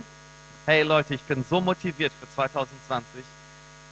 Hey 0.66 0.84
Leute, 0.84 1.14
ich 1.14 1.22
bin 1.24 1.43
so 1.43 1.60
motiviert 1.60 2.14
für 2.20 2.28
2020. 2.36 3.04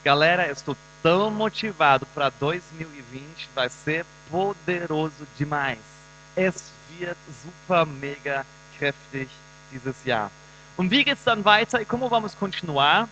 Galera, 0.04 0.48
eu 0.48 0.52
estou 0.52 0.76
tão 1.00 1.30
motivado 1.30 2.04
para 2.06 2.28
2020, 2.30 3.48
vai 3.54 3.68
ser 3.68 4.04
poderoso 4.28 5.26
demais. 5.38 5.78
Es 6.36 6.72
wird 6.98 7.16
super 7.42 7.86
mega 7.86 8.44
kräftig 8.78 9.28
dieses 9.70 10.04
Jahr. 10.04 10.30
Und 10.76 10.90
wie 10.90 11.04
geht's 11.04 11.22
dann 11.22 11.44
weiter? 11.44 11.84
Como 11.84 12.08
vamos 12.08 12.34
continuar? 12.34 13.08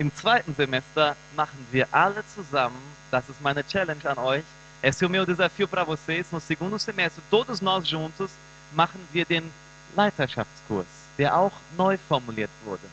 Im 0.00 0.12
zweiten 0.12 0.54
Semester 0.56 1.16
machen 1.36 1.66
wir 1.70 1.86
alle 1.92 2.24
zusammen, 2.34 2.80
das 3.12 3.28
ist 3.28 3.40
meine 3.40 3.62
Challenge 3.62 4.04
an 4.08 4.18
euch, 4.18 4.44
esse 4.82 5.04
é 5.04 5.06
o 5.06 5.10
meu 5.10 5.24
desafio 5.24 5.68
para 5.68 5.84
vocês, 5.84 6.26
no 6.32 6.40
segundo 6.40 6.78
semestre, 6.78 7.22
todos 7.30 7.60
nós 7.60 7.86
juntos, 7.86 8.30
machen 8.72 9.06
wir 9.12 9.26
den 9.26 9.52
Leiterschaftskurs, 9.94 10.86
der 11.18 11.36
auch 11.36 11.52
neu 11.76 11.98
formuliert 12.08 12.50
wurde. 12.64 12.88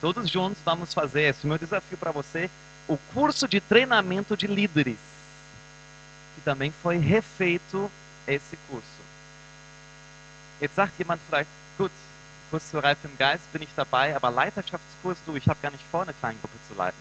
Todos 0.00 0.30
juntos 0.30 0.58
vamos 0.64 0.94
fazer, 0.94 1.22
esse 1.22 1.46
meu 1.46 1.58
desafio 1.58 1.98
para 1.98 2.10
você, 2.10 2.50
o 2.88 2.96
curso 3.12 3.46
de 3.46 3.60
treinamento 3.60 4.36
de 4.36 4.46
líderes, 4.46 4.98
que 6.34 6.40
também 6.40 6.72
foi 6.82 6.96
refeito 6.98 7.90
esse 8.26 8.56
curso. 8.68 9.00
Jetzt 10.60 10.74
sagt 10.74 10.96
jemand 10.98 11.20
vielleicht, 11.28 11.50
gut, 11.78 11.92
Kurs 12.50 12.68
zur 12.68 12.82
Reife 12.82 13.06
im 13.06 13.16
Geist 13.16 13.44
bin 13.52 13.62
ich 13.62 13.70
dabei, 13.76 14.14
aber 14.14 14.30
Leiterschaftskurs, 14.30 15.18
du, 15.24 15.36
ich 15.36 15.48
habe 15.48 15.58
gar 15.62 15.70
nicht 15.70 15.84
vor, 15.90 16.02
eine 16.02 16.14
zu 16.68 16.74
leiten. 16.76 16.98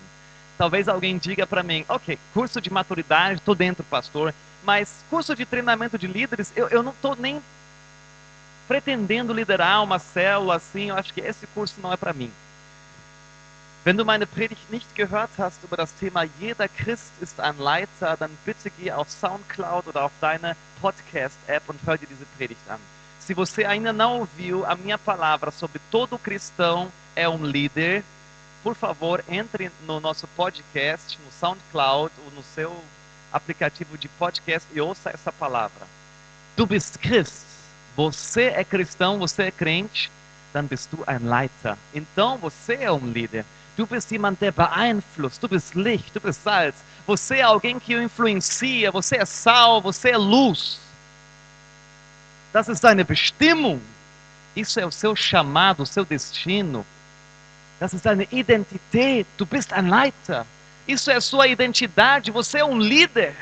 Talvez 0.57 0.87
alguém 0.87 1.17
diga 1.17 1.47
para 1.47 1.63
mim, 1.63 1.85
ok, 1.87 2.19
curso 2.33 2.61
de 2.61 2.69
maturidade, 2.69 3.39
estou 3.39 3.55
dentro, 3.55 3.83
pastor, 3.85 4.33
mas 4.63 4.89
curso 5.09 5.35
de 5.35 5.45
treinamento 5.45 5.97
de 5.97 6.05
líderes, 6.05 6.51
eu, 6.55 6.67
eu 6.67 6.83
não 6.83 6.91
estou 6.91 7.15
nem 7.15 7.41
pretendendo 8.67 9.33
liderar 9.33 9.83
uma 9.83 9.99
célula 9.99 10.57
assim, 10.57 10.89
eu 10.89 10.97
acho 10.97 11.13
que 11.13 11.21
esse 11.21 11.47
curso 11.47 11.75
não 11.81 11.91
é 11.91 11.97
para 11.97 12.13
mim. 12.13 12.31
Wenn 13.85 13.95
du 13.95 14.03
meine 14.03 14.27
Predigt 14.27 14.69
nicht 14.69 14.93
gehört 14.93 15.29
hast 15.37 15.63
über 15.63 15.77
das 15.77 15.95
Thema 15.95 16.23
Jeder 16.37 16.67
Christ 16.67 17.13
ist 17.21 17.39
ein 17.39 17.57
Leiter, 17.59 18.17
dann 18.17 18.29
bitte 18.43 18.69
geh 18.77 18.91
auf 18.91 19.09
SoundCloud 19.09 19.87
oder 19.87 20.03
auf 20.03 20.11
deine 20.19 20.57
Podcast-App 20.81 21.63
und 21.67 21.79
hör 21.85 21.97
dir 21.97 22.07
diese 22.07 22.25
Predigt 22.37 22.59
an. 22.69 22.79
Se 23.19 23.33
você 23.33 23.63
ainda 23.63 23.93
não 23.93 24.19
ouviu 24.19 24.65
a 24.65 24.75
minha 24.75 24.97
palavra 24.97 25.49
sobre 25.51 25.79
todo 25.89 26.17
cristão 26.17 26.91
é 27.15 27.29
um 27.29 27.45
líder, 27.45 28.03
por 28.63 28.75
favor, 28.75 29.23
entre 29.29 29.71
no 29.85 30.01
nosso 30.01 30.27
podcast, 30.35 31.17
no 31.23 31.31
SoundCloud 31.31 32.11
ou 32.25 32.31
no 32.31 32.43
seu 32.43 32.75
aplicativo 33.31 33.97
de 33.97 34.09
podcast 34.09 34.67
e 34.73 34.81
ouça 34.81 35.09
essa 35.09 35.31
palavra. 35.31 35.87
Du 36.57 36.65
bist 36.65 36.97
Christ. 36.97 37.45
Você 37.95 38.47
é 38.47 38.63
cristão, 38.65 39.17
você 39.17 39.43
é 39.43 39.51
crente, 39.51 40.11
dann 40.53 40.67
bist 40.67 40.89
du 40.91 41.01
ein 41.07 41.19
Leiter. 41.19 41.77
Então 41.93 42.37
você 42.37 42.73
é 42.75 42.91
um 42.91 43.09
líder. 43.09 43.45
Du 43.79 43.87
bist 43.87 44.11
jemand, 44.11 44.41
der 44.41 44.51
beeinflusst. 44.51 45.41
Du 45.41 45.47
bist 45.47 45.73
Licht, 45.73 46.13
du 46.13 46.19
bist 46.19 46.43
Salz. 46.43 46.75
Você 47.07 47.37
é 47.37 47.43
alguém 47.43 47.79
que 47.79 47.93
influencia. 47.93 48.91
Você 48.91 49.15
é 49.15 49.23
sal, 49.23 49.81
você 49.81 50.09
é 50.09 50.17
luz. 50.17 50.81
Das 52.51 52.67
ist 52.67 52.83
deine 52.83 53.05
Bestimmung. 53.05 53.79
Isso 54.53 54.81
é 54.81 54.85
o 54.85 54.91
seu 54.91 55.15
chamado, 55.15 55.83
o 55.83 55.85
seu 55.85 56.03
destino. 56.03 56.85
Das 57.79 57.93
ist 57.93 58.03
deine 58.03 58.27
Identität. 58.33 59.25
Du 59.37 59.45
bist 59.45 59.71
ein 59.71 59.89
Leiter. 59.89 60.45
Isso 60.85 61.09
é 61.09 61.15
a 61.15 61.21
sua 61.21 61.47
identidade. 61.47 62.31
Você 62.31 62.57
é 62.57 62.65
um 62.65 62.77
líder. 62.77 63.33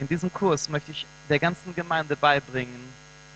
In 0.00 0.06
diesem 0.06 0.30
Kurs 0.30 0.66
möchte 0.66 0.92
ich 0.92 1.06
der 1.28 1.38
ganzen 1.38 1.74
Gemeinde 1.74 2.16
beibringen, 2.16 2.88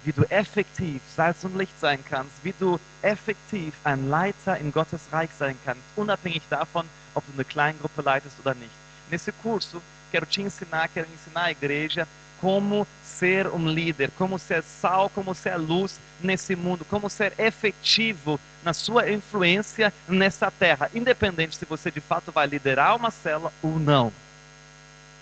wie 0.05 0.12
du 0.12 0.22
effektiv 0.30 1.01
Salz 1.14 1.44
und 1.44 1.57
Licht 1.57 1.78
sein 1.80 2.03
kannst, 2.09 2.32
wie 2.42 2.55
du 2.59 2.78
effektiv 3.03 3.74
ein 3.84 4.09
Leiter 4.09 4.57
in 4.59 4.72
Gottes 4.72 5.01
Reich 5.12 5.30
sein 5.38 5.57
kannst, 5.64 5.82
unabhängig 5.96 6.42
davon, 6.48 6.86
ob 7.14 7.24
du 7.26 7.32
eine 7.34 7.44
Kleingruppe 7.44 8.03
leitest 8.03 8.38
oder 8.40 8.55
nicht. 8.55 8.70
Nesse 9.11 9.32
curso, 9.32 9.82
quero 10.11 10.26
te 10.26 10.42
ensinar, 10.42 10.88
quero 10.88 11.07
ensinar 11.12 11.44
a 11.46 11.51
igreja 11.51 12.07
como 12.40 12.86
ser 13.03 13.53
um 13.53 13.68
líder, 13.68 14.11
como 14.16 14.38
ser 14.38 14.62
sal, 14.62 15.11
como 15.11 15.34
ser 15.34 15.59
luz 15.59 15.98
nesse 16.22 16.57
mundo, 16.57 16.84
como 16.88 17.11
ser 17.11 17.34
efetivo 17.38 18.40
na 18.64 18.72
sua 18.72 19.11
influência 19.11 19.92
nessa 20.09 20.51
terra, 20.51 20.90
independente 20.94 21.57
se 21.57 21.64
você 21.64 21.90
de 21.90 22.01
fato 22.01 22.32
vai 22.32 22.46
liderar 22.46 22.96
uma 22.96 23.11
célula 23.11 23.53
ou 23.62 23.78
não. 23.78 24.12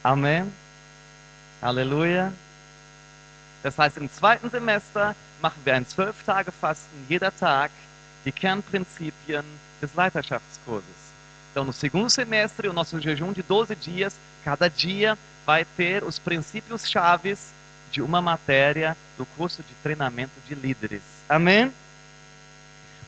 Amém? 0.02 0.50
Aleluia. 1.60 2.32
Das 3.62 3.78
heißt, 3.78 3.96
im 3.96 4.10
zweiten 4.12 4.50
Semester 4.50 5.14
machen 5.40 5.60
wir 5.64 5.74
ein 5.74 5.86
zwölf 5.86 6.22
Tage 6.24 6.52
Fasten, 6.52 7.06
jeder 7.08 7.34
Tag, 7.36 7.70
die 8.24 8.32
Kernprinzipien 8.32 9.44
des 9.80 9.94
Leiterschaftskurses. 9.94 10.88
Então, 11.50 11.64
no 11.64 11.72
segundo 11.72 12.08
semestre, 12.08 12.68
o 12.68 12.72
nosso 12.72 12.98
jejum 12.98 13.32
de 13.32 13.42
12 13.42 13.74
dias, 13.76 14.14
cada 14.44 14.68
dia 14.68 15.16
vai 15.44 15.64
ter 15.76 16.04
os 16.04 16.18
princípios 16.18 16.88
chaves 16.88 17.52
de 17.90 18.02
uma 18.02 18.20
matéria 18.20 18.96
do 19.16 19.24
curso 19.24 19.62
de 19.62 19.74
treinamento 19.82 20.34
de 20.46 20.54
líderes. 20.54 21.02
Amém? 21.28 21.72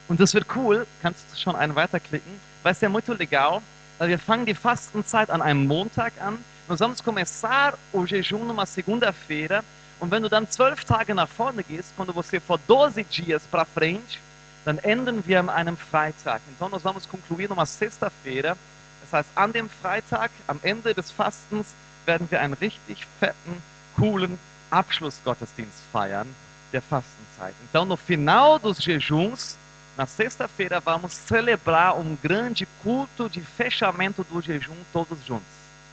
Und 0.08 0.18
das 0.18 0.34
wird 0.34 0.46
cool, 0.56 0.86
kannst 1.02 1.24
du 1.30 1.38
schon 1.38 1.54
einen 1.54 1.74
weiterklicken, 1.74 2.40
vai 2.62 2.74
ser 2.74 2.88
muito 2.88 3.12
legal, 3.14 3.62
weil 3.98 4.08
wir 4.08 4.18
fangen 4.18 4.46
die 4.46 4.54
Fastenzeit 4.54 5.30
an 5.30 5.42
einem 5.42 5.66
Montag 5.66 6.12
an, 6.20 6.42
nós 6.68 6.80
vamos 6.80 7.00
começar 7.00 7.78
o 7.92 8.04
jejum 8.04 8.44
numa 8.44 8.66
segunda-feira, 8.66 9.64
und 10.00 10.10
wenn 10.10 10.22
du 10.22 10.28
dann 10.28 10.50
zwölf 10.50 10.84
Tage 10.84 11.14
nach 11.14 11.28
vorne 11.28 11.62
gehst, 11.62 11.92
quando 11.96 12.12
você 12.12 12.40
for 12.40 12.58
12 12.66 13.04
dias 13.04 13.42
para 13.50 13.64
frente, 13.66 14.18
dann 14.64 14.78
enden 14.78 15.26
wir 15.26 15.38
an 15.38 15.50
einem 15.50 15.76
Freitag. 15.76 16.40
Então 16.48 16.68
nós 16.68 16.82
vamos 16.82 17.06
concluir 17.06 17.48
numa 17.48 17.66
sexta-feira. 17.66 18.56
Das 19.02 19.12
heißt, 19.12 19.28
an 19.34 19.52
dem 19.52 19.68
Freitag, 19.68 20.30
am 20.46 20.58
Ende 20.62 20.94
des 20.94 21.10
Fastens, 21.10 21.66
werden 22.06 22.30
wir 22.30 22.40
einen 22.40 22.54
richtig 22.54 23.06
fetten, 23.18 23.62
coolen 23.96 24.38
Abschlussgottesdienst 24.70 25.82
feiern 25.92 26.34
der 26.72 26.82
Fastenzeit. 26.82 27.54
Então, 27.68 27.84
no 27.84 27.96
final 27.96 28.58
dos 28.58 28.78
jejuns, 28.78 29.56
na 29.96 30.06
sexta-feira, 30.06 30.80
vamos 30.80 31.12
celebrar 31.12 31.98
um 31.98 32.16
grande 32.22 32.66
culto 32.82 33.28
de 33.28 33.40
fechamento 33.40 34.24
do 34.24 34.40
jejum 34.40 34.76
todos 34.92 35.18
juntos. 35.26 35.44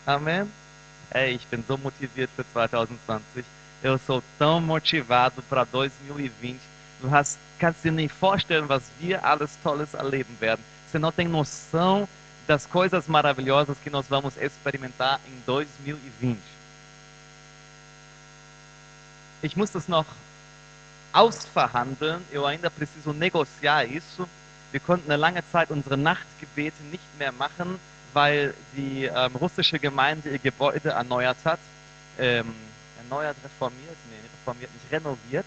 Amém? 0.05 0.47
Hey, 1.11 1.35
ich 1.35 1.47
bin 1.47 1.63
so 1.67 1.77
motiviert 1.77 2.29
für 2.35 2.45
2020. 2.53 3.43
Eu 3.83 3.97
sou 3.99 4.23
tão 4.39 4.59
motivado 4.59 5.41
para 5.43 5.63
2020. 5.63 6.59
Du 7.01 7.09
hast, 7.09 7.37
kannst 7.59 7.83
dir 7.83 7.91
nicht 7.91 8.13
vorstellen, 8.13 8.67
werden. 8.67 10.63
Você 10.87 10.97
não 10.97 11.11
tem 11.11 11.27
noção 11.27 12.07
das 12.47 12.65
coisas 12.65 13.07
maravilhosas 13.07 13.77
que 13.77 13.89
nós 13.89 14.07
vamos 14.07 14.35
experimentar 14.37 15.19
em 15.27 15.39
2020. 15.45 16.39
Ich 19.43 19.55
muss 19.55 19.69
das 19.69 19.87
noch 19.87 20.07
ausverhandeln. 21.13 22.21
Eu 22.31 22.47
ainda 22.47 22.71
preciso 22.71 23.13
negociar 23.13 23.85
isso. 23.85 24.27
Wir 24.71 24.79
konnten 24.79 25.11
eine 25.11 25.17
lange 25.17 25.43
Zeit 25.51 25.69
unsere 25.69 25.97
Nachtgebete 25.97 26.81
nicht 26.91 27.03
mehr 27.17 27.31
machen, 27.31 27.79
weil 28.13 28.53
die 28.73 29.05
ähm, 29.05 29.35
russische 29.35 29.79
Gemeinde 29.79 30.29
ihr 30.29 30.39
Gebäude 30.39 30.89
erneuert 30.89 31.37
hat. 31.45 31.59
Ähm, 32.17 32.53
erneuert, 33.07 33.37
reformiert? 33.41 33.97
Nee, 34.11 34.67
renoviert. 34.89 35.45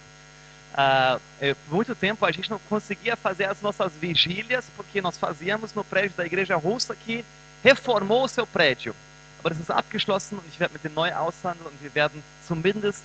Muito 1.69 1.95
tempo 1.95 2.25
a 2.25 2.31
gente 2.31 2.49
não 2.49 2.59
conseguia 2.69 3.15
fazer 3.15 3.45
as 3.45 3.61
nossas 3.61 3.93
vigílias 3.93 4.65
porque 4.75 5.01
nós 5.01 5.17
fazíamos 5.17 5.73
no 5.73 5.83
prédio 5.83 6.15
da 6.17 6.25
igreja 6.25 6.55
russa 6.55 6.95
que 6.95 7.23
reformou 7.63 8.23
o 8.23 8.27
seu 8.27 8.47
prédio. 8.47 8.95
Aber 9.39 9.49
das 9.49 9.59
ist 9.59 9.71
abgeschlossen 9.71 10.37
und 10.37 10.47
ich 10.47 10.59
werde 10.59 10.73
mit 10.73 10.83
dem 10.83 10.93
neu 10.93 11.11
aushandeln 11.11 11.65
und 11.65 11.81
wir 11.81 11.93
werden 11.95 12.23
zumindest 12.47 13.03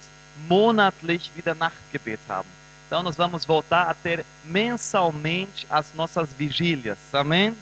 monatlich 0.49 1.31
wieder 1.35 1.55
Nachtgebet 1.55 2.21
haben. 2.29 2.49
Então 2.87 3.03
nós 3.03 3.17
vamos 3.17 3.47
voltar 3.47 3.89
a 3.89 3.95
ter 3.95 4.25
mensalmente 4.45 5.67
as 5.71 5.95
nossas 5.95 6.29
vigílias. 6.35 6.99
Amém? 7.13 7.57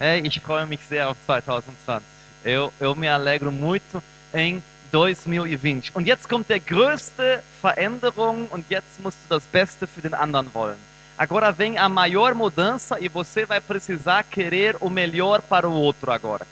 É, 0.00 0.18
ich 0.18 0.40
freue 0.40 0.66
mich 0.66 0.80
sehr 0.88 1.08
auf 1.08 1.16
2020. 1.26 2.17
Eu, 2.44 2.72
eu 2.80 2.94
me 2.94 3.08
alegro 3.08 3.50
muito 3.50 4.02
em 4.32 4.62
2020. 4.90 5.94
Und 5.94 6.06
jetzt 6.06 6.28
kommt 6.28 6.48
der 6.48 6.60
größte 6.60 7.42
Veränderung 7.60 8.48
und 8.50 8.64
jetzt 8.70 9.00
musst 9.00 9.18
du 9.24 9.34
das 9.34 9.44
Beste 9.44 9.86
für 9.86 10.00
den 10.00 10.14
anderen 10.14 10.52
wollen. 10.54 10.78
Agora 11.18 11.50
vem 11.50 11.76
a 11.76 11.88
maior 11.88 12.32
mudança 12.34 13.00
e 13.00 13.08
você 13.08 13.44
vai 13.44 13.60
precisar 13.60 14.22
querer 14.22 14.76
o 14.80 14.88
melhor 14.88 15.42
para 15.42 15.68
o 15.68 15.72
outro 15.72 16.12
agora. 16.12 16.46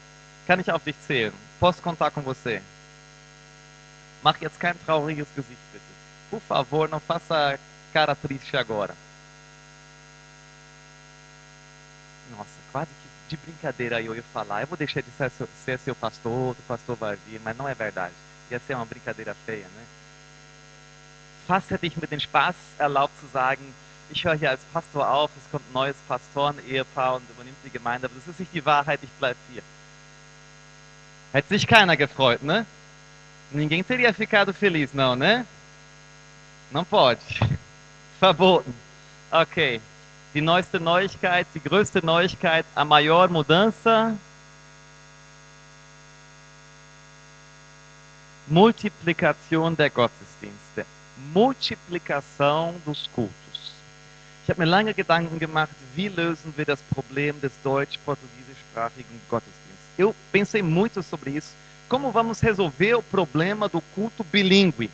Kann 0.47 0.61
ich 0.61 0.71
auf 0.71 0.83
dich 0.85 0.97
zählen? 1.07 1.33
Posso 1.61 1.81
contar 1.81 2.11
com 2.11 2.21
você? 2.21 2.61
Mach 4.23 4.41
jetzt 4.41 4.59
kein 4.59 4.75
trauriges 4.85 5.29
Gesicht, 5.37 5.61
bitte. 5.73 5.85
Por 6.31 6.41
favor, 6.41 6.89
não 6.89 6.99
faça 6.99 7.59
cara 7.93 8.17
triste 8.17 8.57
agora. 8.57 8.93
Nossa, 12.37 12.59
quase 12.73 12.91
que 12.91 13.06
de 13.29 13.37
brincadeira 13.37 14.01
eu 14.01 14.15
ia 14.15 14.23
falar. 14.33 14.63
Eu 14.63 14.67
vou 14.67 14.77
deixar 14.77 15.03
de 15.03 15.11
ser 15.17 15.31
seu, 15.31 15.49
ser 15.65 15.79
seu 15.79 15.95
pastor, 15.95 16.53
o 16.53 16.63
pastor 16.69 16.97
vai 16.97 17.17
vir, 17.27 17.41
mas 17.43 17.57
não 17.57 17.69
é 17.69 17.75
verdade. 17.75 18.15
Ia 18.51 18.61
ser 18.61 18.75
uma 18.75 18.87
brincadeira 18.87 19.35
feia, 19.45 19.67
né? 19.67 19.85
Fast 21.47 21.71
hätte 21.71 21.87
ich 21.87 21.97
mit 21.97 22.11
dem 22.11 22.19
Spaß 22.19 22.57
erlaubt 22.79 23.15
zu 23.21 23.27
sagen, 23.33 23.63
ich 24.11 24.25
höre 24.25 24.35
hier 24.35 24.51
als 24.51 24.61
Pastor 24.73 25.09
auf, 25.09 25.31
es 25.37 25.51
kommt 25.51 25.65
ein 25.69 25.73
neues 25.73 25.97
Pastoren-Ehepaar 26.09 27.17
und 27.17 27.31
übernimmt 27.31 27.57
die 27.65 27.71
Gemeinde, 27.71 28.07
aber 28.07 28.15
das 28.17 28.27
ist 28.27 28.41
nicht 28.41 28.53
die 28.53 28.65
Wahrheit, 28.65 29.01
ich 29.03 29.11
bleibe 29.11 29.39
hier. 29.53 29.63
Hätte 31.33 31.49
sich 31.49 31.67
keiner 31.67 31.97
gefreut, 31.97 32.43
né? 32.43 32.67
Ninguém 33.51 33.83
teria 33.85 34.13
ficado 34.13 34.53
feliz, 34.53 34.93
não, 34.93 35.15
né? 35.15 35.47
Não 36.71 36.85
pode. 36.85 37.21
Verboten. 38.21 38.75
Ok. 39.31 39.81
Die 40.37 40.43
neueste 40.43 40.79
Neuigkeit, 40.79 41.47
die 41.55 41.61
größte 41.61 42.05
Neuigkeit, 42.05 42.67
a 42.75 42.85
maior 42.85 43.27
mudança. 43.31 44.15
Multiplikação 48.47 49.73
der 49.73 49.89
Gottesdienste. 49.89 50.85
Multiplikação 51.33 52.75
dos 52.85 53.09
cultos. 53.15 53.73
Ich 54.45 54.51
habe 54.51 54.61
mir 54.61 54.67
lange 54.67 54.93
Gedanken 54.93 55.39
gemacht, 55.39 55.73
wie 55.95 56.09
lösen 56.09 56.53
wir 56.55 56.67
das 56.67 56.83
Problem 56.83 57.41
des 57.41 57.53
deutsch-portugiesischsprachigen 57.65 59.19
Gottesdienstes. 59.31 59.87
Eu 59.97 60.15
pensei 60.33 60.61
muito 60.61 61.03
sobre 61.03 61.31
isso. 61.31 61.55
Como 61.89 62.13
vamos 62.13 62.43
resolver 62.43 62.97
o 62.97 63.03
problema 63.03 63.71
do 63.71 63.81
culto 63.95 64.23
bilíngue? 64.23 64.91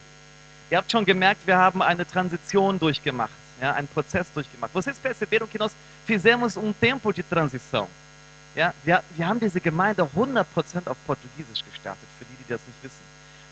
Ihr 0.70 0.78
habt 0.78 0.92
schon 0.92 1.04
gemerkt, 1.04 1.44
wir 1.48 1.58
haben 1.58 1.82
eine 1.82 2.06
Transition 2.06 2.78
durchgemacht, 2.78 3.41
ja, 3.62 3.74
einen 3.74 3.86
Prozess 3.86 4.26
durchgemacht. 4.34 4.74
Vocês 4.74 4.98
perceberam 4.98 5.46
que 5.46 5.56
nós 5.56 5.72
fizemos 6.04 6.56
um 6.56 6.72
tempo 6.72 7.12
de 7.12 7.22
transição. 7.22 7.88
Ja, 8.56 8.74
wir, 8.84 9.02
wir 9.14 9.26
haben 9.26 9.38
diese 9.38 9.60
Gemeinde 9.60 10.02
100% 10.02 10.44
auf 10.86 10.98
Portugiesisch 11.06 11.64
gestartet, 11.64 12.08
für 12.18 12.24
die, 12.24 12.34
die 12.34 12.48
das 12.48 12.60
nicht 12.66 12.82
wissen. 12.82 13.00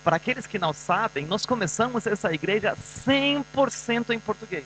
Para 0.03 0.17
aqueles 0.17 0.47
que 0.49 0.59
não 0.59 0.73
sabem, 0.73 1.27
nós 1.27 1.47
começamos 1.47 2.07
essa 2.07 2.33
igreja 2.33 2.77
100% 3.07 4.11
em 4.11 4.19
português. 4.19 4.65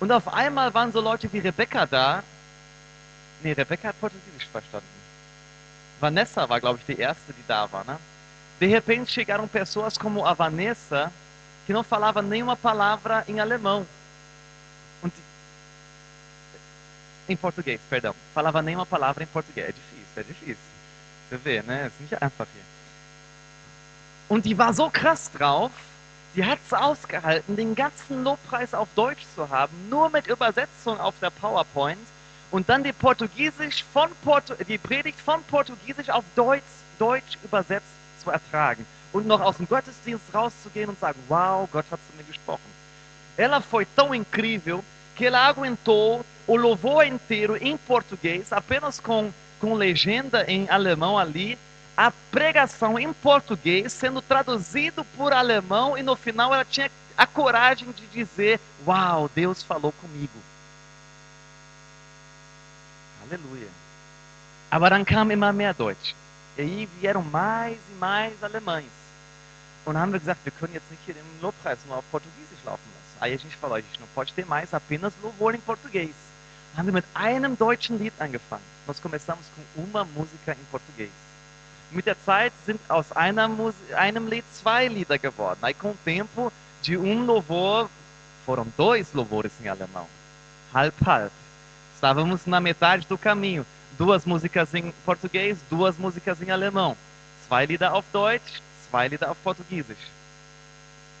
Und 0.00 0.12
auf 0.12 0.28
einmal 0.28 0.74
waren 0.74 0.92
so 0.92 1.00
Leute 1.00 1.32
wie 1.32 1.38
Rebecca 1.38 1.86
da. 1.86 2.22
Nee, 3.42 3.52
Rebecca 3.52 3.88
hat 3.88 3.96
Portugiesisch 4.00 4.48
verstanden. 4.52 4.84
Vanessa 5.98 6.46
war, 6.46 6.60
glaube 6.60 6.78
ich, 6.78 6.84
die 6.84 7.00
erste, 7.00 7.32
die 7.32 7.44
da 7.48 7.70
war, 7.72 7.84
né? 7.84 7.96
De 8.60 8.66
repente 8.66 9.10
chegaram 9.10 9.48
pessoas 9.48 9.96
como 9.96 10.26
a 10.26 10.34
Vanessa, 10.34 11.10
que 11.66 11.72
não 11.72 11.82
falava 11.82 12.20
nenhuma 12.20 12.56
palavra 12.56 13.24
em 13.26 13.40
alemão. 13.40 13.86
Em 17.28 17.36
português, 17.36 17.80
perdão. 17.88 18.14
Falava 18.34 18.62
nenhuma 18.62 18.86
palavra 18.86 19.22
em 19.22 19.26
português. 19.26 19.68
É 19.68 19.72
difícil, 19.72 20.06
é 20.16 20.22
difícil. 20.22 20.74
Você 21.28 21.36
vê, 21.36 21.62
né? 21.62 21.86
Ist 21.86 22.00
nicht 22.00 22.22
einfach 22.22 22.46
hier. 22.52 22.64
Und 24.28 24.44
die 24.44 24.56
war 24.56 24.72
so 24.72 24.90
krass 24.90 25.30
drauf, 25.30 25.70
die 26.34 26.44
hat 26.44 26.58
es 26.66 26.72
ausgehalten, 26.72 27.56
den 27.56 27.74
ganzen 27.74 28.24
Lobpreis 28.24 28.74
auf 28.74 28.88
Deutsch 28.94 29.24
zu 29.34 29.48
haben, 29.50 29.88
nur 29.88 30.10
mit 30.10 30.26
Übersetzung 30.26 30.98
auf 30.98 31.14
der 31.20 31.30
PowerPoint 31.30 31.98
und 32.50 32.68
dann 32.68 32.82
die 32.82 32.92
Portugiesisch 32.92 33.84
von 33.92 34.10
Portu 34.22 34.54
die 34.66 34.78
Predigt 34.78 35.20
von 35.20 35.42
Portugiesisch 35.44 36.08
auf 36.08 36.24
Deutsch, 36.34 36.62
Deutsch 36.98 37.38
übersetzt 37.42 37.86
zu 38.22 38.30
ertragen 38.30 38.86
und 39.12 39.26
noch 39.26 39.40
aus 39.40 39.58
dem 39.58 39.68
Gottesdienst 39.68 40.24
rauszugehen 40.32 40.88
und 40.88 40.98
sagen, 40.98 41.20
wow, 41.28 41.68
Gott 41.70 41.84
hat 41.90 42.00
zu 42.10 42.16
mir 42.16 42.24
gesprochen. 42.24 42.74
Ela 43.36 43.60
foi 43.60 43.84
tão 43.84 44.14
incrível 44.14 44.84
que 45.16 45.26
ela 45.26 45.46
aguentou 45.48 46.24
o 46.46 46.56
louvor 46.56 47.06
inteiro 47.06 47.56
em 47.56 47.76
português, 47.76 48.52
apenas 48.52 49.00
com, 49.00 49.32
com 49.60 49.74
legenda 49.74 50.44
em 50.50 50.68
alemão 50.68 51.18
ali, 51.18 51.58
a 51.96 52.10
pregação 52.30 52.98
em 52.98 53.12
português 53.12 53.92
sendo 53.92 54.20
traduzido 54.20 55.04
por 55.16 55.32
alemão 55.32 55.96
e 55.96 56.02
no 56.02 56.16
final 56.16 56.52
ela 56.52 56.64
tinha 56.64 56.90
a 57.16 57.26
coragem 57.26 57.90
de 57.92 58.06
dizer: 58.08 58.60
Uau, 58.86 59.30
Deus 59.34 59.62
falou 59.62 59.92
comigo. 59.92 60.38
Aleluia. 63.22 63.68
Aber 64.70 64.90
dann 64.90 65.04
kam 65.04 65.30
immer 65.30 65.52
mehr 65.52 65.72
Deutsch. 65.72 66.14
E 66.58 66.62
aí 66.62 66.88
vieram 67.00 67.22
mais 67.22 67.78
e 67.90 67.94
mais 67.94 68.42
alemães. 68.42 68.90
Und 69.84 69.96
haben 69.96 70.12
wir 70.12 70.18
gesagt, 70.18 70.40
wir 70.44 70.52
können 70.52 70.74
jetzt 70.74 70.90
nicht 70.90 71.02
hier 71.04 71.14
den 71.14 71.22
Lobpreis 71.40 71.78
nur 71.86 71.98
auf 71.98 72.04
Portugiesisch 72.10 72.64
laufen 72.64 72.82
lassen. 72.94 73.16
Aí 73.20 73.34
a 73.34 73.36
gente 73.36 73.54
falou, 73.56 73.76
a 73.76 73.80
gente 73.80 74.00
não 74.00 74.06
pode 74.08 74.32
ter 74.32 74.46
mais 74.46 74.74
apenas 74.74 75.12
louvor 75.22 75.54
em 75.54 75.60
português. 75.60 76.10
Haben 76.76 76.86
wir 76.86 76.92
mit 76.94 77.04
einem 77.14 77.56
deutschen 77.56 77.98
Lied 77.98 78.12
angefangen. 78.18 78.64
Nós 78.86 79.00
começamos 79.00 79.44
com 79.54 79.82
uma 79.82 80.04
música 80.04 80.52
em 80.52 80.64
português. 80.70 81.10
Mit 81.92 82.06
der 82.06 82.16
Zeit 82.24 82.52
sind 82.66 82.80
aus 82.88 83.12
einem 83.12 84.28
Lied 84.28 84.44
zwei 84.52 84.88
Lieder 84.88 85.18
geworden. 85.18 85.58
Aí 85.62 85.74
com 85.74 85.90
o 85.90 85.96
tempo, 86.04 86.52
de 86.82 86.96
um 86.96 87.24
louvor, 87.24 87.88
foram 88.44 88.66
dois 88.76 89.12
louvores 89.12 89.52
em 89.62 89.68
alemão. 89.68 90.06
Halb, 90.72 90.94
halb. 91.06 91.30
Estávamos 91.94 92.44
na 92.46 92.60
metade 92.60 93.06
do 93.06 93.16
caminho. 93.16 93.64
Duas 93.96 94.26
músicas 94.26 94.74
em 94.74 94.92
português, 95.04 95.58
duas 95.70 95.96
músicas 95.96 96.42
em 96.42 96.50
alemão. 96.50 96.96
Zwei 97.46 97.66
Lieder 97.66 97.92
auf 97.92 98.04
Deutsch, 98.12 98.60
zwei 98.90 99.06
Lieder 99.06 99.30
auf 99.30 99.38
Portugiesisch. 99.44 100.10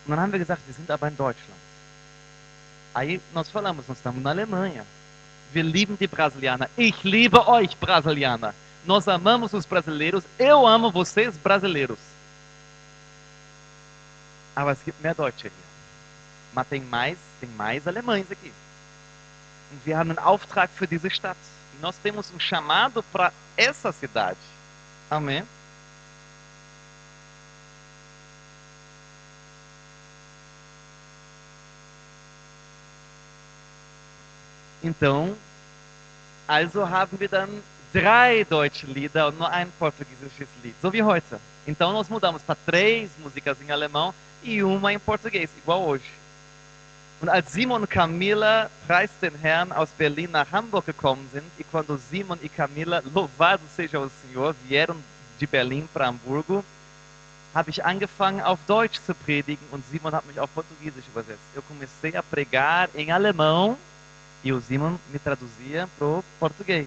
Und 0.04 0.10
dann 0.10 0.20
haben 0.20 0.32
wir 0.32 0.38
gesagt, 0.38 0.62
wir 0.66 0.74
sind 0.74 0.90
aber 0.90 1.08
in 1.08 1.16
Deutschland. 1.16 1.60
Aí 2.92 3.20
nós 3.32 3.48
falamos, 3.48 3.86
nós 3.88 3.96
estamos 3.96 4.22
na 4.22 4.30
Alemanha. 4.30 4.84
Wir 5.54 5.62
lieben 5.62 5.96
die 5.96 6.08
Brasilianer. 6.08 6.68
Ich 6.76 7.04
liebe 7.04 7.46
euch, 7.46 7.76
Brasilianer. 7.76 8.52
Nós 8.84 9.06
amamos 9.06 9.52
os 9.52 9.64
brasileiros. 9.64 10.24
Eu 10.36 10.66
amo 10.66 10.90
vocês, 10.90 11.36
brasileiros. 11.38 11.98
Aber 14.56 14.72
es 14.72 14.84
gibt 14.84 15.00
mehr 15.00 15.14
Deutsche 15.14 15.42
hier. 15.42 15.52
Mas 16.52 16.66
tem 16.66 16.80
mais, 16.80 17.16
tem 17.40 17.48
mais 17.50 17.86
alemães 17.86 18.28
aqui. 18.30 18.52
Und 19.70 19.86
wir 19.86 19.96
haben 19.96 20.10
einen 20.10 20.18
Auftrag 20.18 20.70
für 20.74 20.88
diese 20.88 21.08
Stadt. 21.08 21.38
Nós 21.80 21.96
temos 21.98 22.32
um 22.34 22.40
chamado 22.40 23.02
para 23.12 23.32
essa 23.56 23.92
cidade. 23.92 24.38
Amém? 25.08 25.44
Então, 34.82 35.36
also 36.46 36.88
haben 36.88 37.18
wir 37.18 37.28
dann 37.28 37.48
drei 37.92 38.44
deutsche 38.44 38.86
Lieder 38.86 39.28
und 39.28 39.38
nur 39.38 39.48
ein 39.50 39.70
portugiesisches 39.78 40.48
Lied, 40.62 40.74
so 40.82 40.92
wie 40.92 41.02
heute. 41.02 41.38
Então 41.66 41.92
nós 41.92 42.08
mudamos 42.08 42.42
para 42.42 42.56
três 42.66 43.10
músicas 43.22 43.56
em 43.62 43.70
alemão 43.70 44.12
e 44.42 44.62
uma 44.62 44.92
em 44.92 44.98
português, 44.98 45.48
igual 45.58 45.82
hoje. 45.82 46.04
Und 47.20 47.28
als 47.30 47.52
Simon 47.52 47.80
und 47.82 47.86
Camila, 47.86 48.70
preis 48.86 49.10
den 49.22 49.34
Herrn, 49.40 49.72
aus 49.72 49.88
Berlin 49.96 50.30
nach 50.32 50.50
Hamburg 50.52 50.84
gekommen 50.84 51.26
sind, 51.32 51.44
e 51.58 51.64
quando 51.64 51.96
Simon 52.10 52.38
e 52.42 52.48
Camila, 52.48 53.02
louvado 53.14 53.62
seja 53.74 53.98
o 53.98 54.10
Senhor, 54.20 54.54
vieram 54.66 54.96
de 55.38 55.46
Berlim 55.46 55.86
para 55.86 56.08
Hamburgo, 56.08 56.64
habe 57.54 57.70
ich 57.70 57.84
angefangen 57.84 58.42
auf 58.42 58.58
Deutsch 58.66 59.00
zu 59.06 59.14
predigen 59.14 59.64
und 59.70 59.84
Simon 59.90 60.12
hat 60.12 60.26
mich 60.26 60.38
auf 60.40 60.52
Portugiesisch 60.52 61.06
übersetzt. 61.06 61.40
Eu 61.54 61.62
comecei 61.62 62.14
a 62.16 62.22
pregar 62.22 62.90
em 62.94 63.12
alemão 63.12 63.78
e 64.44 64.52
o 64.52 64.60
Simon 64.60 64.98
me 65.10 65.18
traduzia 65.18 65.88
pro 65.98 66.22
português. 66.38 66.86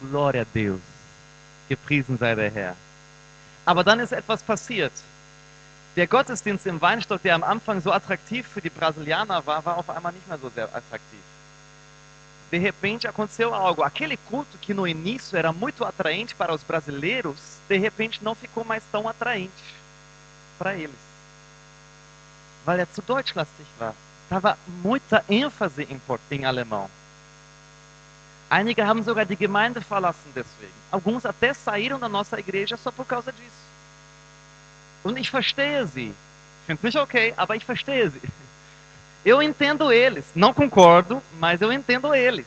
Glória 0.00 0.42
a 0.42 0.44
Deus. 0.44 0.80
Gepriesen 1.68 2.18
sei 2.18 2.34
der 2.34 2.50
Herr. 2.50 2.76
Aber 3.64 3.82
dann 3.82 4.00
ist 4.00 4.12
etwas 4.12 4.42
passiert. 4.42 4.92
Der 5.96 6.06
Gottesdienst 6.06 6.66
im 6.66 6.80
Weinstock, 6.80 7.22
der 7.22 7.34
am 7.34 7.42
Anfang 7.42 7.80
so 7.80 7.92
attraktiv 7.92 8.46
für 8.46 8.60
die 8.60 8.70
Brasilianer 8.70 9.44
war, 9.46 9.64
war 9.64 9.78
auf 9.78 9.88
einmal 9.88 10.12
nicht 10.12 10.28
mehr 10.28 10.38
so 10.38 10.50
sehr 10.50 10.64
attraktiv. 10.64 11.20
De 12.50 12.58
repente 12.58 13.08
aconteceu 13.08 13.54
algo. 13.54 13.82
Aquele 13.82 14.18
culto 14.18 14.58
que 14.58 14.74
no 14.74 14.86
início 14.86 15.38
era 15.38 15.52
muito 15.52 15.84
atraente 15.84 16.34
para 16.34 16.52
os 16.52 16.62
brasileiros, 16.62 17.38
de 17.68 17.78
repente 17.78 18.22
não 18.22 18.34
ficou 18.34 18.64
mais 18.64 18.82
tão 18.92 19.08
atraente 19.08 19.52
para 20.58 20.74
eles. 20.74 20.96
Weil 22.66 22.80
er 22.80 22.92
zu 22.92 23.00
deutschlastig 23.00 23.66
war. 23.78 23.94
Tava 24.32 24.56
muita 24.82 25.22
ênfase 25.28 25.86
em, 25.90 26.00
em 26.30 26.44
alemão. 26.46 26.88
Einige 28.48 28.80
haben 28.80 29.04
sogar 29.04 29.26
die 29.26 29.36
Gemeinde 29.36 29.82
verlassen 29.82 30.32
deswegen. 30.34 30.72
Alguns 30.90 31.26
até 31.26 31.52
saíram 31.52 31.98
da 31.98 32.08
nossa 32.08 32.40
igreja 32.40 32.78
só 32.78 32.90
por 32.90 33.04
causa 33.04 33.30
disso. 33.30 33.62
Und 35.04 35.18
ich 35.18 35.30
verstehe 35.30 35.84
sie. 35.86 36.14
Finde 36.66 36.80
nicht 36.82 36.98
okay, 36.98 37.34
aber 37.36 37.56
ich 37.56 37.64
verstehe 37.66 38.08
sie. 38.08 38.22
Eu 39.22 39.42
entendo 39.42 39.92
eles. 39.92 40.24
Não 40.34 40.54
concordo, 40.54 41.22
mas 41.38 41.60
eu 41.60 41.70
entendo 41.70 42.14
eles. 42.14 42.46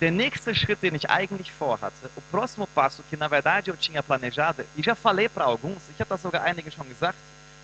Der 0.00 0.12
nächste 0.12 0.54
Schritt, 0.54 0.80
den 0.80 0.94
ich 0.94 1.10
eigentlich 1.10 1.50
vorhatte, 1.50 1.96
o 2.14 2.20
próximo 2.30 2.68
passo 2.68 3.02
que 3.10 3.16
na 3.16 3.26
verdade 3.26 3.68
eu 3.68 3.76
tinha 3.76 4.02
planejado, 4.02 4.64
e 4.76 4.82
já 4.82 4.94
falei 4.94 5.28
para 5.28 5.44
alguns, 5.44 5.82
ich 5.90 6.00
habe 6.00 6.08
das 6.08 6.22
sogar 6.22 6.44
einigen 6.44 6.70
schon 6.70 6.88
gesagt, 6.88 7.18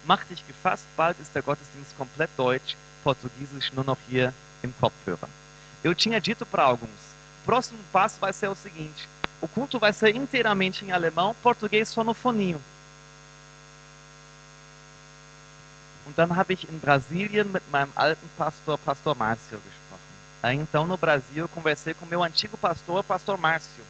mach 0.04 0.24
dich 0.24 0.44
gefasst, 0.46 0.84
bald 0.96 1.18
ist 1.18 1.34
der 1.34 1.42
Gottesdienst 1.42 1.96
komplett 1.96 2.30
deutsch, 2.36 2.76
Portugiesisch 3.02 3.72
nur 3.72 3.84
noch 3.84 3.98
hier 4.08 4.32
im 4.62 4.72
Kopfhörer. 4.80 5.28
Eu 5.82 5.94
tinha 5.94 6.20
dito 6.20 6.44
para 6.44 6.64
alguns, 6.64 6.90
o 7.42 7.44
próximo 7.44 7.78
passo 7.92 8.18
vai 8.20 8.32
ser 8.32 8.48
o 8.48 8.54
seguinte, 8.54 9.08
o 9.40 9.48
culto 9.48 9.78
vai 9.78 9.92
ser 9.92 10.14
inteiramente 10.16 10.84
em 10.84 10.92
alemão, 10.92 11.34
português 11.42 11.88
só 11.88 12.02
no 12.02 12.14
foninho. 12.14 12.60
Und 16.06 16.16
dann 16.16 16.34
habe 16.34 16.54
ich 16.54 16.64
in 16.64 16.78
Brasilien 16.80 17.52
mit 17.52 17.62
meinem 17.70 17.92
alten 17.94 18.28
Pastor, 18.38 18.78
Pastor 18.78 19.14
Márcio, 19.14 19.60
gesprochen. 19.60 20.58
Então, 20.60 20.86
no 20.86 20.96
Brasil, 20.96 21.44
eu 21.44 21.48
conversei 21.48 21.92
com 21.92 22.06
meu 22.06 22.22
antigo 22.22 22.56
pastor, 22.56 23.04
Pastor 23.04 23.36
Márcio. 23.36 23.84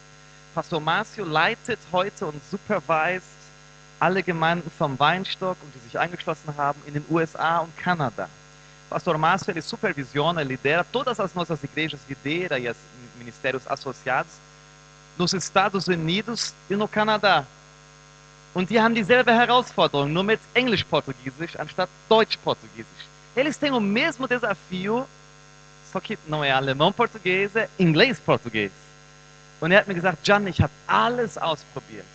Pastor 0.52 0.80
Márcio 0.80 1.24
leitet 1.24 1.78
heute 1.92 2.26
und 2.26 2.42
supervised 2.50 3.22
alle 4.00 4.22
Gemeinden 4.22 4.70
vom 4.70 4.98
Weinstock 4.98 5.56
und 5.62 5.74
die 5.74 5.78
sich 5.78 5.98
angeschlossen 5.98 6.56
haben 6.56 6.80
in 6.86 6.94
den 6.94 7.04
USA 7.08 7.58
und 7.58 7.76
Kanada. 7.76 8.28
Pastor 8.88 9.18
Márcio, 9.18 9.50
ele 9.50 9.60
supervisiona, 9.60 10.42
lidera 10.42 10.82
todas 10.84 11.20
as 11.20 11.34
nossas 11.34 11.62
igrejas, 11.62 12.00
lidera 12.08 12.58
e 12.58 12.68
os 12.68 12.76
ministérios 13.18 13.62
associados 13.66 14.32
nos 15.18 15.32
Estados 15.34 15.88
Unidos 15.88 16.54
e 16.70 16.76
no 16.76 16.88
Canadá. 16.88 17.44
Und 18.54 18.70
die 18.70 18.80
haben 18.80 18.94
dieselbe 18.94 19.32
Herausforderung, 19.32 20.12
nur 20.12 20.24
mit 20.24 20.40
Englisch-Portugiesisch 20.54 21.58
anstatt 21.58 21.90
Deutsch-Portugiesisch. 22.08 23.06
Eles 23.36 23.56
têm 23.56 23.72
o 23.72 23.80
mesmo 23.80 24.26
desafio, 24.26 25.06
só 25.92 26.00
que 26.00 26.18
não 26.26 26.42
é 26.42 26.50
alemão-português, 26.50 27.54
é 27.56 27.68
inglês-português. 27.78 28.72
Und 29.60 29.72
er 29.72 29.80
hat 29.80 29.88
mir 29.88 29.94
gesagt, 29.94 30.26
Jan, 30.26 30.46
ich 30.48 30.60
habe 30.60 30.72
alles 30.86 31.36
ausprobiert. 31.36 32.06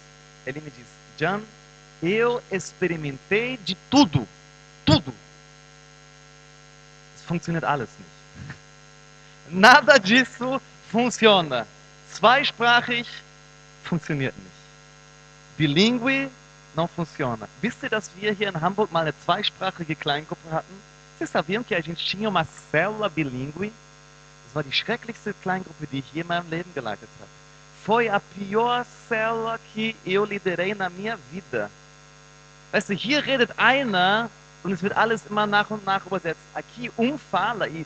Ele 0.46 0.62
me 0.62 0.72
disse, 0.72 0.90
Jan, 1.18 1.42
eu 2.02 2.42
experimentei 2.52 3.58
de 3.58 3.76
tudo, 3.90 4.28
tudo. 4.86 5.14
Funktioniert 7.28 7.64
alles 7.64 7.90
nicht. 7.98 8.10
Nada 9.50 9.98
disso 9.98 10.62
funciona. 10.92 11.66
Zweisprachig 12.12 13.08
funktioniert 13.84 14.36
nicht. 14.38 14.52
Bilingue 15.58 16.30
não 16.76 16.88
funciona. 16.88 17.48
Wisst 17.62 17.84
ihr, 17.84 17.90
dass 17.90 18.10
wir 18.16 18.32
hier 18.34 18.50
in 18.50 18.60
Hamburg 18.60 18.92
mal 18.92 19.02
eine 19.02 19.14
zweisprachige 19.26 19.96
Kleingruppe 19.96 20.52
hatten? 20.52 20.74
Vocês 21.18 21.30
sabiam 21.30 21.64
que 21.64 21.76
a 21.76 21.82
gente 21.82 22.04
tinha 22.06 22.28
uma 22.28 22.46
célula 22.72 23.10
bilíngue? 23.10 23.72
Das 24.46 24.56
war 24.56 24.64
die 24.64 24.72
schrecklichste 24.72 25.34
Kleingruppe, 25.42 25.88
die 25.88 26.00
ich 26.00 26.14
je 26.14 26.22
in 26.22 26.28
meinem 26.28 26.50
Leben 26.50 26.74
geleitet 26.74 27.10
habe. 27.20 27.30
Foi 27.86 28.10
a 28.10 28.20
pior 28.20 28.86
célula 29.10 29.60
que 29.74 29.96
eu 30.06 30.26
liderei 30.26 30.74
na 30.74 30.90
minha 30.90 31.18
vida. 31.32 31.70
Weißt 32.72 32.90
du, 32.90 32.94
hier 32.94 33.26
redet 33.26 33.60
einer 33.60 34.30
und 34.64 34.72
es 34.72 34.82
wird 34.82 34.96
alles 34.96 35.26
immer 35.30 35.46
nach 35.46 35.70
und 35.70 35.86
nach 35.86 36.06
übersetzt. 36.06 36.40
Aqui 36.54 36.92
um 36.98 37.20
fala 37.20 37.68
e, 37.68 37.86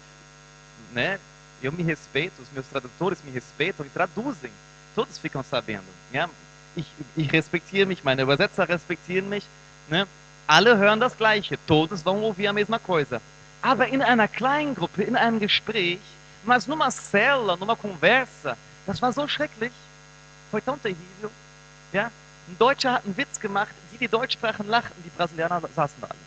né, 0.94 1.20
eu 1.62 1.72
me 1.72 1.84
respeito, 1.84 2.42
os 2.42 2.52
meus 2.54 2.68
tradutores 2.68 3.20
me 3.24 3.32
respeitam 3.32 3.86
e 3.86 3.90
traduzem. 3.90 4.52
Todos 4.96 5.18
ficam 5.18 5.44
sabendo. 5.44 5.88
Ja? 6.12 6.30
Ich, 6.76 6.86
ich 7.16 7.32
respektiere 7.34 7.88
mich, 7.88 8.04
meine 8.04 8.22
Übersetzer 8.22 8.70
respektieren 8.70 9.30
mich. 9.30 9.46
Ne? 9.90 10.08
Alle 10.48 10.78
hören 10.78 11.00
das 11.00 11.18
Gleiche, 11.18 11.58
todos 11.68 12.04
vão 12.04 12.22
ouvir 12.24 12.48
a 12.48 12.54
mesma 12.54 12.80
coisa. 12.80 13.22
Aber 13.62 13.88
in 13.88 14.02
einer 14.02 14.28
kleinen 14.28 14.76
Gruppe, 14.76 15.04
in 15.04 15.16
einem 15.16 15.40
Gespräch, 15.40 16.00
mas 16.46 16.68
numa 16.68 16.90
célula, 16.90 17.58
numa 17.58 17.76
conversa, 17.76 18.56
das 18.86 19.02
war 19.02 19.12
so 19.12 19.28
schrecklich. 19.28 19.74
Foi 20.52 20.62
tão 20.62 20.78
terrível. 20.78 21.32
Ja? 21.92 22.12
Ein 22.48 22.58
Deutscher 22.58 22.94
hat 22.94 23.06
einen 23.06 23.18
Witz 23.18 23.40
gemacht, 23.40 23.74
die, 23.92 23.98
die 23.98 24.08
Deutsch 24.08 24.34
sprachen, 24.34 24.68
lachten, 24.68 25.04
die 25.04 25.10
Brasilianer 25.10 25.62
saßen 25.76 26.00
da 26.00 26.08
alle. 26.08 26.27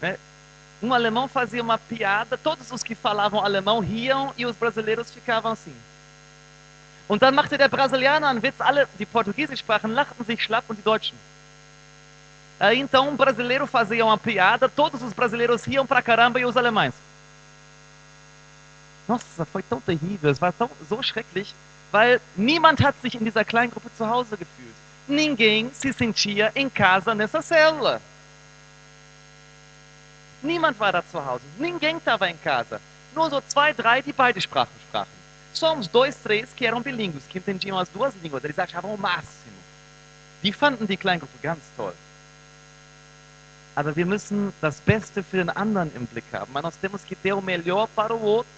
Né? 0.00 0.18
Um 0.82 0.92
alemão 0.92 1.26
fazia 1.26 1.62
uma 1.62 1.78
piada, 1.78 2.36
todos 2.36 2.70
os 2.70 2.82
que 2.82 2.94
falavam 2.94 3.42
alemão 3.42 3.80
riam 3.80 4.32
e 4.36 4.44
os 4.44 4.56
brasileiros 4.56 5.10
ficavam 5.10 5.52
assim. 5.52 5.74
Und 7.08 7.22
dann 7.22 7.34
machte 7.34 7.56
der 7.56 7.68
Brasilianer 7.68 8.28
einen 8.28 8.42
Witz, 8.42 8.60
alle, 8.60 8.88
die 8.98 9.06
Portugiesisch 9.06 9.60
sprachen, 9.60 9.92
lachten 9.92 10.24
sich 10.24 10.42
schlapp 10.42 10.64
und 10.68 10.76
die 10.76 10.82
Deutschen. 10.82 11.16
Aí 12.58 12.80
então 12.80 13.08
um 13.08 13.16
brasileiro 13.16 13.66
fazia 13.66 14.04
uma 14.04 14.18
piada, 14.18 14.68
todos 14.68 15.02
os 15.02 15.12
brasileiros 15.12 15.64
riam 15.64 15.86
pra 15.86 16.02
caramba 16.02 16.40
e 16.40 16.44
os 16.44 16.56
alemães. 16.56 16.94
Nossa, 19.06 19.44
foi 19.44 19.62
tão 19.62 19.80
terrível, 19.80 20.30
es 20.30 20.40
war 20.40 20.52
tão, 20.52 20.68
so 20.88 21.00
schrecklich, 21.02 21.54
weil 21.92 22.20
niemand 22.34 22.82
hat 22.82 22.96
sich 23.02 23.14
in 23.14 23.24
dieser 23.24 23.44
kleinen 23.44 23.70
Gruppe 23.70 23.90
zu 23.96 24.08
Hause 24.08 24.36
gefühlt. 24.36 24.74
Ninguém 25.06 25.70
se 25.72 25.92
sentia 25.92 26.50
em 26.56 26.68
casa 26.68 27.14
nessa 27.14 27.40
célula. 27.40 28.00
Niemand 30.46 30.78
war 30.78 30.92
da 30.92 31.02
zu 31.02 31.24
Hause, 31.24 31.42
ninguém 31.58 31.96
estava 31.96 32.30
em 32.30 32.36
casa. 32.36 32.80
Nur 33.14 33.30
so 33.30 33.40
zwei, 33.40 33.72
drei, 33.72 34.00
die 34.00 34.12
beide 34.12 34.40
Sprachen 34.40 34.72
sprachen. 34.88 35.10
Só 35.52 35.74
uns 35.74 35.88
dois, 35.88 36.16
três 36.22 36.52
que 36.54 36.66
eram 36.66 36.82
bilíngues, 36.82 37.24
que 37.26 37.38
entendiam 37.38 37.78
as 37.78 37.88
duas 37.88 38.14
línguas, 38.22 38.44
eles 38.44 38.58
achavam 38.58 38.94
o 38.94 38.98
máximo. 38.98 39.56
Die 40.42 40.52
fanden 40.52 40.86
die 40.86 40.96
Kleingruppe 40.96 41.38
ganz 41.42 41.60
toll. 41.76 41.94
Aber 43.74 43.96
wir 43.96 44.06
müssen 44.06 44.52
das 44.60 44.80
Beste 44.80 45.22
für 45.22 45.38
den 45.38 45.50
anderen 45.50 45.94
im 45.96 46.06
Blick 46.06 46.24
haben. 46.32 46.52
Mas 46.52 46.62
nós 46.62 46.76
temos 46.76 47.04
que 47.04 47.16
ter 47.16 47.32
o 47.32 47.42
melhor 47.42 47.88
para 47.88 48.14
o 48.14 48.22
outro. 48.22 48.50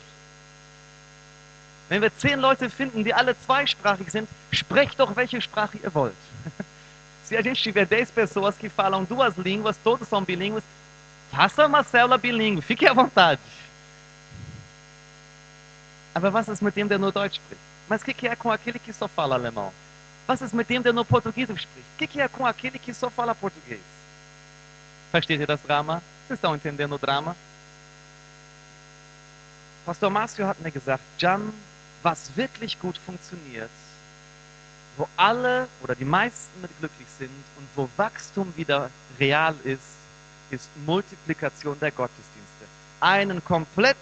Wenn 1.88 2.02
wir 2.02 2.14
zehn 2.18 2.38
Leute 2.38 2.68
finden, 2.68 3.02
die 3.02 3.14
alle 3.14 3.34
zweisprachig 3.46 4.10
sind, 4.10 4.28
sprecht 4.52 5.00
doch 5.00 5.16
welche 5.16 5.40
Sprache 5.40 5.78
ihr 5.82 5.94
wollt. 5.94 6.14
Se 7.24 7.36
a 7.36 7.42
gente 7.42 7.62
tiver 7.62 7.86
dez 7.86 8.10
pessoas 8.10 8.56
que 8.56 8.68
falam 8.68 9.04
duas 9.04 9.36
línguas, 9.36 9.76
todos 9.82 10.08
são 10.08 10.22
bilíngues, 10.22 10.62
faça 11.30 11.66
uma 11.66 11.82
célula 11.82 12.18
bilíngue, 12.18 12.62
fique 12.62 12.86
à 12.86 12.92
vontade. 12.92 13.40
Aber 16.14 16.32
was 16.32 16.48
ist 16.48 16.62
mit 16.62 16.74
dem, 16.74 16.88
der 16.88 16.98
nur 16.98 17.12
Deutsch 17.12 17.36
spricht? 17.36 17.62
Mas 17.88 18.02
o 18.02 18.04
que, 18.04 18.12
que 18.12 18.28
é 18.28 18.36
com 18.36 18.50
aquele 18.50 18.78
que 18.78 18.92
só 18.92 19.08
fala 19.08 19.34
alemão? 19.36 19.72
Was 20.26 20.42
ist 20.42 20.52
mit 20.52 20.68
dem, 20.68 20.82
der 20.82 20.92
nur 20.92 21.04
Portugiesisch 21.04 21.62
spricht? 21.62 21.86
O 21.94 21.98
que, 21.98 22.06
que 22.06 22.20
é 22.20 22.28
com 22.28 22.44
aquele 22.44 22.78
que 22.78 22.92
só 22.92 23.08
fala 23.08 23.34
português? 23.34 23.80
Versteht 25.12 25.40
ihr 25.40 25.46
das 25.46 25.60
Drama? 25.62 26.02
Vocês 26.26 26.38
estão 26.38 26.54
entendendo 26.54 26.94
o 26.94 26.98
drama? 26.98 27.34
Pastor 29.86 30.10
Márcio 30.10 30.46
hat 30.46 30.60
mir 30.60 30.70
gesagt, 30.70 31.02
Jan, 31.18 31.50
was 32.02 32.36
wirklich 32.36 32.78
gut 32.78 32.98
funktioniert, 32.98 33.70
wo 34.98 35.08
alle 35.16 35.66
oder 35.82 35.94
die 35.94 36.04
meisten 36.04 36.60
mit 36.60 36.70
glücklich 36.78 37.08
sind 37.18 37.30
und 37.56 37.68
wo 37.74 37.88
Wachstum 37.96 38.52
wieder 38.54 38.90
real 39.18 39.54
ist, 39.64 39.97
ist 40.50 40.68
Multiplikation 40.86 41.78
der 41.78 41.90
Gottesdienste. 41.90 42.66
Einen 43.00 43.44
komplett 43.44 43.96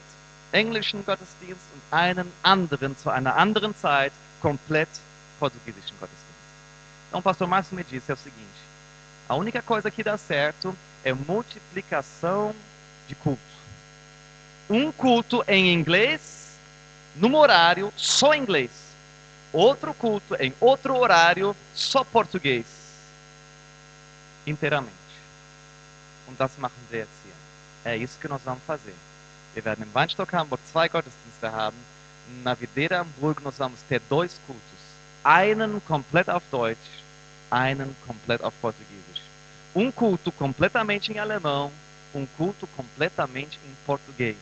englischen 0.52 1.04
Gottesdienst 1.04 1.60
und 1.74 1.82
einen 1.90 2.32
anderen 2.42 2.96
zu 2.96 3.10
einer 3.10 3.36
anderen 3.36 3.76
Zeit 3.76 4.12
komplett 4.40 4.88
portugiesischen 5.38 5.98
Gottesdienst. 5.98 6.26
Então, 7.08 7.20
o 7.20 7.22
pastor 7.22 7.46
Márcio 7.46 7.76
me 7.76 7.84
disse 7.84 8.10
é 8.10 8.14
o 8.14 8.16
seguinte: 8.16 8.60
a 9.28 9.34
única 9.34 9.62
coisa 9.62 9.90
que 9.90 10.02
dá 10.02 10.16
certo 10.16 10.76
é 11.04 11.12
multiplicação 11.12 12.54
de 13.08 13.14
culto. 13.14 13.40
Um 14.68 14.90
culto 14.90 15.44
em 15.46 15.72
inglês, 15.72 16.58
num 17.14 17.34
horário 17.36 17.92
só 17.96 18.34
inglês. 18.34 18.70
Outro 19.52 19.94
culto 19.94 20.34
em 20.36 20.52
outro 20.60 20.96
horário 20.96 21.56
só 21.74 22.04
português. 22.04 22.66
Inteiramente. 24.46 25.05
Und 26.26 26.38
das 26.38 26.56
machen 26.58 26.80
wir 26.90 27.00
jetzt 27.00 27.10
hier. 27.24 27.92
É 27.92 27.96
isso 27.96 28.18
que 28.18 28.28
nós 28.28 28.40
vamos 28.44 28.62
fazer. 28.66 28.94
Wir 29.54 29.64
werden 29.64 29.84
im 29.84 29.94
Weinstock 29.94 30.32
Hamburg 30.32 30.60
zwei 30.70 30.88
Gottesdienste 30.88 31.50
haben. 31.50 31.76
Na 32.42 32.54
Videira 32.54 33.00
Hamburg 33.00 33.42
nós 33.42 33.56
vamos 33.58 33.80
ter 33.88 34.00
dois 34.08 34.38
cultos. 34.46 34.62
Einen 35.22 35.80
komplett 35.86 36.28
auf 36.28 36.42
Deutsch, 36.50 37.02
einen 37.50 37.96
komplett 38.06 38.42
auf 38.42 38.54
Portugiesisch. 38.60 39.22
Um 39.74 39.90
culto 39.90 40.32
completamente 40.32 41.12
em 41.12 41.18
alemão, 41.18 41.70
um 42.14 42.26
culto 42.36 42.66
completamente 42.76 43.58
em 43.64 43.74
português. 43.86 44.36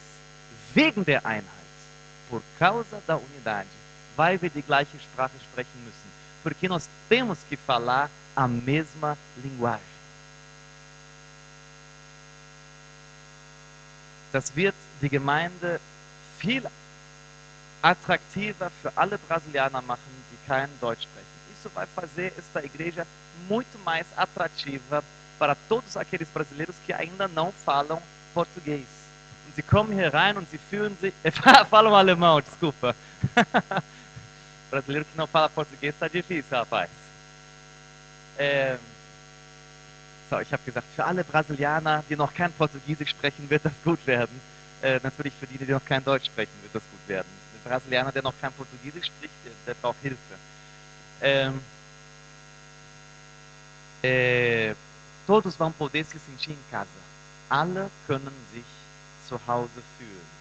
Wegen 0.74 1.04
der 1.04 1.24
Einheit, 1.24 1.44
por 2.28 2.42
causa 2.58 3.00
da 3.06 3.16
unidade, 3.16 3.68
weil 4.16 4.40
wir 4.40 4.50
die 4.50 4.62
gleiche 4.62 4.98
Sprache 4.98 5.38
sprechen 5.50 5.84
müssen. 5.84 6.10
Porque 6.42 6.68
nós 6.68 6.88
temos 7.08 7.38
que 7.48 7.56
falar 7.56 8.10
a 8.34 8.48
mesma 8.48 9.16
linguagem. 9.42 9.93
Das 14.34 14.56
wird 14.56 14.74
die 15.00 15.08
Gemeinde 15.08 15.78
viel 16.40 16.64
atrativer 17.80 18.68
für 18.82 18.90
alle 18.96 19.16
Brasilianer 19.16 19.80
machen, 19.80 20.24
die 20.32 20.48
kein 20.48 20.68
Deutsch 20.80 21.04
sprechen. 21.04 21.28
Isso 21.56 21.70
vai 21.72 21.86
fazer 21.86 22.32
esta 22.36 22.60
igreja 22.64 23.06
muito 23.48 23.78
mais 23.84 24.04
atrativa 24.16 25.04
para 25.38 25.54
todos 25.68 25.96
aqueles 25.96 26.26
brasileiros 26.30 26.74
que 26.84 26.92
ainda 26.92 27.28
não 27.28 27.52
falam 27.64 28.02
português. 28.34 28.88
Und 29.46 29.54
sie 29.54 29.62
kommen 29.62 29.96
hier 29.96 30.12
rein 30.12 30.36
und 30.36 30.50
sie 30.50 30.58
fühlen 30.58 30.96
sich. 31.00 31.14
falam 31.70 31.94
alemão, 31.94 32.40
desculpa. 32.40 32.96
Brasileiro 34.68 35.04
que 35.04 35.16
não 35.16 35.28
fala 35.28 35.48
português 35.48 35.94
está 35.94 36.08
difícil, 36.08 36.50
rapaz. 36.50 36.90
É... 38.36 38.78
Ich 40.30 40.52
habe 40.52 40.62
gesagt, 40.64 40.86
für 40.96 41.04
alle 41.04 41.22
Brasilianer, 41.22 42.02
die 42.08 42.16
noch 42.16 42.34
kein 42.34 42.52
Portugiesisch 42.52 43.10
sprechen, 43.10 43.48
wird 43.48 43.64
das 43.64 43.72
gut 43.84 44.04
werden. 44.06 44.40
Äh, 44.82 44.98
natürlich 45.02 45.32
für 45.38 45.46
die, 45.46 45.58
die 45.58 45.70
noch 45.70 45.84
kein 45.84 46.04
Deutsch 46.04 46.26
sprechen, 46.26 46.52
wird 46.62 46.74
das 46.74 46.82
gut 46.90 47.08
werden. 47.08 47.28
Ein 47.54 47.70
Brasilianer, 47.70 48.10
der 48.10 48.22
noch 48.22 48.34
kein 48.40 48.52
Portugiesisch 48.52 49.06
spricht, 49.06 49.34
der, 49.44 49.52
der 49.66 49.74
braucht 49.74 49.98
Hilfe. 50.02 50.18
Ähm, 51.22 51.60
äh, 54.02 54.74
todos 55.26 55.56
vão 55.56 55.70
poder 55.70 56.04
se 56.04 56.18
sentir 56.18 56.52
em 56.52 56.58
casa. 56.70 56.88
Alle 57.48 57.90
können 58.06 58.32
sich 58.52 58.64
zu 59.28 59.38
Hause 59.46 59.82
fühlen. 59.98 60.34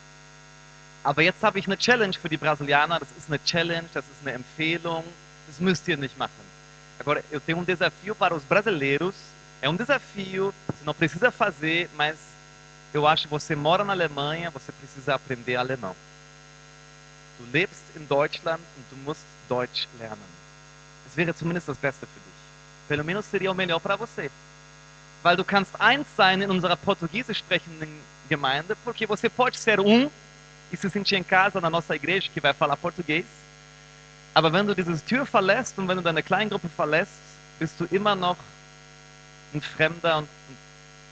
Aber 1.03 1.21
jetzt 1.21 1.43
habe 1.43 1.59
ich 1.59 1.67
eine 1.67 1.77
Challenge 1.77 2.13
für 2.13 2.29
die 2.29 2.37
Brasilianer. 2.37 2.99
Das 2.99 3.09
ist 3.17 3.27
eine 3.29 3.43
Challenge, 3.43 3.87
das 3.93 4.05
ist 4.05 4.21
eine 4.23 4.33
Empfehlung. 4.33 5.03
Das 5.47 5.59
müsst 5.59 5.87
ihr 5.87 5.97
nicht 5.97 6.17
machen. 6.17 6.53
Agora, 6.99 7.21
eu 7.31 7.39
tenho 7.39 7.59
um 7.59 7.65
desafio 7.65 8.15
para 8.15 8.33
os 8.35 8.43
brasileiros. 8.43 9.15
É 9.63 9.69
um 9.69 9.77
desafio, 9.77 10.53
você 10.67 10.83
não 10.83 10.93
precisa 10.93 11.31
fazer, 11.31 11.89
mas 11.95 12.17
eu 12.93 13.07
acho 13.07 13.23
que 13.23 13.29
você 13.29 13.55
mora 13.55 13.85
na 13.85 13.93
Alemanha, 13.93 14.49
você 14.49 14.73
precisa 14.73 15.15
aprender 15.15 15.55
alemão. 15.55 15.95
Du 17.39 17.49
lebst 17.49 17.81
in 17.95 18.05
Deutschland 18.05 18.59
und 18.59 18.83
du 18.89 18.97
musst 19.05 19.23
Deutsch 19.47 19.87
lernen. 19.97 20.19
Es 21.07 21.15
wäre 21.15 21.33
zumindest 21.33 21.69
das 21.69 21.77
Beste 21.77 22.05
für 22.05 22.19
dich. 22.19 22.89
Pelo 22.89 23.05
menos 23.05 23.23
seria 23.25 23.49
o 23.49 23.55
melhor 23.55 23.79
para 23.79 23.95
você. 23.95 24.29
Weil 25.23 25.37
du 25.37 25.45
kannst 25.45 25.79
eins 25.79 26.07
sein 26.17 26.41
in 26.41 26.51
unserer 26.51 26.75
portugiesisch 26.75 27.37
sprechenden 27.37 28.01
Gemeinde, 28.27 28.75
porque 28.83 29.07
você 29.07 29.29
pode 29.29 29.57
ser 29.57 29.79
um 29.79 30.11
e 30.73 30.75
se 30.75 30.89
sentir 30.89 31.15
em 31.15 31.23
casa 31.23 31.61
na 31.61 31.69
nossa 31.69 31.95
igreja 31.95 32.29
que 32.33 32.41
vai 32.41 32.51
falar 32.51 32.75
português. 32.75 33.25
Aber 34.35 34.51
wenn 34.51 34.67
du 34.67 34.75
diese 34.75 34.99
Tür 35.05 35.25
verlässt 35.25 35.79
und 35.79 35.87
wenn 35.87 35.95
du 35.95 36.03
deine 36.03 36.21
Kleingruppe 36.21 36.67
verlässt, 36.67 37.13
bist 37.59 37.79
du 37.79 37.85
immer 37.95 38.13
noch 38.13 38.35
ein 39.53 39.61
Fremder 39.61 40.19
und 40.19 40.29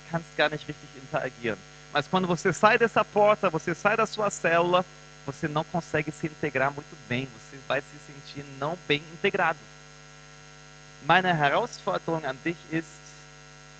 kannst 0.09 0.35
gar 0.37 0.49
nicht 0.49 0.67
richtig 0.67 0.89
interagieren. 0.95 1.59
Mas 1.93 2.07
quando 2.07 2.27
você 2.27 2.53
sai 2.53 2.77
dessa 2.77 3.03
porta, 3.03 3.49
você 3.49 3.75
sai 3.75 3.97
da 3.97 4.05
sua 4.05 4.29
célula, 4.29 4.85
você 5.25 5.47
não 5.47 5.63
consegue 5.65 6.11
se 6.11 6.27
integrar 6.27 6.71
muito 6.71 6.95
bem, 7.07 7.27
você 7.27 7.57
vai 7.67 7.81
se 7.81 7.87
sentir 8.07 8.45
não 8.59 8.77
bem 8.87 9.01
integrado. 9.13 9.59
Meine 11.05 11.29
Herausforderung 11.29 12.25
an 12.25 12.35
dich 12.43 12.57
ist, 12.71 12.87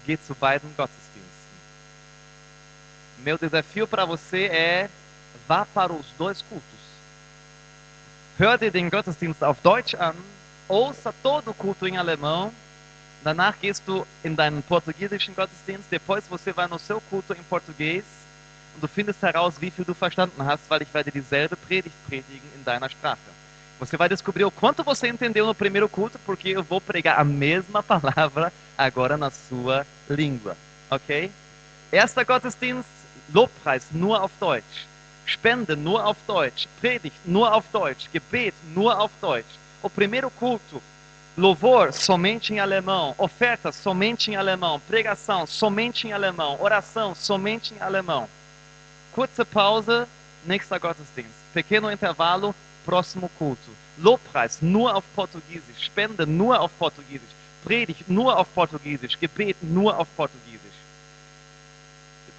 geh 0.06 0.18
zu 0.18 0.36
beiden 0.36 0.74
Gottesdiensten. 0.76 1.32
Meu 3.20 3.38
desafio 3.38 3.88
para 3.88 4.06
você 4.06 4.46
é 4.46 4.90
vá 5.48 5.66
para 5.66 5.94
os 5.94 6.06
dois 6.18 6.42
cultos. 6.42 6.82
Hör 8.40 8.58
dir 8.58 8.72
den 8.72 8.90
Gottesdienst 8.90 9.44
auf 9.44 9.62
Deutsch 9.62 9.94
an, 9.94 10.16
ouça 10.68 11.14
todo 11.22 11.52
o 11.52 11.54
culto 11.54 11.88
em 11.88 11.98
alemão, 11.98 12.52
danach 13.24 13.56
gehst 13.60 13.84
du 13.86 14.06
in 14.24 14.36
deinen 14.36 14.64
portugiesischen 14.64 15.36
Gottesdienst, 15.36 15.92
depois 15.92 16.24
você 16.30 16.52
vai 16.54 16.68
no 16.68 16.80
seu 16.80 17.02
culto 17.10 17.34
em 17.34 17.44
português 17.44 18.04
und 18.76 18.82
du 18.82 18.88
findest 18.88 19.22
heraus, 19.22 19.56
wie 19.60 19.72
viel 19.72 19.86
du 19.86 19.94
verstanden 19.94 20.44
hast, 20.46 20.70
weil 20.70 20.82
ich 20.82 20.94
werde 20.94 21.12
dieselbe 21.12 21.56
Predigt 21.56 21.96
predigen 22.08 22.50
in 22.56 22.64
deiner 22.64 22.90
Sprache. 22.90 23.20
Você 23.80 23.98
vai 23.98 24.08
descobrir 24.08 24.46
o 24.46 24.52
quanto 24.52 24.84
você 24.84 25.08
entendeu 25.08 25.46
no 25.46 25.56
primeiro 25.56 25.90
culto, 25.90 26.20
porque 26.26 26.50
eu 26.50 26.64
vou 26.64 26.80
pregar 26.80 27.20
a 27.20 27.24
mesma 27.24 27.82
palavra 27.84 28.54
agora 28.78 29.18
na 29.18 29.32
sua 29.32 29.86
língua, 30.08 30.56
ok? 30.90 31.32
Erster 31.92 32.24
Gottesdienst, 32.24 32.88
Lobpreis 33.34 33.86
nur 33.92 34.22
auf 34.22 34.32
Deutsch. 34.40 34.86
Spende 35.26 35.76
nur 35.76 36.06
auf 36.06 36.18
Deutsch. 36.28 36.68
Predigt 36.80 37.16
nur 37.26 37.54
auf 37.54 37.66
Deutsch. 37.72 38.08
Gebet 38.12 38.54
nur 38.74 39.00
auf 39.00 39.12
Deutsch. 39.22 39.60
O 39.82 39.90
primeiro 39.90 40.30
culto, 40.30 40.82
louvor 41.38 41.94
somente 41.94 42.54
em 42.54 42.60
alemão. 42.60 43.16
Oferta 43.18 43.72
somente 43.72 44.32
em 44.32 44.36
alemão. 44.36 44.80
Pregação 44.82 45.46
somente 45.46 46.08
em 46.08 46.14
alemão. 46.14 46.62
Oração 46.62 47.16
somente 47.16 47.74
em 47.74 47.82
alemão. 47.82 48.30
Kurze 49.14 49.44
Pause, 49.46 50.06
nächster 50.46 50.80
Gottesdienst. 50.80 51.32
Pequeno 51.54 51.92
intervalo, 51.92 52.56
próximo 52.86 53.30
culto. 53.38 53.72
Lobpreis 53.98 54.60
nur 54.62 54.94
auf 54.94 55.06
Portugiesisch. 55.16 55.86
Spende 55.86 56.26
nur 56.26 56.56
auf 56.56 56.72
Portugiesisch. 56.80 57.36
Predigt 57.64 58.10
nur 58.10 58.36
auf 58.38 58.50
Portugiesisch. 58.50 59.18
Gebet 59.20 59.58
nur 59.62 59.94
auf 59.96 60.10
Portugiesisch. 60.16 60.52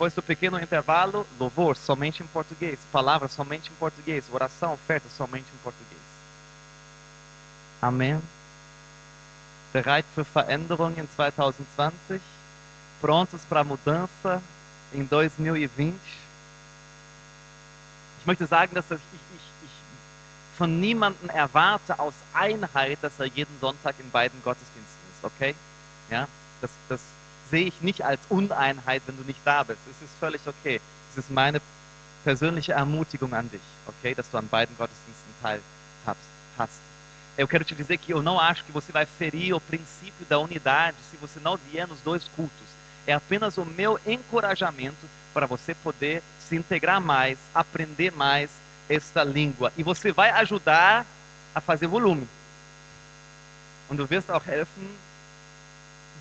Depois 0.03 0.15
do 0.15 0.23
pequeno 0.23 0.59
intervalo, 0.59 1.25
louvor 1.39 1.77
somente 1.77 2.25
em 2.25 2.27
português, 2.27 2.79
palavra 2.91 3.29
somente 3.29 3.71
em 3.71 3.75
português, 3.75 4.25
oração, 4.33 4.73
oferta 4.73 5.07
somente 5.17 5.47
em 5.55 5.59
português. 5.63 6.01
Amém. 7.81 8.21
Bereit 9.73 10.05
für 10.15 10.25
Veränderung 10.25 10.95
in 10.97 11.09
2020? 11.17 12.21
Prontos 13.01 13.41
para 13.49 13.61
a 13.61 13.65
mudança 13.65 14.43
em 14.93 15.07
2020? 15.09 15.95
Ich 18.21 18.27
möchte 18.27 18.47
sagen, 18.47 18.75
dass 18.75 18.85
ich, 18.91 18.97
ich, 18.97 19.41
ich 19.65 19.71
von 20.59 20.79
niemandem 20.79 21.31
erwarte 21.31 21.99
aus 21.99 22.15
Einheit, 22.35 22.99
dass 23.03 23.19
er 23.19 23.27
jeden 23.27 23.59
Sonntag 23.61 23.97
in 23.99 24.11
beiden 24.11 24.41
Gottesdiensten 24.45 25.01
ist, 25.13 25.25
okay? 25.25 25.55
Ja, 26.11 26.29
das, 26.61 26.71
das 26.89 27.01
sehe 27.51 27.67
ich 27.67 27.81
nicht 27.81 28.05
als 28.05 28.21
Uneinheit, 28.29 29.03
wenn 29.07 29.17
du 29.17 29.25
nicht 29.25 29.41
da 29.45 29.63
bist. 29.63 29.81
Es 29.91 30.03
ist 30.03 30.15
völlig 30.21 30.41
okay. 30.47 30.81
Es 31.11 31.19
ist 31.19 31.31
meine 31.31 31.61
persönliche 32.25 32.73
Ermutigung 32.75 33.35
an 33.35 33.51
dich, 33.51 33.61
ok? 33.87 34.15
Dass 34.15 34.31
du 34.31 34.39
an 34.39 34.49
beiden 34.49 34.77
Gottesdiensten 34.77 35.35
teilhast. 35.43 36.92
Eu 37.37 37.49
quero 37.49 37.65
te 37.65 37.75
dizer 37.75 37.97
que 37.99 38.13
eu 38.13 38.23
não 38.23 38.39
acho 38.39 38.65
que 38.65 38.73
você 38.73 38.93
vai 38.93 39.07
ferir 39.07 39.55
o 39.55 39.61
princípio 39.61 40.27
da 40.29 40.39
unidade 40.39 40.97
se 41.11 41.17
você 41.17 41.41
não 41.41 41.57
vier 41.57 41.87
nos 41.87 42.01
dois 42.01 42.25
cultos. 42.37 42.67
É 43.07 43.13
apenas 43.13 43.57
o 43.57 43.65
meu 43.65 43.99
encorajamento 44.07 45.09
para 45.33 45.47
você 45.47 45.75
poder 45.75 46.23
se 46.39 46.57
integrar 46.57 47.01
mais, 47.01 47.39
aprender 47.55 48.13
mais 48.13 48.51
esta 48.89 49.25
língua. 49.25 49.73
E 49.77 49.83
você 49.83 50.13
vai 50.13 50.31
ajudar 50.31 51.07
a 51.55 51.61
fazer 51.61 51.87
volume. 51.87 52.29
Und 53.89 53.97
du 53.97 54.09
wirst 54.09 54.31
auch 54.31 54.47
helfen, 54.47 54.97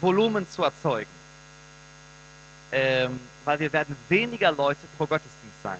Volumen 0.01 0.47
zu 0.49 0.64
erzeugen. 0.64 1.22
ähm, 2.72 3.20
weil 3.43 3.59
wir 3.59 3.74
werden 3.74 3.95
weniger 4.09 4.51
Leute 4.51 4.80
pro 4.97 5.05
Gottesdienst 5.05 5.62
sein. 5.62 5.80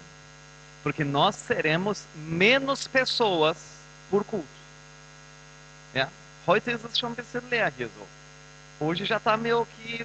Porque 0.82 1.04
nós 1.04 1.36
seremos 1.36 2.04
menos 2.14 2.88
pessoas 2.88 3.56
por 4.10 4.24
culto. 4.24 4.61
Heute 6.44 6.72
ist 6.72 6.84
es 6.84 6.98
schon 6.98 7.12
ein 7.12 7.14
bisschen 7.14 7.48
leer 7.50 7.72
hier 7.76 7.88
so. 7.88 8.84
Hoje 8.84 9.04
já 9.06 9.18
está 9.18 9.36
meio 9.36 9.64
que, 9.64 10.04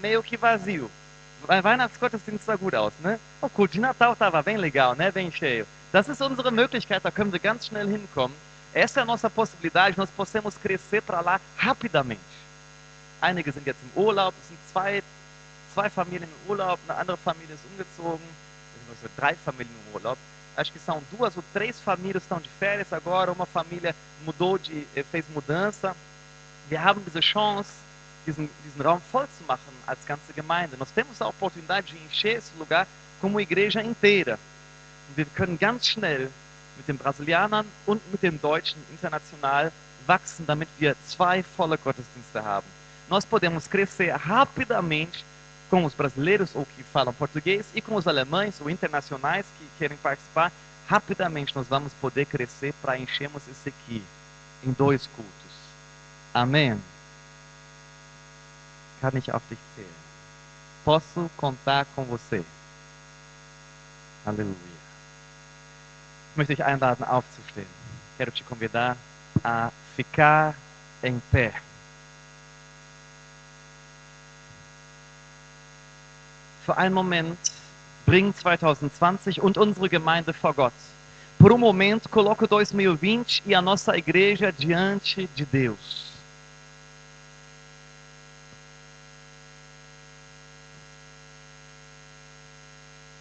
meio 0.00 0.20
que 0.20 0.36
vazio. 0.36 0.90
Weihnachtsgottesdienst 1.46 2.44
sah 2.44 2.56
gut 2.56 2.74
aus, 2.74 2.92
ne? 3.00 3.20
O 3.40 3.48
culto 3.48 3.74
de 3.74 3.80
Natal 3.80 4.12
estava 4.12 4.42
bem 4.42 4.56
legal, 4.56 4.96
né? 4.96 5.12
Bem 5.12 5.30
cheio. 5.30 5.64
Das 5.92 6.08
ist 6.08 6.20
unsere 6.20 6.50
Möglichkeit, 6.50 7.04
da 7.04 7.12
können 7.12 7.32
wir 7.32 7.38
ganz 7.38 7.66
schnell 7.66 7.86
hinkommen. 7.86 8.36
Essa 8.74 9.00
é 9.00 9.02
a 9.04 9.06
nossa 9.06 9.30
possibilidade, 9.30 9.96
nós 9.96 10.10
podemos 10.10 10.58
crescer 10.58 11.02
para 11.02 11.20
lá 11.20 11.40
rapidamente. 11.56 12.20
Einige 13.20 13.52
sind 13.52 13.64
jetzt 13.64 13.78
im 13.80 14.02
Urlaub, 14.02 14.34
es 14.42 14.48
sind 14.48 14.58
zwei, 14.72 15.02
zwei 15.72 15.88
Familien 15.88 16.28
im 16.28 16.50
Urlaub, 16.50 16.80
eine 16.88 16.98
andere 16.98 17.16
Familie 17.16 17.54
ist 17.54 17.64
umgezogen, 17.64 18.26
also 18.90 19.08
drei 19.16 19.36
Famílias 19.36 19.72
no 19.86 19.94
Urlaub. 19.94 20.18
Acho 20.56 20.72
que 20.72 20.78
são 20.78 21.02
duas 21.10 21.36
ou 21.36 21.44
três 21.52 21.78
famílias 21.80 22.22
estão 22.22 22.40
de 22.40 22.48
férias 22.48 22.92
agora, 22.92 23.30
uma 23.30 23.46
família 23.46 23.94
mudou 24.24 24.56
de, 24.58 24.86
eh, 24.96 25.02
fez 25.02 25.24
mudança. 25.28 25.94
Wir 26.70 26.82
haben 26.82 27.02
diese 27.04 27.20
Chance, 27.20 27.70
diesen, 28.24 28.48
diesen 28.64 28.82
Raum 28.82 29.00
voll 29.12 29.26
zu 29.38 29.44
machen 29.46 29.72
als 29.86 30.04
ganze 30.06 30.32
Gemeinde. 30.32 30.76
Nós 30.78 30.90
temos 30.90 31.20
a 31.20 31.28
oportunidade 31.28 31.92
de 31.92 31.98
encher 31.98 32.36
esse 32.36 32.52
lugar 32.58 32.86
como 33.20 33.40
igreja 33.40 33.82
inteira. 33.82 34.38
Und 35.08 35.16
wir 35.16 35.26
können 35.26 35.58
ganz 35.58 35.86
schnell 35.86 36.30
mit 36.76 36.88
den 36.88 36.98
Brasilianern 36.98 37.66
und 37.86 38.00
mit 38.10 38.22
den 38.22 38.40
Deutschen 38.40 38.82
international 38.90 39.72
wachsen, 40.06 40.46
damit 40.46 40.68
wir 40.78 40.96
zwei 41.06 41.42
volle 41.42 41.78
Gottesdienste 41.78 42.44
haben. 42.44 42.66
Nós 43.08 43.24
podemos 43.24 43.68
crescer 43.68 44.14
rapidamente 44.14 45.24
com 45.70 45.84
os 45.84 45.94
brasileiros 45.94 46.54
ou 46.54 46.64
que 46.64 46.82
falam 46.82 47.12
português 47.12 47.66
e 47.74 47.80
com 47.80 47.94
os 47.96 48.06
alemães 48.06 48.60
ou 48.60 48.70
internacionais 48.70 49.46
que 49.58 49.68
querem 49.78 49.96
participar, 49.98 50.52
rapidamente 50.88 51.54
nós 51.54 51.66
vamos 51.66 51.92
poder 51.94 52.26
crescer 52.26 52.72
para 52.82 52.98
enchermos 52.98 53.42
esse 53.48 53.68
aqui 53.68 54.02
em 54.64 54.72
dois 54.72 55.06
cultos. 55.08 55.32
Amém? 56.32 56.80
Kann 59.00 59.16
ich 59.16 59.30
auf 59.30 59.42
dich 59.48 59.58
zählen? 59.76 59.90
Posso 60.84 61.30
contar 61.36 61.86
com 61.94 62.04
você? 62.04 62.44
Aleluia. 64.24 64.54
Ich 66.30 66.36
möchte 66.36 66.54
dich 66.54 66.64
einladen, 66.64 67.04
aufzustehen. 67.04 67.66
Quero 68.16 68.30
te 68.30 68.44
convidar 68.44 68.96
a 69.44 69.70
ficar 69.96 70.54
em 71.02 71.20
pé. 71.30 71.65
Für 76.66 76.76
einen 76.76 76.94
Moment 76.94 77.38
bring 78.06 78.34
2020 78.34 79.40
und 79.40 79.56
unsere 79.56 79.88
Gemeinde 79.88 80.34
vor 80.34 80.52
Gott. 80.52 80.72
Por 81.38 81.52
um 81.52 81.58
momento, 81.58 82.08
coloca 82.08 82.46
2020 82.46 83.42
e 83.46 83.54
a 83.54 83.62
nossa 83.62 83.96
igreja 83.96 84.52
diante 84.52 85.28
de 85.36 85.46
Deus. 85.46 86.06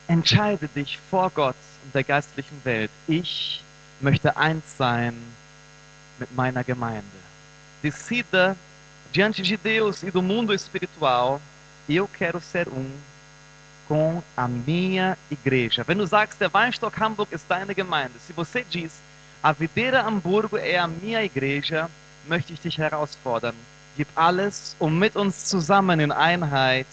Entscheide 0.08 0.68
dich 0.68 1.00
vor 1.10 1.30
Gott 1.30 1.56
und 1.84 1.94
der 1.94 2.04
geistlichen 2.04 2.60
Welt. 2.64 2.92
Ich 3.08 3.64
möchte 4.00 4.36
eins 4.38 4.64
sein 4.78 5.16
mit 6.20 6.34
meiner 6.36 6.64
Gemeinde. 6.64 7.06
Decida 7.84 8.56
diante 9.12 9.42
de 9.42 9.58
Deus 9.58 10.04
e 10.04 10.10
do 10.10 10.22
mundo 10.22 10.54
espiritual. 10.54 11.40
Eu 11.88 12.08
quero 12.08 12.40
ser 12.40 12.68
um 12.68 12.92
com 13.88 14.22
a 14.36 14.48
minha 14.48 15.18
igreja. 15.30 15.84
Wenn 15.88 15.98
du 15.98 16.08
sagst, 16.08 16.40
der 16.40 16.54
Weinstock 16.54 17.00
Hamburg 17.00 17.34
ist 17.34 17.46
deine 17.50 17.74
Gemeinde, 17.74 18.20
se 18.20 18.34
você 18.34 18.64
diz, 18.64 18.94
a 19.42 19.52
videira 19.52 20.02
Hamburgo 20.02 20.58
é 20.58 20.78
a 20.78 20.88
minha 20.88 21.24
igreja, 21.24 21.90
möchte 22.28 22.54
ich 22.54 22.60
dich 22.60 22.78
herausfordern. 22.78 23.56
Gib 23.96 24.08
alles, 24.16 24.76
um 24.80 24.90
mit 24.90 25.16
uns 25.16 25.46
zusammen 25.46 26.00
in 26.00 26.12
Einheit 26.12 26.88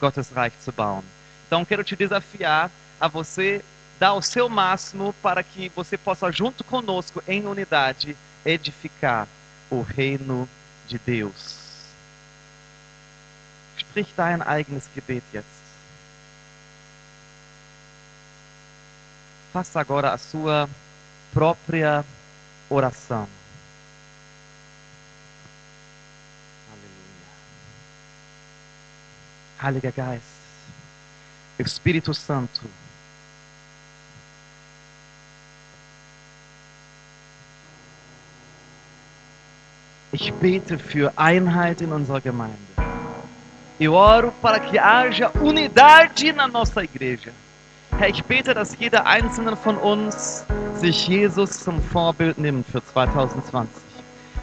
Gottes 0.00 0.34
Reich 0.34 0.52
zu 0.60 0.72
bauen. 0.72 1.04
Então 1.46 1.64
quero 1.64 1.84
te 1.84 1.96
desafiar 1.96 2.70
a 3.00 3.08
você 3.08 3.64
dar 3.98 4.14
o 4.14 4.22
seu 4.22 4.48
máximo 4.48 5.14
para 5.22 5.42
que 5.42 5.70
você 5.70 5.96
possa 5.96 6.30
junto 6.32 6.64
conosco 6.64 7.22
em 7.26 7.46
unidade 7.46 8.16
edificar 8.44 9.28
o 9.70 9.80
reino 9.80 10.48
de 10.88 10.98
Deus. 10.98 11.62
Sprich 13.78 14.12
dein 14.16 14.42
eigenes 14.42 14.88
Gebet 14.94 15.22
jetzt. 15.32 15.61
Faça 19.52 19.80
agora 19.80 20.12
a 20.12 20.18
sua 20.18 20.68
própria 21.32 22.04
oração. 22.70 23.28
Aleluia. 26.72 27.28
Heiliger 29.62 29.92
Geist, 29.92 30.24
Espírito 31.58 32.14
Santo, 32.14 32.62
Ich 40.14 40.30
bete 40.30 40.76
für 40.76 41.10
Einheit 41.16 41.80
in 41.80 41.90
unserer 41.90 42.20
Gemeinde. 42.20 42.58
Eu 43.80 43.94
oro 43.94 44.30
para 44.42 44.60
que 44.60 44.78
haja 44.78 45.30
unidade 45.40 46.34
na 46.34 46.46
nossa 46.46 46.84
igreja. 46.84 47.32
Herr, 48.02 48.08
ich 48.08 48.24
bete, 48.24 48.52
dass 48.52 48.76
jeder 48.80 49.06
einzelne 49.06 49.54
von 49.54 49.76
uns 49.76 50.44
sich 50.74 51.06
Jesus 51.06 51.60
zum 51.60 51.80
Vorbild 51.80 52.36
nimmt 52.36 52.66
für 52.66 52.84
2020. 52.84 53.70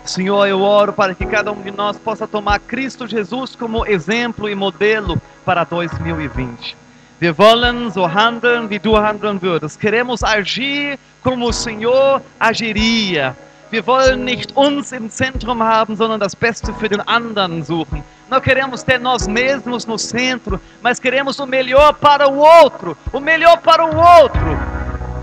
Senhor, 0.05 0.47
eu 0.47 0.61
oro 0.61 0.93
para 0.93 1.13
que 1.13 1.25
cada 1.25 1.51
um 1.51 1.61
de 1.61 1.69
nós 1.69 1.97
possa 1.97 2.25
tomar 2.25 2.57
Cristo 2.59 3.05
Jesus 3.05 3.57
como 3.57 3.85
exemplo 3.85 4.47
e 4.47 4.55
modelo 4.55 5.21
para 5.43 5.65
2020. 5.65 6.73
Wir 7.19 7.37
wollen 7.37 7.91
so 7.91 8.07
handeln, 8.07 8.69
wie 8.69 8.79
du 8.79 8.97
handeln 8.97 9.41
würdest. 9.41 9.77
Queremos 9.77 10.23
agir 10.23 10.97
como 11.21 11.49
o 11.49 11.51
Senhor 11.51 12.21
agiria. 12.39 13.35
Wir 13.71 13.85
wollen 13.85 14.23
nicht 14.23 14.55
uns 14.55 14.93
im 14.93 15.09
Zentrum 15.09 15.61
haben, 15.61 15.97
sondern 15.97 16.21
das 16.21 16.33
Beste 16.33 16.73
für 16.75 16.87
den 16.87 17.01
anderen 17.01 17.61
suchen. 17.65 18.05
Não 18.29 18.39
queremos 18.39 18.83
ter 18.83 18.99
nós 18.99 19.27
mesmos 19.27 19.85
no 19.85 19.97
centro, 19.97 20.61
mas 20.81 20.99
queremos 20.99 21.39
o 21.39 21.47
melhor 21.47 21.93
para 21.93 22.29
o 22.29 22.37
outro, 22.37 22.95
o 23.11 23.19
melhor 23.19 23.57
para 23.57 23.83
o 23.85 23.97
outro. 23.97 24.57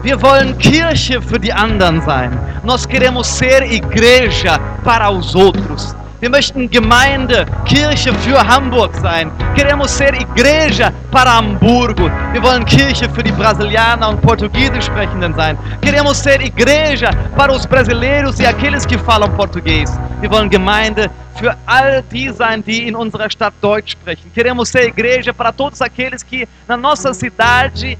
Wir 0.02 0.16
wollen 0.20 0.56
Kirche 0.58 1.20
für 1.20 1.38
die 1.38 1.52
anderen 1.52 2.00
sein. 2.02 2.30
Nós 2.62 2.86
queremos 2.86 3.26
ser 3.26 3.62
igreja 3.62 4.58
para 4.84 5.10
os 5.10 5.34
outros. 5.34 5.94
Wir 6.26 6.30
möchten 6.32 6.68
Gemeinde, 6.68 7.46
Kirche 7.64 8.12
für 8.12 8.44
Hamburg 8.44 8.96
sein. 8.96 9.30
Queremos 9.54 9.92
ser 9.92 10.12
igreja 10.12 10.92
para 11.12 11.36
Hamburgo. 11.36 12.10
Wir 12.32 12.42
wollen 12.42 12.64
Kirche 12.64 13.08
für 13.08 13.22
die 13.22 13.30
Brasilianer 13.30 14.08
und 14.08 14.20
Portugiesisch 14.22 14.86
sprechenden 14.86 15.32
sein. 15.36 15.56
Queremos 15.80 16.18
ser 16.18 16.40
igreja 16.40 17.12
para 17.36 17.52
os 17.52 17.64
brasileiros 17.64 18.40
e 18.40 18.44
aqueles 18.44 18.84
que 18.84 18.98
falam 18.98 19.30
português. 19.36 19.96
Wir 20.20 20.28
wollen 20.28 20.50
Gemeinde 20.50 21.08
für 21.36 21.56
all 21.64 22.02
die 22.10 22.32
sein, 22.32 22.60
die 22.60 22.88
in 22.88 22.96
unserer 22.96 23.30
Stadt 23.30 23.54
Deutsch 23.60 23.92
sprechen. 23.92 24.28
Queremos 24.34 24.68
ser 24.68 24.88
igreja 24.88 25.32
para 25.32 25.52
todos 25.52 25.80
aqueles 25.80 26.24
que 26.24 26.48
na 26.66 26.76
nossa 26.76 27.14
cidade 27.14 27.96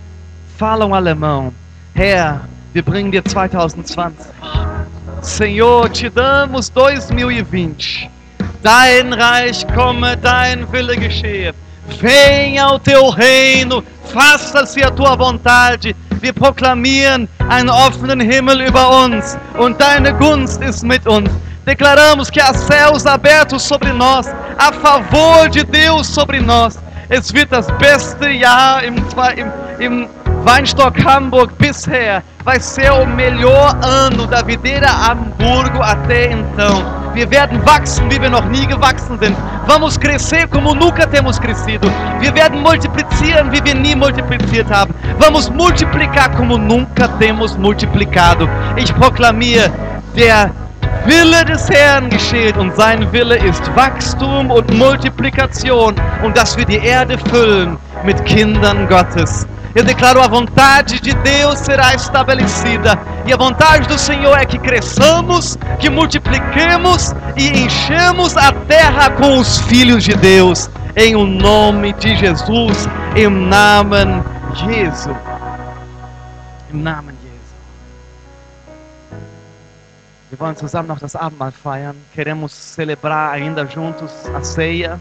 falam 0.59 0.93
alemão. 0.93 1.55
Herr, 1.95 2.41
wir 2.75 2.83
bringen 2.83 3.13
dir 3.13 3.23
2020. 3.23 4.17
Senhor, 5.23 5.89
te 5.91 6.11
damos 6.11 6.69
2020. 6.71 8.16
Dein 8.67 9.13
Reich 9.13 9.65
komme, 9.77 10.17
dein 10.17 10.67
Wille 10.73 10.97
geschehe. 10.97 11.55
Venha 12.01 12.75
o 12.75 12.81
teu 12.81 13.11
reino, 13.11 13.81
faça-se 14.13 14.83
a 14.83 14.91
tua 14.91 15.15
vontade. 15.15 15.95
Wir 16.21 16.33
proklamieren 16.33 17.29
einen 17.49 17.71
offenen 17.71 18.19
Himmel 18.19 18.63
über 18.63 19.05
uns 19.05 19.39
und 19.57 19.81
deine 19.81 20.13
Gunst 20.15 20.61
ist 20.63 20.83
mit 20.83 21.07
uns. 21.07 21.31
Declaramos 21.65 22.29
que 22.29 22.41
há 22.41 22.53
céus 22.53 23.07
abertos 23.07 23.63
sobre 23.63 23.93
nós, 23.93 24.27
a 24.59 24.73
favor 24.73 25.49
de 25.49 25.63
Deus 25.63 26.09
sobre 26.09 26.41
nós. 26.41 26.77
Es 27.09 27.33
wird 27.33 27.53
das 27.53 27.69
beste 27.79 28.29
Jahr 28.31 28.83
im, 28.83 28.97
im, 29.37 29.53
im 29.79 30.09
Weinstock 30.47 30.97
Hamburg 31.05 31.53
bisher. 31.59 32.23
Vai 32.45 32.61
ser 32.61 32.93
o 32.93 33.05
melhor 33.05 33.75
ano 33.83 34.29
da 34.29 34.43
videira 34.43 34.87
Hamburgo 34.87 35.83
até 35.83 36.31
então. 36.31 36.85
Wir 37.15 37.29
werden 37.33 37.61
wachsen, 37.67 38.09
wie 38.13 38.23
wir 38.23 38.31
noch 38.31 38.45
nie 38.45 38.65
gewachsen 38.65 39.19
sind. 39.19 39.37
Vamos 39.67 39.99
crescer 39.99 40.47
como 40.47 40.73
nunca 40.73 41.05
temos 41.05 41.41
crescido. 41.41 41.91
Wir 42.21 42.33
werden 42.33 42.63
multiplizieren, 42.63 43.51
wie 43.51 43.65
wir 43.65 43.75
nie 43.75 43.97
multipliziert 43.97 44.71
haben. 44.71 44.95
Vamos 45.19 45.51
multiplicar 45.51 46.31
como 46.37 46.57
nunca 46.57 47.09
temos 47.19 47.59
multiplicado. 47.59 48.49
Ich 48.77 48.95
proklamiere, 48.95 49.73
der 50.15 50.53
Wille 51.07 51.45
des 51.45 51.69
Herrn 51.69 52.09
geschieht 52.09 52.57
und 52.57 52.73
sein 52.77 53.11
Wille 53.11 53.37
ist 53.39 53.69
Wachstum 53.75 54.53
und 54.53 54.73
Multiplikation 54.79 55.97
und 56.23 56.37
dass 56.37 56.57
wir 56.57 56.65
die 56.65 56.79
Erde 56.79 57.19
füllen 57.19 57.77
mit 58.05 58.25
Kindern 58.27 58.87
Gottes. 58.87 59.45
Eu 59.77 59.85
declaro 59.85 60.23
a 60.23 60.27
vontade 60.27 60.99
de 61.01 61.13
Deus 61.13 61.59
será 61.59 61.95
estabelecida. 61.95 62.99
E 63.27 63.33
a 63.35 63.37
vontade 63.37 63.87
do 63.87 63.99
Senhor 63.99 64.35
é 64.35 64.47
que 64.47 64.59
cresçamos, 64.59 65.59
que 65.79 65.91
multipliquemos 65.91 67.13
e 67.37 67.51
enchemos 67.51 68.39
a 68.39 68.53
terra 68.53 69.11
com 69.11 69.39
os 69.39 69.59
filhos 69.61 70.03
de 70.03 70.15
Deus. 70.15 70.71
Em 70.97 71.15
o 71.15 71.27
nome 71.27 71.93
de 71.93 72.17
Jesus, 72.17 72.89
em 73.15 73.29
Namen 73.29 74.25
Jesu. 74.55 75.11
Im 76.73 76.83
Namen 76.83 77.15
Jesu. 77.23 77.55
Wir 80.31 80.41
wollen 80.41 80.57
zusammen 80.57 80.89
noch 80.89 81.01
das 81.01 81.15
Abendmahl 81.15 81.53
feiern. 81.53 81.97
Queremos 82.15 82.51
celebrar 82.51 83.31
ainda 83.31 83.67
juntos 83.67 84.11
a 84.35 84.43
ceia. 84.43 84.99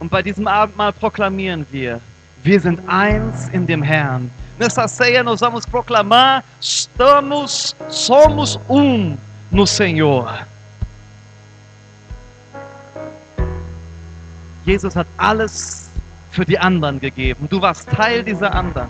Und 0.00 0.10
bei 0.10 0.20
diesem 0.20 0.48
Abendmahl 0.48 0.92
proklamieren 0.92 1.64
wir, 1.70 2.00
wir 2.42 2.60
sind 2.60 2.80
eins 2.88 3.48
in 3.52 3.66
dem 3.66 3.82
Herrn. 3.82 4.30
Nessa 4.58 4.88
ceia 4.88 5.22
nós 5.22 5.40
vamos 5.40 5.66
proclamar: 5.66 6.42
estamos, 6.60 7.76
somos 7.88 8.58
um 8.68 9.16
no 9.50 9.66
Senhor. 9.66 10.46
Jesus 14.64 14.96
hat 14.96 15.06
alles 15.16 15.88
für 16.30 16.44
die 16.44 16.58
anderen 16.58 16.98
gegeben. 16.98 17.48
Du 17.48 17.60
warst 17.60 17.88
Teil 17.88 18.24
dieser 18.24 18.52
anderen. 18.52 18.88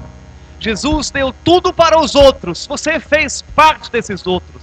Jesus 0.58 1.10
deu 1.10 1.32
tudo 1.44 1.72
para 1.72 1.98
os 1.98 2.14
outros. 2.14 2.66
Você 2.66 2.98
fez 2.98 3.42
parte 3.54 3.90
desses 3.90 4.26
outros. 4.26 4.62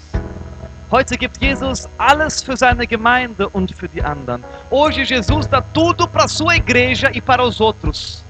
Heute 0.92 1.18
gibt 1.18 1.38
Jesus 1.42 1.88
alles 1.98 2.42
für 2.42 2.58
seine 2.58 2.86
Gemeinde 2.86 3.48
und 3.50 3.72
für 3.74 3.88
die 3.88 4.02
anderen. 4.02 4.44
Hoje 4.70 5.04
Jesus 5.04 5.48
dá 5.48 5.62
tudo 5.62 6.08
para 6.08 6.26
a 6.26 6.28
sua 6.28 6.56
igreja 6.56 7.12
e 7.14 7.22
para 7.22 7.44
os 7.44 7.62
outros. 7.62 8.24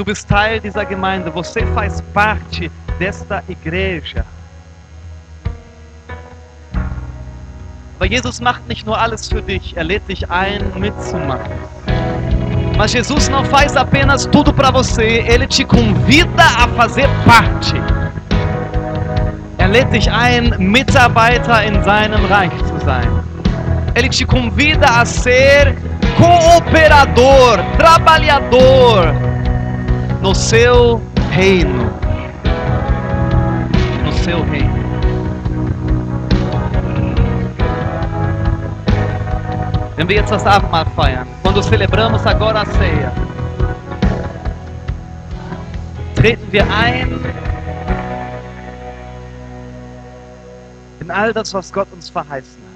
Du 0.00 0.04
bist 0.06 0.30
Teil 0.30 0.60
dieser 0.60 0.86
Gemeinde. 0.86 1.30
Você 1.30 1.66
faz 1.74 2.00
parte 2.14 2.70
desta 2.98 3.44
igreja. 3.46 4.24
Aber 7.98 8.06
Jesus 8.06 8.40
macht 8.40 8.66
nicht 8.66 8.86
nur 8.86 8.98
alles 8.98 9.28
für 9.28 9.42
dich, 9.42 9.76
er 9.76 9.84
lädt 9.84 10.08
dich 10.08 10.30
ein, 10.30 10.72
mitzumachen. 10.78 11.52
Mas 12.78 12.94
Jesus 12.94 13.28
não 13.28 13.44
faz 13.44 13.76
apenas 13.76 14.24
tudo 14.24 14.54
para 14.54 14.70
você, 14.70 15.22
ele 15.28 15.46
te 15.46 15.66
convida 15.66 16.44
a 16.56 16.66
fazer 16.68 17.06
parte. 17.26 17.76
Er 19.58 19.68
lädt 19.68 19.92
dich 19.92 20.10
ein, 20.10 20.54
Mitarbeiter 20.56 21.62
in 21.62 21.84
seinem 21.84 22.24
Reich 22.24 22.56
zu 22.64 22.80
sein. 22.86 23.22
Ele 23.94 24.08
te 24.08 24.24
convida 24.24 25.02
a 25.02 25.04
ser 25.04 25.76
cooperador, 26.16 27.58
trabalhador 27.76 29.29
no 30.20 30.34
seu 30.34 31.00
reino. 31.32 31.90
No 34.04 34.12
seu 34.12 34.42
reino. 34.42 34.80
Wenn 39.96 40.08
wir 40.08 40.24
quando 41.42 41.62
celebramos 41.62 42.26
agora 42.26 42.62
a 42.62 42.66
ceia, 42.66 43.12
treten 46.14 46.50
wir 46.50 46.64
ein 46.70 47.20
in 51.00 51.10
all 51.10 51.32
das, 51.32 51.52
was 51.52 51.72
Gott 51.72 51.88
uns 51.92 52.08
verheißen 52.08 52.62
hat. 52.62 52.70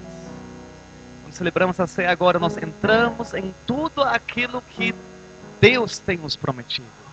Quando 1.23 1.35
celebramos 1.35 1.79
a 1.79 1.87
ceia 1.87 2.11
agora, 2.11 2.37
nós 2.37 2.57
entramos 2.57 3.33
em 3.33 3.53
tudo 3.65 4.03
aquilo 4.03 4.61
que 4.69 4.93
Deus 5.61 5.99
tem 5.99 6.17
nos 6.17 6.35
prometido. 6.35 7.04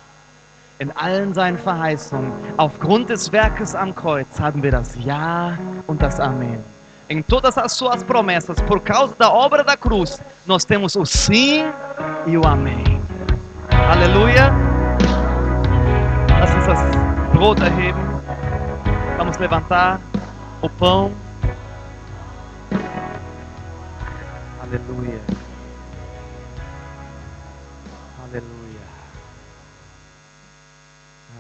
In 0.79 0.91
allen 0.97 1.33
seinen 1.35 1.59
Verheißungen, 1.59 2.33
aufgrund 2.57 3.09
des 3.09 3.31
Werkes 3.31 3.75
am 3.75 3.95
Kreuz, 3.95 4.41
haben 4.41 4.63
wir 4.63 4.73
das 4.73 4.97
Ja 5.05 5.57
und 5.87 6.03
das 6.03 6.19
Amen. 6.19 6.59
Em 7.09 7.23
todas 7.23 7.59
as 7.59 7.73
suas 7.73 8.03
promessas, 8.03 8.61
por 8.63 8.83
causa 8.83 9.15
da 9.19 9.31
obra 9.31 9.63
da 9.63 9.77
cruz, 9.77 10.21
nós 10.47 10.65
temos 10.65 10.97
o 10.97 11.05
sim 11.05 11.65
e 12.27 12.37
o 12.37 12.47
amém. 12.47 13.01
Aleluia. 13.71 14.51
Lass 16.41 16.55
uns 16.57 16.67
das 16.67 17.33
Brot 17.35 17.61
erheben. 17.63 18.03
Vamos 19.19 19.37
levantar 19.37 20.01
o 20.63 20.69
pão. 20.69 21.13
Aleluia. 24.63 25.21
Aleluia. 28.25 28.72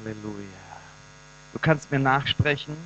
Aleluia. 0.04 0.48
Du 1.52 1.60
kannst 1.60 1.90
mir 1.92 2.00
nachsprechen. 2.00 2.76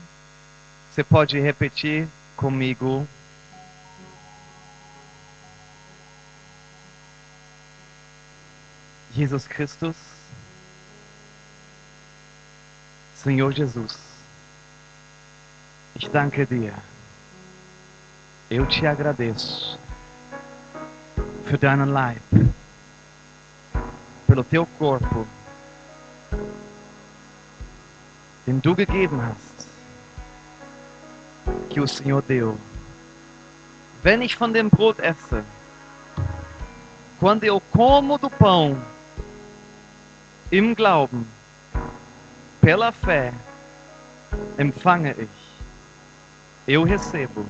Você 0.93 1.03
pode 1.03 1.41
repetir 1.41 2.07
comigo. 2.37 3.09
Jesus 9.15 9.49
Christus, 9.49 9.97
Senhor 13.15 13.51
Jesus, 13.51 13.97
ich 15.95 16.11
danke 16.11 16.45
dir, 16.45 16.75
eu 18.51 18.67
te 18.67 18.87
agradeço 18.87 19.79
für 21.47 21.57
deinen 21.57 21.95
Leib, 21.95 22.21
pelo 24.27 24.45
teu 24.45 24.67
corpo 24.79 25.27
den 28.47 28.63
du 28.63 28.75
gegeben 28.75 29.21
hast, 29.23 29.69
que 31.69 31.81
o 31.81 31.87
Senhor 31.87 32.23
deu. 32.23 32.55
Wenn 34.03 34.23
ich 34.23 34.37
von 34.37 34.53
dem 34.53 34.71
Brot 34.71 34.99
esse, 35.01 35.45
quando 37.19 37.45
eu 37.45 37.61
como 37.73 38.19
do 38.19 38.31
pão, 38.31 38.77
im 40.51 40.75
Glauben, 40.75 41.27
pela 42.61 42.93
fé, 42.93 43.33
empfange 44.59 45.15
ich, 45.19 45.29
eu 46.69 46.85
recebo 46.85 47.47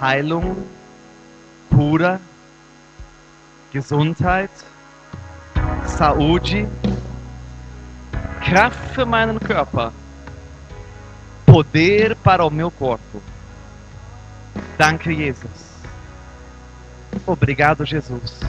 Heilung, 0.00 0.56
cura, 1.70 2.20
Gesundheit, 3.72 4.50
Saúde, 5.86 6.68
Kraft 8.44 8.94
für 8.94 9.06
meinen 9.06 9.38
Körper, 9.38 9.92
poder 11.46 12.16
para 12.16 12.44
o 12.44 12.50
meu 12.50 12.70
corpo. 12.70 13.22
Danke, 14.76 15.12
Jesus. 15.12 15.72
Obrigado, 17.26 17.84
Jesus. 17.84 18.40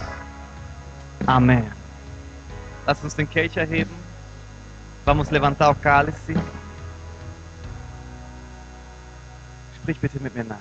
Amém. 1.25 1.71
Lass 2.85 3.03
uns 3.03 3.13
den 3.13 3.29
Kelch 3.29 3.57
erheben. 3.57 3.93
Vamos 5.05 5.29
levantar 5.29 5.69
o 5.69 5.75
cálice. 5.75 6.35
Sprich 9.77 9.99
bitte 9.99 10.19
mit 10.19 10.33
mir 10.35 10.43
nach. 10.43 10.57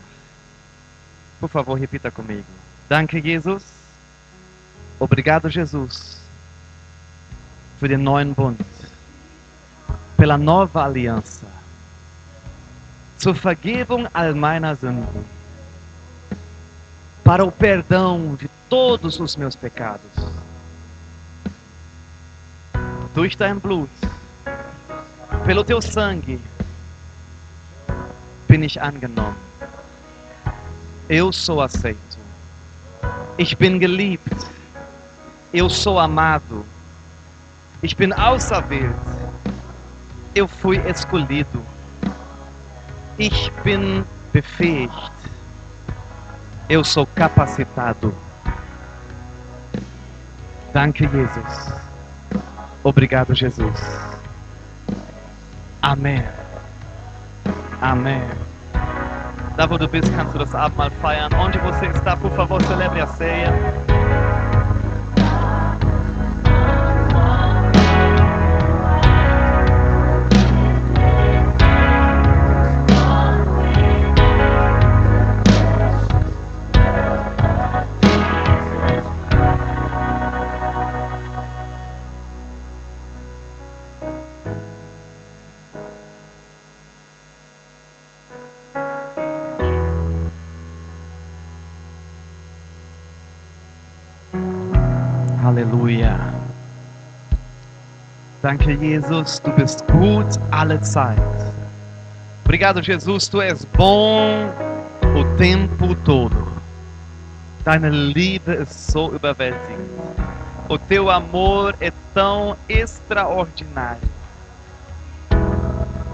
Por 1.41 1.49
favor, 1.49 1.79
repita 1.79 2.11
comigo. 2.11 2.45
Danke, 2.89 3.19
Jesus. 3.19 3.63
Obrigado, 4.99 5.49
Jesus, 5.49 6.21
für 7.81 7.89
den 7.89 8.05
neuen 8.05 8.35
Bund, 8.35 8.61
pela 10.23 10.39
nova 10.39 10.85
aliança, 10.85 11.45
zur 13.19 13.35
Vergebung 13.35 14.07
all 14.15 14.37
meiner 14.37 14.77
Sünden, 14.77 15.25
para 17.25 17.45
o 17.45 17.51
perdão 17.51 18.37
de 18.37 18.49
todos 18.69 19.19
os 19.19 19.35
meus 19.35 19.57
pecados. 19.57 20.13
Durch 23.17 23.37
dein 23.37 23.59
Blut, 23.59 23.91
pelo 25.45 25.65
teu 25.65 25.83
sangue, 25.83 26.41
bin 28.47 28.63
ich 28.63 28.81
angenommen. 28.81 29.35
Eu 31.09 31.33
sou 31.33 31.61
aceito. 31.61 32.17
Ich 33.39 33.57
bin 33.57 33.81
geliebt. 33.81 34.33
Eu 35.53 35.69
sou 35.69 35.99
amado. 35.99 36.65
Ich 37.83 37.97
bin 37.97 38.13
auserwählt. 38.13 38.95
Eu 40.35 40.49
fui 40.49 40.79
escolhido. 40.89 41.63
Ich 43.19 43.53
bin 43.63 44.05
befähigt. 44.33 45.13
Eu 46.69 46.83
sou 46.83 47.07
capacitado. 47.15 48.15
Danke, 50.73 51.07
Jesus. 51.07 51.73
Obrigado, 52.83 53.35
Jesus. 53.35 53.79
Amém. 55.83 56.25
Amém. 57.81 58.23
Da 59.57 59.67
wo 59.67 59.77
du 59.77 59.87
bist, 59.87 60.11
kannst 60.15 60.33
du 60.33 60.39
das 60.39 60.55
Abendmahl 60.55 60.91
feiern. 61.03 61.35
Onde 61.35 61.59
você 61.59 61.87
está, 61.87 62.17
por 62.17 62.31
favor, 62.31 62.63
celebre 62.63 63.03
a 63.03 63.07
ceia. 63.07 63.53
Danke, 98.53 98.75
Jesus, 98.75 99.41
du 99.41 99.51
bist 99.53 99.83
gut 99.87 100.39
alle 100.51 100.79
Zeit. 100.83 101.17
Obrigado, 102.45 102.83
Jesus, 102.83 103.27
tu 103.27 103.41
és 103.41 103.65
bom 103.65 104.53
o 105.17 105.25
tempo 105.39 105.95
todo. 106.05 106.53
Deine 107.65 107.89
Liebe 107.89 108.53
ist 108.53 108.93
so 108.93 109.11
überwältigend. 109.15 109.89
O 110.69 110.77
teu 110.77 111.09
amor 111.09 111.75
é 111.81 111.91
tão 112.13 112.55
extraordinário. 112.69 114.07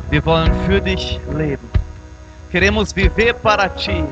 Wir 0.09 0.24
wollen 0.24 0.55
für 0.65 0.81
dich 0.81 1.19
leben. 1.35 1.69
Queremos 2.52 2.93
viver 2.93 3.35
para 3.35 3.69
ti. 3.69 4.05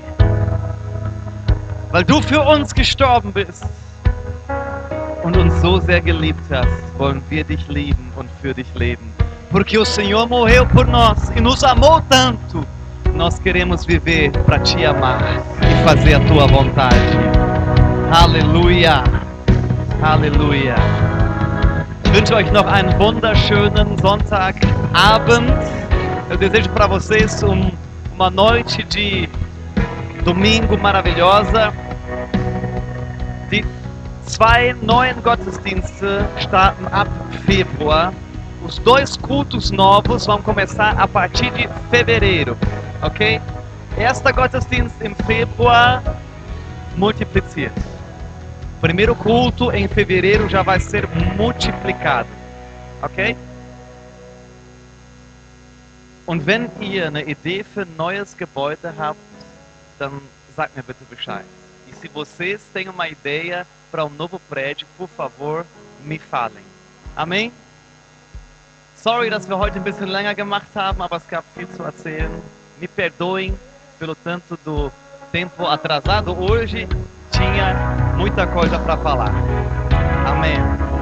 Weil 1.93 2.03
du 2.03 2.21
für 2.21 2.43
uns 2.43 2.75
gestorben 2.75 3.31
bist 3.33 3.63
so 5.61 5.79
sehr 5.81 6.01
geliebt 6.01 6.41
hast, 6.51 6.99
wollen 6.99 7.23
wir 7.29 7.45
dich 7.45 7.67
lieben 7.69 8.13
und 8.17 8.29
für 8.41 8.55
dich 8.55 8.67
leben. 8.75 9.13
Porque 9.51 9.79
o 9.79 9.85
Senhor 9.85 10.29
morreu 10.29 10.67
por 10.67 10.87
nós 10.87 11.31
e 11.35 11.41
nos 11.41 11.63
amou 11.65 12.01
tanto. 12.09 12.67
Nós 13.15 13.39
queremos 13.39 13.85
viver 13.87 14.31
para 14.45 14.59
te 14.59 14.85
amar 14.85 15.23
e 15.63 15.85
fazer 15.85 16.15
a 16.15 16.21
tua 16.21 16.47
vontade. 16.47 16.97
Aleluia. 18.11 19.03
Aleluia. 20.03 20.75
Ich 22.05 22.13
wünsche 22.13 22.35
euch 22.35 22.51
noch 22.53 22.67
einen 22.67 22.99
wunderschönen 22.99 23.97
Sonntagabend. 23.99 25.53
Eu 26.29 26.37
desejo 26.37 26.69
para 26.71 26.87
vocês 26.87 27.43
um, 27.43 27.71
uma 28.15 28.31
noite 28.31 28.83
de 28.85 29.29
domingo 30.25 30.77
maravilhosa. 30.77 31.73
Zwei 34.27 34.75
neuen 34.83 35.23
Gottesdienste 35.23 36.27
starten 36.41 36.87
ab 36.89 37.09
Februar. 37.47 38.13
Os 38.65 38.79
dois 38.81 39.17
cultos 39.17 39.71
novos 39.71 40.27
vão 40.27 40.43
começar 40.43 40.99
a 40.99 41.07
partir 41.07 41.51
de 41.53 41.69
fevereiro, 41.91 42.59
ok? 43.01 43.41
Esta 43.97 44.33
Gottesdienst 44.33 45.01
im 45.01 45.15
Februar 45.15 46.03
multipliziert. 46.97 47.73
Primeiro 48.81 49.15
culto 49.15 49.71
em 49.71 49.87
fevereiro 49.87 50.49
já 50.49 50.63
vai 50.63 50.81
ser 50.81 51.09
multiplicado, 51.37 52.29
ok? 53.03 53.37
Und 56.27 56.45
wenn 56.45 56.69
ihr 56.81 57.07
eine 57.07 57.23
Idee 57.23 57.63
für 57.63 57.87
neues 57.97 58.37
Gebäude 58.37 58.93
habt, 58.99 59.21
dann 60.01 60.21
sagt 60.57 60.77
mir 60.77 60.83
bitte 60.83 61.05
Bescheid. 61.09 61.45
E 61.89 61.95
se 61.95 62.09
vocês 62.09 62.61
têm 62.75 62.89
uma 62.89 63.09
ideia 63.09 63.65
para 63.97 64.05
um 64.05 64.11
novo 64.11 64.39
prédio, 64.39 64.87
por 64.99 65.09
favor, 65.09 65.65
me 66.05 66.19
falem. 66.19 66.63
Amém? 67.17 67.51
Sorry, 68.95 69.31
dass 69.31 69.49
wir 69.49 69.57
heute 69.57 69.79
ein 69.79 69.85
bisschen 69.85 70.09
länger 70.09 70.35
gemacht 70.35 70.69
haben, 70.75 71.01
aber 71.01 71.17
es 71.17 71.27
gab 71.27 71.47
viel 71.55 71.67
zu 71.71 71.83
erzählen. 71.83 72.31
Me 72.79 72.89
perdoem 72.89 73.59
pelo 73.99 74.15
tanto 74.15 74.59
do 74.63 74.93
tempo 75.33 75.67
atrasado. 75.67 76.39
Hoje 76.39 76.87
tinha 77.31 78.13
muita 78.19 78.47
coisa 78.47 78.79
para 78.79 78.99
falar. 78.99 79.33
Amém. 80.27 80.96